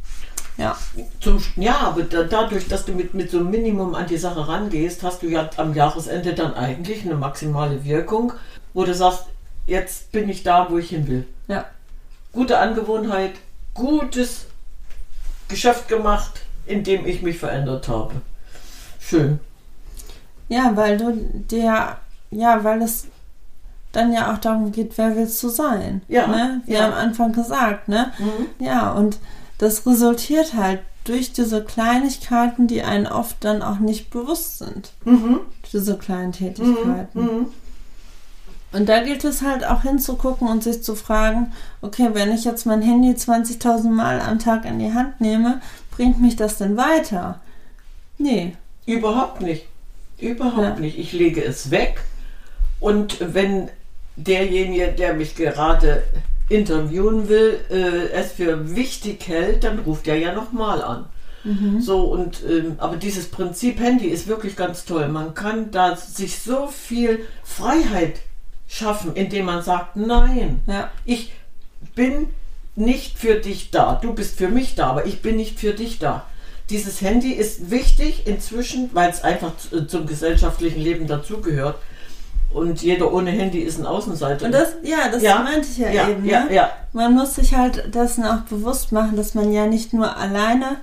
ja. 0.56 0.76
Zum, 1.20 1.42
ja, 1.56 1.76
aber 1.78 2.02
da, 2.02 2.24
dadurch, 2.24 2.68
dass 2.68 2.84
du 2.84 2.92
mit, 2.92 3.14
mit 3.14 3.30
so 3.30 3.38
einem 3.38 3.50
Minimum 3.50 3.94
an 3.94 4.06
die 4.06 4.16
Sache 4.16 4.46
rangehst, 4.46 5.02
hast 5.02 5.22
du 5.22 5.28
ja 5.28 5.48
am 5.56 5.74
Jahresende 5.74 6.34
dann 6.34 6.54
eigentlich 6.54 7.04
eine 7.04 7.14
maximale 7.14 7.84
Wirkung, 7.84 8.32
wo 8.72 8.84
du 8.84 8.94
sagst, 8.94 9.26
jetzt 9.66 10.12
bin 10.12 10.28
ich 10.28 10.42
da, 10.42 10.68
wo 10.70 10.78
ich 10.78 10.90
hin 10.90 11.06
will. 11.08 11.26
Ja. 11.48 11.64
Gute 12.32 12.58
Angewohnheit, 12.58 13.32
gutes 13.72 14.46
Geschäft 15.48 15.88
gemacht, 15.88 16.42
in 16.66 16.84
dem 16.84 17.06
ich 17.06 17.22
mich 17.22 17.38
verändert 17.38 17.88
habe. 17.88 18.14
Schön. 19.06 19.38
Ja, 20.48 20.72
weil 20.74 20.96
du 20.96 21.12
dir, 21.50 21.96
ja, 22.30 22.64
weil 22.64 22.82
es 22.82 23.06
dann 23.92 24.12
ja 24.12 24.32
auch 24.32 24.38
darum 24.38 24.72
geht, 24.72 24.96
wer 24.96 25.14
willst 25.16 25.42
du 25.42 25.48
sein? 25.48 26.02
Ja, 26.08 26.26
Ne? 26.26 26.62
Wie 26.66 26.72
ja. 26.74 26.86
am 26.86 26.94
Anfang 26.94 27.32
gesagt, 27.32 27.88
ne? 27.88 28.12
Mhm. 28.18 28.64
Ja, 28.64 28.92
und 28.92 29.18
das 29.58 29.86
resultiert 29.86 30.54
halt 30.54 30.80
durch 31.04 31.32
diese 31.32 31.62
Kleinigkeiten, 31.62 32.66
die 32.66 32.82
einen 32.82 33.06
oft 33.06 33.36
dann 33.40 33.62
auch 33.62 33.78
nicht 33.78 34.10
bewusst 34.10 34.58
sind. 34.58 34.92
Mhm. 35.04 35.40
Diese 35.72 35.98
kleinen 35.98 36.32
Tätigkeiten. 36.32 37.20
Mhm. 37.20 37.46
Und 38.72 38.88
da 38.88 39.04
gilt 39.04 39.24
es 39.24 39.42
halt 39.42 39.64
auch 39.64 39.82
hinzugucken 39.82 40.48
und 40.48 40.64
sich 40.64 40.82
zu 40.82 40.96
fragen, 40.96 41.52
okay, 41.80 42.10
wenn 42.12 42.32
ich 42.32 42.44
jetzt 42.44 42.66
mein 42.66 42.82
Handy 42.82 43.12
20.000 43.12 43.90
Mal 43.90 44.20
am 44.20 44.40
Tag 44.40 44.64
in 44.64 44.80
die 44.80 44.92
Hand 44.92 45.20
nehme, 45.20 45.60
bringt 45.92 46.20
mich 46.20 46.34
das 46.34 46.58
denn 46.58 46.76
weiter? 46.76 47.40
Nee. 48.18 48.56
Überhaupt 48.86 49.40
nicht. 49.40 49.66
Überhaupt 50.18 50.58
Ja. 50.78 50.80
nicht. 50.80 50.98
Ich 50.98 51.12
lege 51.12 51.42
es 51.42 51.70
weg. 51.70 52.00
Und 52.80 53.18
wenn 53.34 53.68
derjenige, 54.16 54.88
der 54.92 55.14
mich 55.14 55.34
gerade 55.34 56.02
interviewen 56.48 57.28
will, 57.28 57.60
äh, 57.70 58.10
es 58.12 58.32
für 58.32 58.76
wichtig 58.76 59.26
hält, 59.26 59.64
dann 59.64 59.78
ruft 59.80 60.06
er 60.06 60.16
ja 60.18 60.34
nochmal 60.34 60.82
an. 60.82 61.06
So 61.78 62.04
und 62.04 62.42
ähm, 62.48 62.76
aber 62.78 62.96
dieses 62.96 63.30
Prinzip 63.30 63.78
Handy 63.78 64.06
ist 64.06 64.28
wirklich 64.28 64.56
ganz 64.56 64.86
toll. 64.86 65.08
Man 65.08 65.34
kann 65.34 65.70
da 65.70 65.94
sich 65.94 66.38
so 66.38 66.68
viel 66.68 67.26
Freiheit 67.42 68.20
schaffen, 68.66 69.14
indem 69.14 69.44
man 69.44 69.62
sagt, 69.62 69.94
nein, 69.94 70.62
Ja. 70.66 70.90
ich 71.04 71.34
bin 71.94 72.28
nicht 72.76 73.18
für 73.18 73.34
dich 73.34 73.70
da. 73.70 73.98
Du 74.00 74.14
bist 74.14 74.38
für 74.38 74.48
mich 74.48 74.74
da, 74.74 74.86
aber 74.86 75.04
ich 75.04 75.20
bin 75.20 75.36
nicht 75.36 75.60
für 75.60 75.74
dich 75.74 75.98
da. 75.98 76.24
Dieses 76.70 77.00
Handy 77.02 77.32
ist 77.32 77.70
wichtig 77.70 78.26
inzwischen, 78.26 78.90
weil 78.94 79.10
es 79.10 79.22
einfach 79.22 79.52
zu- 79.56 79.86
zum 79.86 80.06
gesellschaftlichen 80.06 80.80
Leben 80.80 81.06
dazugehört. 81.06 81.76
Und 82.52 82.82
jeder 82.82 83.12
ohne 83.12 83.30
Handy 83.32 83.58
ist 83.60 83.78
ein 83.78 83.86
Außenseiter. 83.86 84.46
Und 84.46 84.52
das, 84.52 84.68
ja, 84.82 85.08
das 85.10 85.22
Ja. 85.22 85.40
meinte 85.42 85.68
ich 85.68 85.76
ja, 85.78 85.90
ja, 85.90 86.08
eben. 86.08 86.24
ja, 86.24 86.44
ne? 86.44 86.54
ja, 86.54 86.70
Man 86.92 87.12
muss 87.14 87.34
sich 87.34 87.54
halt 87.54 87.94
dessen 87.94 88.24
auch 88.24 88.42
bewusst 88.42 88.92
machen, 88.92 89.16
dass 89.16 89.34
man 89.34 89.52
ja 89.52 89.66
nicht 89.66 89.92
nur 89.92 90.16
alleine, 90.16 90.76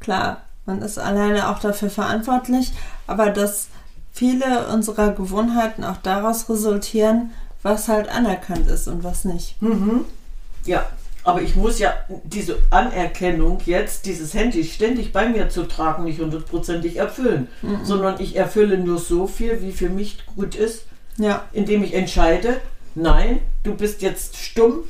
klar, 0.00 0.42
man 0.66 0.82
ist 0.82 0.98
alleine 0.98 1.48
auch 1.48 1.60
dafür 1.60 1.90
verantwortlich, 1.90 2.72
aber 3.06 3.30
dass 3.30 3.68
viele 4.12 4.66
unserer 4.68 5.12
Gewohnheiten 5.12 5.84
auch 5.84 5.96
daraus 6.02 6.48
resultieren, 6.50 7.30
was 7.62 7.86
halt 7.88 8.08
anerkannt 8.08 8.66
ist 8.68 8.88
und 8.88 9.04
was 9.04 9.24
nicht. 9.24 9.60
Mhm. 9.62 10.04
Ja, 10.66 10.84
aber 11.24 11.42
ich 11.42 11.54
muss 11.56 11.78
ja 11.78 11.92
diese 12.24 12.56
Anerkennung 12.70 13.58
jetzt, 13.66 14.06
dieses 14.06 14.34
Handy 14.34 14.64
ständig 14.64 15.12
bei 15.12 15.28
mir 15.28 15.48
zu 15.48 15.64
tragen, 15.68 16.04
nicht 16.04 16.20
hundertprozentig 16.20 16.96
erfüllen, 16.96 17.48
Mhm. 17.62 17.84
sondern 17.84 18.16
ich 18.20 18.36
erfülle 18.36 18.78
nur 18.78 18.98
so 18.98 19.26
viel, 19.26 19.62
wie 19.62 19.72
für 19.72 19.88
mich 19.88 20.18
gut 20.34 20.54
ist, 20.54 20.84
Ja, 21.18 21.44
indem 21.52 21.82
ich 21.84 21.94
entscheide, 21.94 22.60
nein, 22.94 23.40
du 23.64 23.74
bist 23.74 24.02
jetzt 24.02 24.36
stumm, 24.36 24.80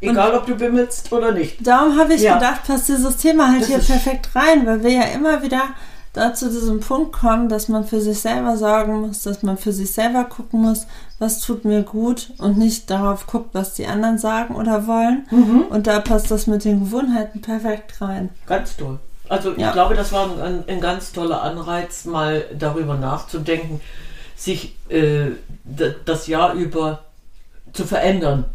egal 0.00 0.34
ob 0.34 0.46
du 0.46 0.54
bimmelst 0.56 1.12
oder 1.12 1.32
nicht. 1.32 1.64
darum 1.66 1.98
habe 1.98 2.14
ich 2.14 2.22
Ja. 2.22 2.34
gedacht, 2.34 2.64
passt 2.66 2.88
dieses 2.88 3.16
Thema 3.18 3.50
halt 3.52 3.60
Das 3.62 3.68
hier 3.68 3.78
perfekt 3.78 4.30
rein, 4.34 4.64
weil 4.66 4.82
wir 4.82 4.90
ja 4.90 5.02
immer 5.14 5.42
wieder 5.42 5.62
da 6.12 6.34
zu 6.34 6.50
diesem 6.50 6.80
Punkt 6.80 7.12
kommen, 7.12 7.48
dass 7.48 7.68
man 7.68 7.84
für 7.84 8.00
sich 8.00 8.18
selber 8.20 8.56
sorgen 8.56 9.00
muss, 9.02 9.22
dass 9.22 9.42
man 9.44 9.56
für 9.56 9.72
sich 9.72 9.92
selber 9.92 10.24
gucken 10.24 10.62
muss, 10.62 10.86
was 11.20 11.40
tut 11.40 11.64
mir 11.64 11.82
gut 11.82 12.32
und 12.38 12.58
nicht 12.58 12.90
darauf 12.90 13.26
guckt, 13.28 13.50
was 13.52 13.74
die 13.74 13.86
anderen 13.86 14.18
sagen 14.18 14.56
oder 14.56 14.86
wollen. 14.88 15.26
Und 15.70 15.86
da 15.86 16.00
passt 16.00 16.30
das 16.30 16.46
mit 16.48 16.64
den 16.64 16.80
Gewohnheiten 16.80 17.40
perfekt 17.42 18.00
rein. 18.00 18.30
Ganz 18.46 18.76
toll. 18.76 18.98
Also 19.28 19.52
Ja. 19.56 19.68
ich 19.68 19.72
glaube, 19.72 19.94
das 19.94 20.10
war 20.10 20.28
ein, 20.42 20.64
ein 20.66 20.80
ganz 20.80 21.12
toller 21.12 21.42
Anreiz, 21.42 22.04
mal 22.04 22.44
darüber 22.58 22.96
nachzudenken, 22.96 23.80
sich 24.34 24.74
äh, 24.88 25.30
das 26.04 26.26
Jahr 26.26 26.54
über 26.54 27.04
zu 27.72 27.84
verändern, 27.84 28.46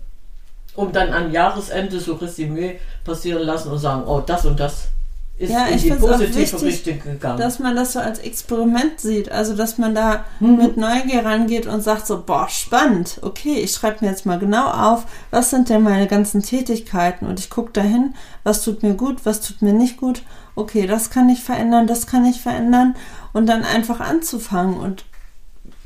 um 0.76 0.92
dann 0.92 1.14
am 1.14 1.32
Jahresende 1.32 2.02
so 2.02 2.16
Resümee 2.16 2.82
passieren 3.06 3.44
lassen 3.44 3.72
und 3.72 3.78
sagen, 3.78 4.04
oh, 4.06 4.20
das 4.20 4.46
und 4.46 4.60
das 4.60 4.90
ist 5.38 5.52
Ja, 5.52 5.66
in 5.66 5.76
ich 5.76 5.84
die 5.84 5.92
positive 5.92 6.36
wichtig, 6.36 6.62
Richtung 6.64 7.00
gegangen. 7.04 7.38
Dass 7.38 7.60
man 7.60 7.76
das 7.76 7.94
so 7.94 8.00
als 8.00 8.20
Experiment 8.20 9.00
sieht, 9.02 9.32
also 9.32 9.54
dass 9.54 9.78
man 9.78 9.94
da 9.94 10.24
Mhm. 10.40 10.56
mit 10.58 10.78
Neugier 10.78 11.26
rangeht 11.26 11.68
und 11.68 11.82
sagt 11.82 12.08
so, 12.08 12.24
boah, 12.26 12.48
spannend, 12.48 13.20
okay, 13.22 13.56
ich 13.56 13.74
schreibe 13.74 14.06
mir 14.06 14.12
jetzt 14.12 14.26
mal 14.26 14.40
genau 14.40 14.68
auf, 14.68 15.06
was 15.32 15.50
sind 15.50 15.68
denn 15.70 15.84
meine 15.84 16.08
ganzen 16.08 16.42
Tätigkeiten? 16.42 17.26
Und 17.26 17.40
ich 17.40 17.50
gucke 17.50 17.72
dahin, 17.74 18.14
was 18.44 18.64
tut 18.64 18.82
mir 18.82 18.94
gut, 18.94 19.26
was 19.26 19.42
tut 19.42 19.62
mir 19.62 19.74
nicht 19.74 19.98
gut, 19.98 20.24
okay, 20.56 20.88
das 20.88 21.10
kann 21.10 21.28
ich 21.30 21.44
verändern, 21.44 21.86
das 21.86 22.08
kann 22.08 22.26
ich 22.26 22.42
verändern. 22.42 22.96
Und 23.34 23.48
dann 23.48 23.64
einfach 23.66 24.00
anzufangen. 24.00 24.80
Und 24.80 25.04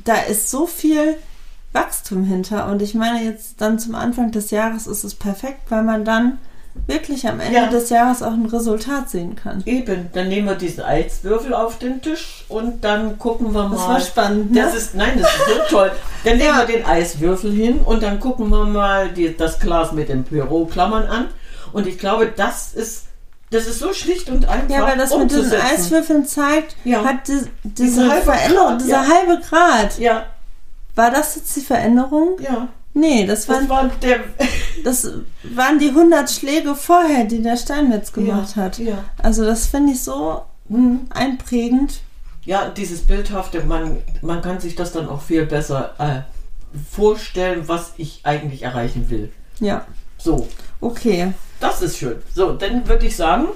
da 0.04 0.14
ist 0.14 0.48
so 0.50 0.66
viel 0.68 1.16
Wachstum 1.72 2.22
hinter. 2.22 2.66
Und 2.70 2.82
ich 2.82 2.94
meine 2.94 3.24
jetzt 3.24 3.60
dann 3.60 3.80
zum 3.80 3.96
Anfang 3.96 4.30
des 4.30 4.52
Jahres 4.52 4.86
ist 4.86 5.02
es 5.02 5.16
perfekt, 5.16 5.62
weil 5.70 5.82
man 5.82 6.04
dann 6.04 6.38
wirklich 6.86 7.26
am 7.28 7.40
Ende 7.40 7.54
Ja. 7.58 7.66
des 7.66 7.90
Jahres 7.90 8.22
auch 8.22 8.32
ein 8.32 8.46
Resultat 8.46 9.10
sehen 9.10 9.36
kann. 9.36 9.62
Eben, 9.66 10.08
dann 10.12 10.28
nehmen 10.28 10.46
wir 10.48 10.54
diesen 10.54 10.82
Eiswürfel 10.84 11.52
auf 11.54 11.78
den 11.78 12.00
Tisch 12.00 12.44
und 12.48 12.82
dann 12.84 13.18
gucken 13.18 13.52
wir 13.52 13.64
mal. 13.68 13.76
Das 13.76 13.88
war 13.88 14.00
spannend, 14.00 14.52
ne? 14.52 14.62
Das 14.62 14.74
ist, 14.74 14.94
nein, 14.94 15.18
das 15.20 15.28
ist 15.30 15.46
so 15.68 15.76
toll. 15.76 15.92
Dann 16.24 16.38
legen 16.38 16.48
Ja. 16.54 16.58
wir 16.66 16.76
den 16.76 16.84
Eiswürfel 16.84 17.52
hin 17.52 17.80
und 17.84 18.02
dann 18.02 18.20
gucken 18.20 18.48
wir 18.50 18.64
mal 18.64 19.08
die, 19.10 19.36
das 19.36 19.58
Glas 19.58 19.92
mit 19.92 20.08
den 20.08 20.22
Büroklammern 20.24 21.06
an. 21.06 21.26
Und 21.72 21.86
ich 21.86 21.98
glaube, 21.98 22.32
das 22.34 22.72
ist, 22.74 23.04
das 23.50 23.66
ist 23.66 23.78
so 23.80 23.92
schlicht 23.92 24.28
und 24.30 24.48
einfach. 24.48 24.70
Ja, 24.70 24.82
weil 24.86 24.96
das 24.96 25.16
mit 25.16 25.30
diesen. 25.30 25.52
Eiswürfeln 25.60 26.24
zeigt, 26.24 26.76
Ja. 26.84 27.04
hat 27.04 27.26
die, 27.28 27.32
diese 27.64 27.84
Diese 27.84 28.08
halbe 28.10 28.24
Veränderung, 28.24 28.68
Grad, 28.68 28.80
dieser 28.80 29.02
ja. 29.02 29.08
halbe 29.08 29.40
Grad. 29.48 29.98
Ja, 29.98 30.26
War 30.94 31.10
das 31.10 31.34
jetzt 31.36 31.54
die 31.56 31.60
Veränderung? 31.60 32.38
ja. 32.40 32.68
Nee, 32.92 33.24
das 33.26 33.46
Das 33.46 33.56
waren, 33.56 33.68
war 33.68 33.90
der. 34.02 34.20
das 34.84 35.08
waren 35.44 35.78
die 35.78 35.88
100 35.90 36.30
Schläge 36.30 36.74
vorher, 36.74 37.24
die 37.24 37.42
der 37.42 37.56
Steinmetz 37.56 38.12
gemacht 38.12 38.56
ja, 38.56 38.62
hat. 38.62 38.78
Ja. 38.78 39.04
Also 39.22 39.44
das 39.44 39.66
finde 39.66 39.92
ich 39.92 40.02
so 40.02 40.42
Hm. 40.68 41.06
einprägend. 41.10 42.00
Ja, 42.44 42.68
dieses 42.68 43.00
Bildhafte, 43.02 43.64
man, 43.64 43.98
man 44.22 44.40
kann 44.40 44.60
sich 44.60 44.74
das 44.76 44.92
dann 44.92 45.08
auch 45.08 45.20
viel 45.20 45.44
besser 45.46 45.94
äh, 45.98 46.20
vorstellen, 46.90 47.64
was 47.66 47.92
ich 47.96 48.20
eigentlich 48.24 48.62
erreichen 48.62 49.10
will. 49.10 49.32
Ja, 49.60 49.84
So, 50.16 50.48
okay. 50.80 51.32
das 51.60 51.82
ist 51.82 51.98
schön. 51.98 52.16
So, 52.34 52.52
dann 52.52 52.86
würde 52.88 53.06
ich 53.06 53.16
sagen, 53.16 53.48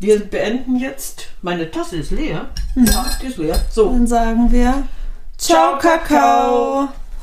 wir 0.00 0.20
beenden 0.20 0.76
jetzt. 0.76 1.26
Meine 1.40 1.70
Tasse 1.70 1.96
ist 1.96 2.10
leer. 2.10 2.46
Ja, 2.74 3.06
die 3.22 3.26
ist 3.28 3.38
leer. 3.38 3.58
So, 3.70 3.90
Dann 3.90 4.06
sagen 4.06 4.50
wir 4.52 4.86
Ciao, 5.38 5.78
Kakao. 5.78 6.88